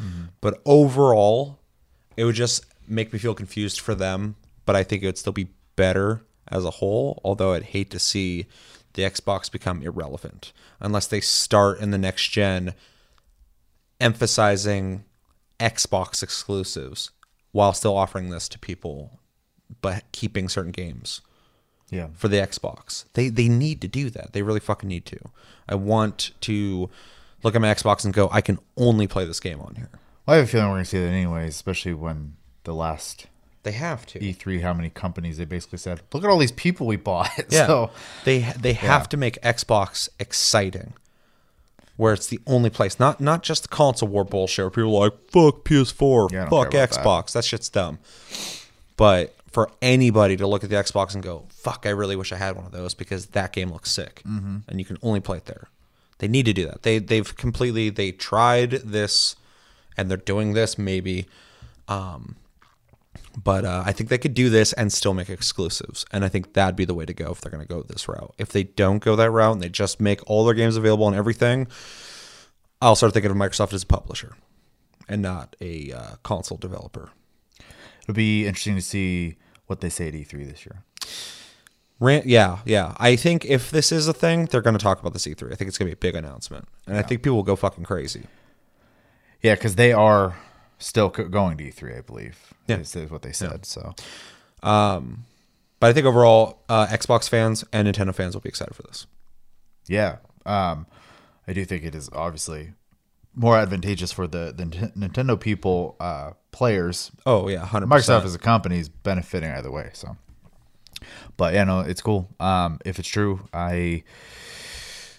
But 0.42 0.62
overall, 0.66 1.60
it 2.18 2.26
would 2.26 2.36
just 2.36 2.66
make 2.88 3.14
me 3.14 3.20
feel 3.20 3.34
confused 3.34 3.80
for 3.80 3.96
them. 3.96 4.36
But 4.70 4.76
I 4.76 4.84
think 4.84 5.02
it 5.02 5.08
would 5.08 5.18
still 5.18 5.34
be 5.34 5.48
better 5.76 6.22
as 6.48 6.64
a 6.64 6.70
whole. 6.70 7.20
Although 7.24 7.54
I'd 7.54 7.64
hate 7.64 7.90
to 7.90 7.98
see 7.98 8.46
the 8.94 9.02
Xbox 9.02 9.52
become 9.52 9.82
irrelevant 9.82 10.54
unless 10.80 11.08
they 11.08 11.22
start 11.22 11.80
in 11.80 11.90
the 11.90 11.98
next 11.98 12.30
gen 12.30 12.76
emphasizing 14.00 15.06
Xbox 15.60 16.22
exclusives 16.22 17.10
while 17.52 17.74
still 17.74 17.98
offering 17.98 18.30
this 18.30 18.48
to 18.50 18.60
people, 18.60 19.18
but 19.82 20.04
keeping 20.12 20.48
certain 20.48 20.72
games 20.72 21.22
yeah, 21.90 22.10
for 22.14 22.28
the 22.28 22.38
Xbox. 22.38 23.06
They 23.14 23.30
they 23.30 23.50
need 23.50 23.82
to 23.82 23.88
do 23.88 24.12
that. 24.12 24.34
They 24.34 24.44
really 24.44 24.60
fucking 24.60 24.88
need 24.88 25.08
to. 25.08 25.18
I 25.68 25.74
want 25.74 26.30
to 26.42 26.92
look 27.42 27.56
at 27.56 27.62
my 27.62 27.74
Xbox 27.74 28.06
and 28.06 28.14
go, 28.14 28.30
I 28.32 28.42
can 28.42 28.60
only 28.78 29.08
play 29.08 29.26
this 29.26 29.40
game 29.40 29.62
on 29.62 29.78
here. 29.78 29.90
well, 30.28 30.36
I 30.36 30.38
have 30.38 30.46
a 30.46 30.48
feeling 30.48 30.68
we're 30.68 30.76
going 30.76 30.84
to 30.84 30.90
see 30.92 31.00
that 31.00 31.08
anyways, 31.08 31.56
especially 31.56 31.96
when 31.96 32.36
the 32.66 32.76
last 32.76 33.26
They 33.64 33.74
have 33.74 34.06
to. 34.08 34.20
E3, 34.20 34.62
how 34.62 34.74
many 34.74 34.90
companies 34.90 35.38
they 35.38 35.46
basically 35.46 35.80
said, 35.80 36.02
"Look 36.14 36.24
at 36.24 36.30
all 36.30 36.38
these 36.38 36.52
people 36.52 36.88
we 36.88 36.96
bought." 36.96 37.30
Yeah. 37.50 37.68
So 37.68 37.92
they 38.24 38.40
they 38.60 38.74
have 38.74 39.10
to 39.10 39.18
make 39.18 39.42
Xbox 39.42 40.10
exciting. 40.20 40.94
Where 41.98 42.14
it's 42.14 42.28
the 42.28 42.40
only 42.48 42.70
place, 42.70 42.98
not 42.98 43.20
not 43.20 43.44
just 43.44 43.64
the 43.64 43.68
console 43.68 44.08
war 44.08 44.24
bullshit 44.24 44.64
where 44.64 44.70
people 44.70 44.96
are 44.96 45.10
like, 45.10 45.30
fuck 45.32 45.66
PS4, 45.66 46.32
Yeah, 46.32 46.44
fuck 46.48 46.70
about 46.70 46.72
that. 46.72 46.92
Xbox. 46.92 47.34
That. 47.34 47.44
shit's 47.44 47.68
dumb. 47.68 48.00
But 48.96 49.36
for 49.52 49.70
anybody 49.82 50.38
to 50.38 50.48
look 50.48 50.64
at 50.64 50.70
the 50.70 50.78
Xbox 50.78 51.14
and 51.14 51.22
go, 51.22 51.46
fuck, 51.50 51.86
I 51.86 51.90
really 51.90 52.16
wish 52.16 52.32
I 52.32 52.38
had 52.38 52.56
one 52.56 52.66
of 52.66 52.72
those 52.72 52.94
because 52.94 53.28
that 53.28 53.52
game 53.52 53.70
looks 53.72 53.92
sick. 53.92 54.22
Mm-hmm. 54.26 54.58
And 54.70 54.80
you 54.80 54.86
can 54.86 54.98
only 55.02 55.20
play 55.20 55.38
it 55.38 55.46
there. 55.46 55.68
They 56.20 56.28
need 56.30 56.46
to 56.46 56.54
do 56.54 56.66
that. 56.68 56.84
They 56.84 57.00
they've 57.00 57.36
completely 57.36 57.90
they 57.90 58.12
tried 58.14 58.72
this 58.72 59.36
and 59.98 60.10
they're 60.10 60.18
doing 60.18 60.54
this 60.54 60.78
maybe. 60.78 61.26
Um 61.90 62.36
but 63.42 63.64
uh, 63.64 63.84
I 63.86 63.94
think 63.94 64.10
they 64.10 64.18
could 64.18 64.34
do 64.34 64.50
this 64.50 64.74
and 64.74 64.92
still 64.92 65.14
make 65.14 65.30
exclusives, 65.30 66.06
and 66.12 66.26
I 66.26 66.30
think 66.30 66.54
that'd 66.54 66.76
be 66.76 66.86
the 66.86 66.94
way 66.94 67.06
to 67.06 67.14
go 67.14 67.32
if 67.32 67.40
they're 67.40 67.52
going 67.52 67.66
to 67.66 67.74
go 67.74 67.84
this 67.84 68.08
route. 68.08 68.34
If 68.38 68.50
they 68.50 68.64
don't 68.64 69.00
go 69.00 69.16
that 69.16 69.32
route 69.32 69.54
and 69.54 69.62
they 69.62 69.70
just 69.70 70.02
make 70.02 70.20
all 70.30 70.46
their 70.46 70.54
games 70.54 70.76
available 70.76 71.06
on 71.06 71.16
everything, 71.16 71.68
I'll 72.82 72.96
start 72.96 73.14
thinking 73.14 73.32
of 73.32 73.38
Microsoft 73.38 73.74
as 73.74 73.84
a 73.84 73.88
publisher 73.88 74.36
and 75.08 75.22
not 75.22 75.56
a 75.62 75.92
uh, 75.92 76.16
console 76.24 76.58
developer. 76.58 77.12
it'll 78.04 78.14
be 78.14 78.46
interesting 78.46 78.76
to 78.76 78.82
see 78.82 79.38
what 79.68 79.82
they 79.82 79.90
say 79.90 80.10
at 80.10 80.14
E3 80.14 80.50
this 80.50 80.66
year. 80.66 80.84
Ran- 82.00 82.24
yeah, 82.26 82.60
yeah. 82.66 82.94
I 82.98 83.16
think 83.16 83.46
if 83.46 83.72
this 83.72 83.92
is 83.92 84.08
a 84.08 84.14
thing, 84.14 84.46
they're 84.46 84.62
going 84.62 84.78
to 84.78 84.84
talk 84.84 85.00
about 85.00 85.14
the 85.14 85.20
E3. 85.20 85.52
I 85.52 85.56
think 85.56 85.68
it's 85.68 85.78
going 85.78 85.90
to 85.90 85.96
be 85.96 86.08
a 86.08 86.12
big 86.12 86.16
announcement, 86.16 86.68
and 86.88 86.98
I 86.98 87.04
think 87.04 87.24
people 87.24 87.38
will 87.38 87.44
go 87.44 87.56
fucking 87.56 87.84
crazy. 87.84 88.24
Yeah, 89.42 89.56
because 89.56 89.76
they 89.76 89.94
are 89.94 90.36
still 90.80 91.10
co- 91.12 91.28
going 91.28 91.58
to 91.58 91.64
E3, 91.64 91.98
I 92.00 92.02
believe. 92.02 92.54
Yeah. 92.68 92.78
is, 92.78 92.96
is 92.96 93.12
what 93.12 93.22
they 93.22 93.32
said. 93.32 93.66
So 93.66 93.94
But 94.64 95.90
I 95.90 95.94
think 95.94 96.06
overall, 96.06 96.64
uh, 96.68 96.88
Xbox 96.88 97.30
fans 97.30 97.64
and 97.72 97.88
Nintendo 97.88 98.14
fans 98.14 98.34
will 98.36 98.42
be 98.42 98.50
excited 98.50 98.76
for 98.76 98.84
this. 98.84 99.06
yeah, 99.88 100.18
um, 100.46 100.86
I 101.48 101.54
do 101.54 101.64
think 101.66 101.84
it 101.84 101.96
is 101.96 102.10
obviously 102.14 102.74
more 103.36 103.58
advantageous 103.58 104.12
for 104.12 104.28
the 104.28 104.54
the 104.56 104.64
Nintendo 104.66 105.40
people, 105.40 105.96
uh, 106.00 106.32
players. 106.52 107.12
Oh 107.26 107.48
yeah, 107.48 107.66
hundred 107.66 107.88
Microsoft 107.90 108.26
as 108.26 108.36
a 108.36 108.40
company 108.40 108.80
is 108.80 108.90
benefiting 108.90 109.52
either 109.52 109.72
way. 109.72 109.90
So, 109.94 110.18
but 111.38 111.54
yeah, 111.54 111.64
no, 111.64 111.80
it's 111.82 112.02
cool. 112.02 112.28
Um, 112.40 112.80
if 112.86 113.00
it's 113.00 113.08
true, 113.08 113.48
I 113.54 114.04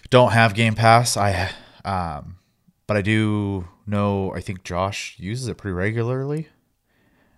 don't 0.09 0.31
have 0.31 0.53
Game 0.53 0.75
Pass. 0.75 1.17
I, 1.17 1.49
um, 1.85 2.37
but 2.87 2.97
I 2.97 3.01
do 3.01 3.67
know. 3.85 4.33
I 4.33 4.41
think 4.41 4.63
Josh 4.63 5.15
uses 5.19 5.47
it 5.47 5.57
pretty 5.57 5.73
regularly. 5.73 6.47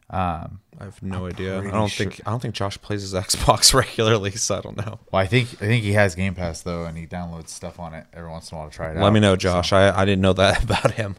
I 0.09 0.47
have 0.79 1.01
no 1.01 1.25
idea. 1.27 1.59
I 1.59 1.71
don't 1.71 1.87
sure- 1.87 2.05
think 2.05 2.21
I 2.25 2.29
don't 2.31 2.39
think 2.41 2.53
Josh 2.55 2.79
plays 2.81 3.01
his 3.01 3.13
Xbox 3.25 3.73
regularly, 3.73 4.31
so 4.31 4.57
I 4.57 4.61
don't 4.61 4.77
know. 4.77 4.99
Well, 5.11 5.21
I 5.21 5.25
think 5.27 5.49
I 5.55 5.65
think 5.65 5.83
he 5.83 5.93
has 5.93 6.13
Game 6.15 6.35
Pass 6.35 6.61
though, 6.61 6.85
and 6.85 6.97
he 6.97 7.07
downloads 7.07 7.49
stuff 7.49 7.79
on 7.79 7.93
it 7.93 8.05
every 8.13 8.29
once 8.29 8.51
in 8.51 8.55
a 8.55 8.59
while 8.59 8.69
to 8.69 8.75
try 8.75 8.91
it 8.91 8.97
out. 8.97 9.03
Let 9.03 9.13
me 9.13 9.19
know, 9.19 9.35
Josh. 9.35 9.73
I, 9.73 9.89
I 9.97 10.05
didn't 10.05 10.21
know 10.21 10.33
that 10.33 10.63
about 10.65 10.91
him. 10.91 11.15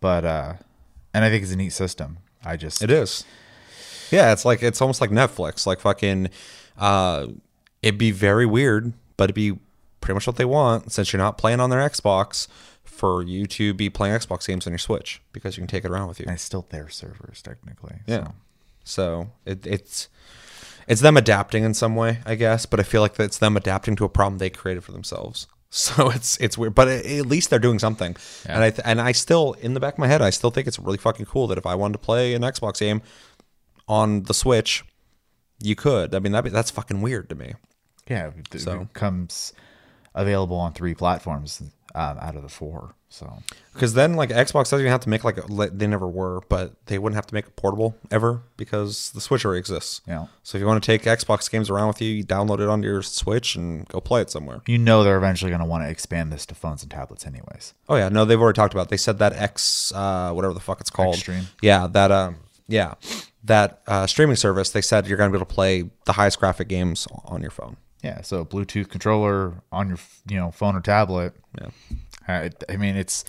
But 0.00 0.24
uh, 0.24 0.52
and 1.14 1.24
I 1.24 1.30
think 1.30 1.42
it's 1.42 1.52
a 1.52 1.56
neat 1.56 1.70
system. 1.72 2.18
I 2.44 2.56
just 2.56 2.82
It 2.82 2.90
is. 2.90 3.24
Yeah, 4.10 4.32
it's 4.32 4.44
like 4.44 4.62
it's 4.62 4.80
almost 4.80 5.00
like 5.00 5.10
Netflix. 5.10 5.66
Like 5.66 5.80
fucking 5.80 6.30
uh 6.78 7.26
it'd 7.82 7.98
be 7.98 8.10
very 8.12 8.46
weird, 8.46 8.92
but 9.16 9.24
it'd 9.24 9.34
be 9.34 9.58
pretty 10.00 10.14
much 10.14 10.26
what 10.26 10.36
they 10.36 10.44
want 10.44 10.92
since 10.92 11.12
you're 11.12 11.18
not 11.18 11.36
playing 11.38 11.60
on 11.60 11.70
their 11.70 11.80
Xbox 11.80 12.46
for 12.98 13.22
you 13.22 13.46
to 13.46 13.72
be 13.72 13.88
playing 13.88 14.14
Xbox 14.14 14.46
games 14.46 14.66
on 14.66 14.72
your 14.72 14.78
Switch 14.78 15.22
because 15.32 15.56
you 15.56 15.60
can 15.62 15.68
take 15.68 15.84
it 15.84 15.90
around 15.90 16.08
with 16.08 16.18
you. 16.20 16.26
and 16.26 16.34
it's 16.34 16.42
still 16.42 16.66
their 16.70 16.88
servers 16.88 17.40
technically. 17.42 17.96
Yeah. 18.06 18.24
So. 18.24 18.32
So 18.84 19.30
it, 19.44 19.66
it's 19.66 20.08
it's 20.88 21.00
them 21.02 21.16
adapting 21.16 21.62
in 21.62 21.74
some 21.74 21.94
way, 21.94 22.18
I 22.26 22.34
guess. 22.34 22.64
But 22.66 22.80
I 22.80 22.82
feel 22.82 23.02
like 23.02 23.18
it's 23.20 23.38
them 23.38 23.56
adapting 23.56 23.96
to 23.96 24.04
a 24.04 24.08
problem 24.08 24.38
they 24.38 24.50
created 24.50 24.82
for 24.84 24.92
themselves. 24.92 25.46
So 25.70 26.08
it's 26.08 26.38
it's 26.38 26.56
weird, 26.56 26.74
but 26.74 26.88
at 26.88 27.26
least 27.26 27.50
they're 27.50 27.58
doing 27.58 27.78
something. 27.78 28.16
And 28.46 28.64
I 28.64 28.70
th- 28.70 28.80
and 28.86 29.02
I 29.02 29.12
still 29.12 29.52
in 29.60 29.74
the 29.74 29.80
back 29.80 29.92
of 29.94 29.98
my 29.98 30.06
head, 30.06 30.22
I 30.22 30.30
still 30.30 30.50
think 30.50 30.66
it's 30.66 30.78
really 30.78 30.96
fucking 30.96 31.26
cool 31.26 31.46
that 31.48 31.58
if 31.58 31.66
I 31.66 31.74
wanted 31.74 31.92
to 31.92 31.98
play 31.98 32.32
an 32.32 32.40
Xbox 32.40 32.80
game 32.80 33.02
on 33.86 34.22
the 34.22 34.32
Switch, 34.32 34.82
you 35.62 35.76
could. 35.76 36.14
I 36.14 36.20
mean, 36.20 36.32
that 36.32 36.50
that's 36.50 36.70
fucking 36.70 37.02
weird 37.02 37.28
to 37.28 37.34
me. 37.34 37.52
Yeah, 38.08 38.30
it 38.52 38.60
So- 38.62 38.78
becomes 38.86 39.52
available 40.14 40.56
on 40.56 40.72
three 40.72 40.94
platforms 40.94 41.62
um, 41.98 42.16
out 42.20 42.36
of 42.36 42.42
the 42.42 42.48
four. 42.48 42.94
So 43.10 43.42
Because 43.72 43.94
then, 43.94 44.14
like 44.14 44.28
Xbox 44.28 44.64
doesn't 44.64 44.80
even 44.80 44.90
have 44.92 45.00
to 45.00 45.08
make 45.08 45.24
like 45.24 45.38
a, 45.38 45.70
they 45.72 45.86
never 45.86 46.06
were, 46.06 46.42
but 46.48 46.74
they 46.86 46.98
wouldn't 46.98 47.16
have 47.16 47.26
to 47.26 47.34
make 47.34 47.46
a 47.46 47.50
portable 47.50 47.96
ever 48.10 48.42
because 48.56 49.10
the 49.12 49.20
Switch 49.20 49.44
already 49.44 49.58
exists. 49.58 50.02
Yeah. 50.06 50.26
So 50.42 50.58
if 50.58 50.60
you 50.60 50.66
want 50.66 50.82
to 50.82 50.86
take 50.86 51.02
Xbox 51.04 51.50
games 51.50 51.70
around 51.70 51.88
with 51.88 52.02
you, 52.02 52.10
you 52.10 52.24
download 52.24 52.60
it 52.60 52.68
onto 52.68 52.86
your 52.86 53.02
Switch 53.02 53.56
and 53.56 53.88
go 53.88 54.00
play 54.00 54.20
it 54.20 54.30
somewhere. 54.30 54.60
you 54.66 54.78
know 54.78 55.02
they're 55.02 55.16
eventually 55.16 55.50
going 55.50 55.62
to 55.62 55.66
want 55.66 55.84
to 55.84 55.90
expand 55.90 56.30
this 56.32 56.46
to 56.46 56.54
phones 56.54 56.82
and 56.82 56.90
tablets, 56.90 57.26
anyways. 57.26 57.74
Oh 57.88 57.96
yeah, 57.96 58.10
no, 58.10 58.24
they've 58.24 58.40
already 58.40 58.56
talked 58.56 58.74
about. 58.74 58.86
It. 58.86 58.90
They 58.90 58.96
said 58.98 59.18
that 59.18 59.32
X, 59.32 59.90
uh, 59.92 60.32
whatever 60.32 60.54
the 60.54 60.60
fuck 60.60 60.80
it's 60.80 60.90
called. 60.90 61.16
Yeah, 61.62 61.86
that 61.88 62.12
um, 62.12 62.36
yeah, 62.68 62.94
that 63.42 63.80
uh, 63.86 64.06
streaming 64.06 64.36
service. 64.36 64.70
They 64.70 64.82
said 64.82 65.06
you're 65.08 65.16
gonna 65.18 65.30
be 65.30 65.38
able 65.38 65.46
to 65.46 65.54
play 65.54 65.90
the 66.04 66.12
highest 66.12 66.38
graphic 66.38 66.68
games 66.68 67.08
on 67.24 67.40
your 67.40 67.50
phone. 67.50 67.78
Yeah, 68.02 68.20
so 68.22 68.44
Bluetooth 68.44 68.88
controller 68.88 69.54
on 69.72 69.88
your 69.88 69.98
you 70.28 70.36
know 70.36 70.50
phone 70.50 70.76
or 70.76 70.80
tablet. 70.80 71.34
Yeah. 71.60 71.70
I, 72.28 72.50
I 72.68 72.76
mean, 72.76 72.96
it's 72.96 73.24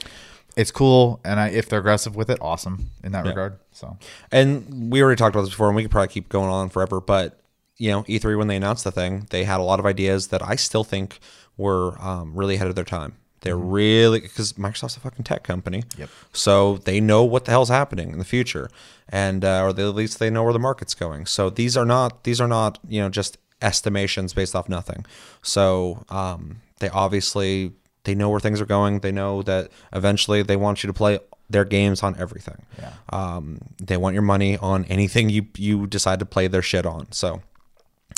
it's 0.57 0.71
cool, 0.71 1.21
and 1.23 1.39
I, 1.39 1.49
if 1.49 1.69
they're 1.69 1.79
aggressive 1.79 2.15
with 2.15 2.29
it, 2.29 2.37
awesome 2.41 2.89
in 3.03 3.11
that 3.13 3.25
regard. 3.25 3.59
So 3.71 3.97
And 4.31 4.91
we 4.91 5.01
already 5.01 5.17
talked 5.17 5.33
about 5.35 5.43
this 5.43 5.51
before, 5.51 5.67
and 5.67 5.75
we 5.75 5.83
could 5.83 5.91
probably 5.91 6.09
keep 6.09 6.27
going 6.29 6.49
on 6.49 6.69
forever. 6.69 6.99
But 6.99 7.39
you 7.77 7.91
know, 7.91 8.03
E3 8.03 8.37
when 8.37 8.47
they 8.47 8.57
announced 8.57 8.83
the 8.83 8.91
thing, 8.91 9.25
they 9.29 9.45
had 9.45 9.59
a 9.59 9.63
lot 9.63 9.79
of 9.79 9.85
ideas 9.85 10.27
that 10.27 10.43
I 10.45 10.55
still 10.55 10.83
think 10.83 11.19
were 11.57 11.99
um, 12.01 12.33
really 12.35 12.55
ahead 12.55 12.67
of 12.67 12.75
their 12.75 12.83
time. 12.83 13.15
They're 13.41 13.55
really 13.57 14.19
because 14.19 14.53
Microsoft's 14.53 14.97
a 14.97 14.99
fucking 14.99 15.23
tech 15.23 15.43
company, 15.43 15.83
Yep. 15.97 16.09
so 16.33 16.77
they 16.79 16.99
know 16.99 17.23
what 17.23 17.45
the 17.45 17.51
hell's 17.51 17.69
happening 17.69 18.11
in 18.11 18.19
the 18.19 18.25
future, 18.25 18.69
and 19.07 19.45
uh, 19.45 19.63
or 19.63 19.71
they, 19.71 19.83
at 19.87 19.95
least 19.95 20.19
they 20.19 20.29
know 20.29 20.43
where 20.43 20.51
the 20.51 20.59
market's 20.59 20.93
going. 20.93 21.25
So 21.25 21.49
these 21.49 21.77
are 21.77 21.85
not 21.85 22.25
these 22.25 22.41
are 22.41 22.49
not 22.49 22.79
you 22.87 22.99
know 23.01 23.07
just 23.07 23.37
estimations 23.61 24.33
based 24.33 24.55
off 24.55 24.69
nothing. 24.69 25.05
So 25.41 26.05
um, 26.09 26.61
they 26.79 26.89
obviously 26.89 27.73
they 28.03 28.15
know 28.15 28.29
where 28.29 28.39
things 28.39 28.61
are 28.61 28.65
going. 28.65 28.99
They 28.99 29.11
know 29.11 29.41
that 29.43 29.69
eventually 29.93 30.43
they 30.43 30.55
want 30.55 30.83
you 30.83 30.87
to 30.87 30.93
play 30.93 31.19
their 31.49 31.65
games 31.65 32.03
on 32.03 32.15
everything. 32.17 32.65
Yeah. 32.77 32.93
Um, 33.09 33.59
they 33.77 33.97
want 33.97 34.13
your 34.13 34.23
money 34.23 34.57
on 34.57 34.85
anything 34.85 35.29
you 35.29 35.47
you 35.57 35.87
decide 35.87 36.19
to 36.19 36.25
play 36.25 36.47
their 36.47 36.61
shit 36.61 36.85
on. 36.85 37.11
So 37.11 37.41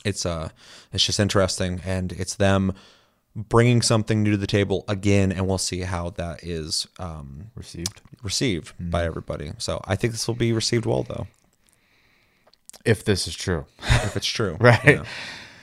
it's 0.06 0.26
uh 0.26 0.50
it's 0.94 1.06
just 1.06 1.20
interesting, 1.20 1.82
and 1.86 2.12
it's 2.12 2.36
them 2.36 2.74
bringing 3.36 3.82
something 3.82 4.24
new 4.24 4.32
to 4.32 4.38
the 4.38 4.48
table 4.48 4.84
again, 4.88 5.32
and 5.32 5.48
we'll 5.48 5.58
see 5.58 5.82
how 5.82 6.10
that 6.12 6.44
is 6.44 6.88
um, 7.00 7.52
received. 7.56 8.02
received 8.24 8.74
by 8.78 9.06
everybody. 9.06 9.54
So 9.58 9.82
I 9.86 9.96
think 9.96 10.14
this 10.14 10.28
will 10.28 10.36
be 10.36 10.52
received 10.52 10.86
well, 10.86 11.04
though, 11.04 11.28
If 12.86 13.04
this 13.06 13.28
is 13.28 13.36
true, 13.36 13.65
if 13.84 14.15
it's 14.17 14.28
true. 14.28 14.58
Right. 14.60 14.80
Yeah. 14.86 15.04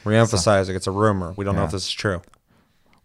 Reemphasizing, 0.04 0.74
it's 0.74 0.86
a 0.86 0.90
rumor. 0.90 1.34
We 1.36 1.44
don't 1.44 1.56
know 1.56 1.64
if 1.64 1.70
this 1.72 1.86
is 1.86 1.92
true. 1.92 2.22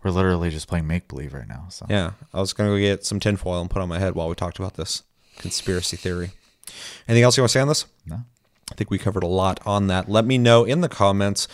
we're 0.03 0.11
literally 0.11 0.49
just 0.49 0.67
playing 0.67 0.87
make 0.87 1.07
believe 1.07 1.33
right 1.33 1.47
now. 1.47 1.65
So 1.69 1.85
Yeah, 1.89 2.11
I 2.33 2.39
was 2.39 2.53
gonna 2.53 2.69
go 2.69 2.77
get 2.77 3.05
some 3.05 3.19
tinfoil 3.19 3.61
and 3.61 3.69
put 3.69 3.81
on 3.81 3.89
my 3.89 3.99
head 3.99 4.15
while 4.15 4.29
we 4.29 4.35
talked 4.35 4.59
about 4.59 4.75
this 4.75 5.03
conspiracy 5.37 5.97
theory. 5.97 6.31
Anything 7.07 7.23
else 7.23 7.35
you 7.37 7.43
want 7.43 7.49
to 7.51 7.53
say 7.53 7.61
on 7.61 7.67
this? 7.67 7.85
no, 8.05 8.17
I 8.71 8.75
think 8.75 8.89
we 8.89 8.97
covered 8.97 9.23
a 9.23 9.27
lot 9.27 9.59
on 9.65 9.87
that. 9.87 10.07
Let 10.09 10.25
me 10.25 10.37
know 10.37 10.63
in 10.63 10.81
the 10.81 10.89
comments 10.89 11.47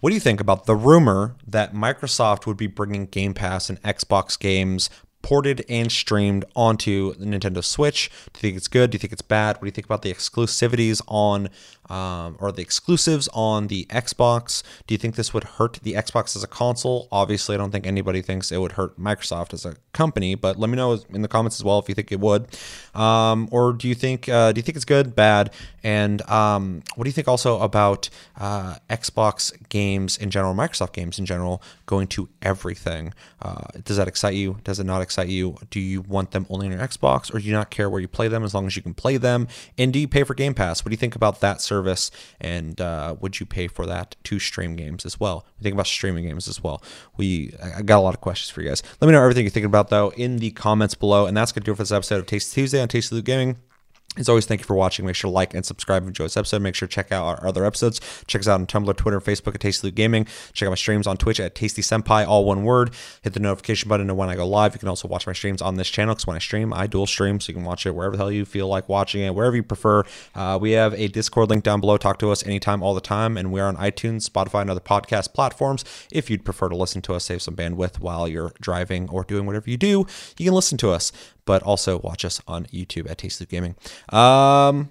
what 0.00 0.10
do 0.10 0.14
you 0.14 0.20
think 0.20 0.40
about 0.40 0.66
the 0.66 0.76
rumor 0.76 1.34
that 1.46 1.72
Microsoft 1.74 2.46
would 2.46 2.56
be 2.58 2.66
bringing 2.66 3.06
Game 3.06 3.32
Pass 3.34 3.68
and 3.70 3.80
Xbox 3.82 4.38
games 4.38 4.90
ported 5.24 5.64
and 5.70 5.90
streamed 5.90 6.44
onto 6.54 7.14
the 7.14 7.24
Nintendo 7.24 7.64
Switch? 7.64 8.10
Do 8.34 8.38
you 8.38 8.40
think 8.42 8.56
it's 8.58 8.68
good? 8.68 8.90
Do 8.90 8.96
you 8.96 8.98
think 8.98 9.12
it's 9.14 9.22
bad? 9.22 9.56
What 9.56 9.62
do 9.62 9.66
you 9.68 9.72
think 9.72 9.86
about 9.86 10.02
the 10.02 10.12
exclusivities 10.12 11.00
on 11.08 11.48
um, 11.88 12.36
or 12.40 12.52
the 12.52 12.60
exclusives 12.60 13.28
on 13.32 13.68
the 13.68 13.86
Xbox? 13.86 14.62
Do 14.86 14.92
you 14.92 14.98
think 14.98 15.16
this 15.16 15.32
would 15.32 15.44
hurt 15.44 15.80
the 15.82 15.94
Xbox 15.94 16.36
as 16.36 16.44
a 16.44 16.46
console? 16.46 17.08
Obviously, 17.10 17.54
I 17.54 17.58
don't 17.58 17.70
think 17.70 17.86
anybody 17.86 18.20
thinks 18.20 18.52
it 18.52 18.58
would 18.58 18.72
hurt 18.72 19.00
Microsoft 19.00 19.54
as 19.54 19.64
a 19.64 19.76
company, 19.92 20.34
but 20.34 20.58
let 20.58 20.68
me 20.68 20.76
know 20.76 21.00
in 21.10 21.22
the 21.22 21.28
comments 21.28 21.58
as 21.58 21.64
well 21.64 21.78
if 21.78 21.88
you 21.88 21.94
think 21.94 22.12
it 22.12 22.20
would. 22.20 22.46
Um, 22.94 23.48
or 23.50 23.72
do 23.72 23.88
you 23.88 23.94
think 23.94 24.28
uh, 24.28 24.52
do 24.52 24.58
you 24.58 24.62
think 24.62 24.76
it's 24.76 24.84
good, 24.84 25.16
bad, 25.16 25.52
and 25.82 26.20
um, 26.28 26.82
what 26.96 27.04
do 27.04 27.08
you 27.08 27.14
think 27.14 27.28
also 27.28 27.60
about 27.60 28.10
uh, 28.38 28.76
Xbox 28.90 29.52
games 29.70 30.18
in 30.18 30.30
general, 30.30 30.54
Microsoft 30.54 30.92
games 30.92 31.18
in 31.18 31.24
general, 31.24 31.62
going 31.86 32.08
to 32.08 32.28
everything? 32.42 33.14
Uh, 33.40 33.64
does 33.84 33.96
that 33.96 34.08
excite 34.08 34.34
you? 34.34 34.58
Does 34.64 34.78
it 34.80 34.84
not 34.84 35.00
excite 35.00 35.13
you? 35.22 35.56
Do 35.70 35.78
you 35.78 36.00
want 36.02 36.32
them 36.32 36.46
only 36.50 36.66
on 36.66 36.72
your 36.72 36.80
Xbox, 36.80 37.32
or 37.32 37.38
do 37.38 37.44
you 37.44 37.52
not 37.52 37.70
care 37.70 37.88
where 37.88 38.00
you 38.00 38.08
play 38.08 38.26
them 38.26 38.42
as 38.42 38.54
long 38.54 38.66
as 38.66 38.74
you 38.74 38.82
can 38.82 38.94
play 38.94 39.16
them? 39.16 39.46
And 39.78 39.92
do 39.92 39.98
you 39.98 40.08
pay 40.08 40.24
for 40.24 40.34
Game 40.34 40.54
Pass? 40.54 40.84
What 40.84 40.88
do 40.88 40.94
you 40.94 40.98
think 40.98 41.14
about 41.14 41.40
that 41.40 41.60
service? 41.60 42.10
And 42.40 42.80
uh, 42.80 43.14
would 43.20 43.38
you 43.38 43.46
pay 43.46 43.68
for 43.68 43.86
that 43.86 44.16
to 44.24 44.38
stream 44.40 44.74
games 44.74 45.06
as 45.06 45.20
well? 45.20 45.46
We 45.58 45.62
think 45.62 45.74
about 45.74 45.86
streaming 45.86 46.26
games 46.26 46.48
as 46.48 46.62
well. 46.62 46.82
We 47.16 47.54
I 47.62 47.82
got 47.82 47.98
a 47.98 48.00
lot 48.00 48.14
of 48.14 48.20
questions 48.20 48.50
for 48.50 48.60
you 48.60 48.68
guys. 48.68 48.82
Let 49.00 49.06
me 49.06 49.12
know 49.12 49.22
everything 49.22 49.44
you're 49.44 49.50
thinking 49.50 49.66
about 49.66 49.90
though 49.90 50.10
in 50.16 50.38
the 50.38 50.50
comments 50.50 50.94
below. 50.94 51.26
And 51.26 51.36
that's 51.36 51.52
gonna 51.52 51.64
do 51.64 51.72
it 51.72 51.76
for 51.76 51.82
this 51.82 51.92
episode 51.92 52.18
of 52.18 52.26
Taste 52.26 52.52
Tuesday 52.52 52.80
on 52.80 52.88
Taste 52.88 53.04
Tasty 53.04 53.16
Loot 53.16 53.24
Gaming. 53.26 53.73
As 54.16 54.28
always, 54.28 54.46
thank 54.46 54.60
you 54.60 54.64
for 54.64 54.76
watching. 54.76 55.04
Make 55.06 55.16
sure 55.16 55.28
to 55.28 55.34
like 55.34 55.54
and 55.54 55.66
subscribe 55.66 56.04
if 56.04 56.16
you 56.16 56.24
this 56.24 56.36
episode. 56.36 56.62
Make 56.62 56.76
sure 56.76 56.86
to 56.86 56.94
check 56.94 57.10
out 57.10 57.24
our 57.24 57.46
other 57.46 57.64
episodes. 57.64 58.00
Check 58.28 58.42
us 58.42 58.48
out 58.48 58.60
on 58.60 58.66
Tumblr, 58.66 58.96
Twitter, 58.96 59.20
Facebook 59.20 59.56
at 59.56 59.60
Tasty 59.60 59.88
Loot 59.88 59.96
Gaming. 59.96 60.26
Check 60.52 60.68
out 60.68 60.70
my 60.70 60.76
streams 60.76 61.08
on 61.08 61.16
Twitch 61.16 61.40
at 61.40 61.56
Tasty 61.56 61.82
Senpai, 61.82 62.24
all 62.26 62.44
one 62.44 62.62
word. 62.62 62.92
Hit 63.22 63.32
the 63.32 63.40
notification 63.40 63.88
button 63.88 64.06
to 64.06 64.14
when 64.14 64.28
I 64.28 64.36
go 64.36 64.46
live. 64.46 64.72
You 64.74 64.78
can 64.78 64.88
also 64.88 65.08
watch 65.08 65.26
my 65.26 65.32
streams 65.32 65.60
on 65.60 65.74
this 65.74 65.88
channel 65.88 66.14
because 66.14 66.28
when 66.28 66.36
I 66.36 66.38
stream, 66.38 66.72
I 66.72 66.86
dual 66.86 67.06
stream, 67.06 67.40
so 67.40 67.50
you 67.50 67.54
can 67.54 67.64
watch 67.64 67.86
it 67.86 67.94
wherever 67.94 68.16
the 68.16 68.22
hell 68.22 68.30
you 68.30 68.44
feel 68.44 68.68
like 68.68 68.88
watching 68.88 69.22
it, 69.22 69.34
wherever 69.34 69.56
you 69.56 69.64
prefer. 69.64 70.04
Uh, 70.34 70.58
we 70.60 70.72
have 70.72 70.94
a 70.94 71.08
Discord 71.08 71.50
link 71.50 71.64
down 71.64 71.80
below. 71.80 71.96
Talk 71.96 72.20
to 72.20 72.30
us 72.30 72.46
anytime, 72.46 72.84
all 72.84 72.94
the 72.94 73.00
time. 73.00 73.36
And 73.36 73.52
we're 73.52 73.66
on 73.66 73.76
iTunes, 73.78 74.28
Spotify, 74.28 74.60
and 74.60 74.70
other 74.70 74.80
podcast 74.80 75.34
platforms. 75.34 75.84
If 76.12 76.30
you'd 76.30 76.44
prefer 76.44 76.68
to 76.68 76.76
listen 76.76 77.02
to 77.02 77.14
us, 77.14 77.24
save 77.24 77.42
some 77.42 77.56
bandwidth 77.56 77.98
while 77.98 78.28
you're 78.28 78.52
driving 78.60 79.08
or 79.08 79.24
doing 79.24 79.44
whatever 79.44 79.68
you 79.68 79.76
do, 79.76 80.06
you 80.38 80.44
can 80.44 80.54
listen 80.54 80.78
to 80.78 80.90
us, 80.90 81.10
but 81.44 81.62
also 81.62 81.98
watch 82.00 82.24
us 82.24 82.40
on 82.46 82.66
YouTube 82.66 83.10
at 83.10 83.18
Tasty 83.18 83.46
Gaming. 83.46 83.74
Um, 84.10 84.90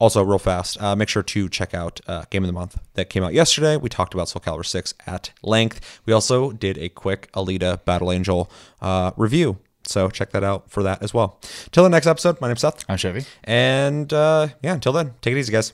also, 0.00 0.22
real 0.22 0.38
fast, 0.38 0.80
uh, 0.82 0.96
make 0.96 1.08
sure 1.08 1.22
to 1.22 1.48
check 1.48 1.72
out 1.72 2.00
uh, 2.06 2.24
Game 2.28 2.42
of 2.42 2.48
the 2.48 2.52
Month 2.52 2.78
that 2.94 3.08
came 3.08 3.22
out 3.22 3.32
yesterday. 3.32 3.76
We 3.76 3.88
talked 3.88 4.12
about 4.12 4.28
Soul 4.28 4.42
Calibur 4.42 4.66
6 4.66 4.92
at 5.06 5.30
length. 5.42 6.00
We 6.04 6.12
also 6.12 6.50
did 6.52 6.76
a 6.78 6.88
quick 6.88 7.30
Alita 7.32 7.84
Battle 7.84 8.10
Angel 8.10 8.50
uh, 8.82 9.12
review. 9.16 9.58
So 9.84 10.10
check 10.10 10.30
that 10.30 10.42
out 10.42 10.70
for 10.70 10.82
that 10.82 11.02
as 11.02 11.14
well. 11.14 11.38
Till 11.70 11.84
the 11.84 11.90
next 11.90 12.06
episode, 12.06 12.40
my 12.40 12.48
name's 12.48 12.60
Seth. 12.62 12.84
I'm 12.88 12.96
Chevy. 12.96 13.24
And 13.44 14.12
uh, 14.12 14.48
yeah, 14.62 14.74
until 14.74 14.92
then, 14.92 15.14
take 15.20 15.32
it 15.32 15.38
easy, 15.38 15.52
guys. 15.52 15.72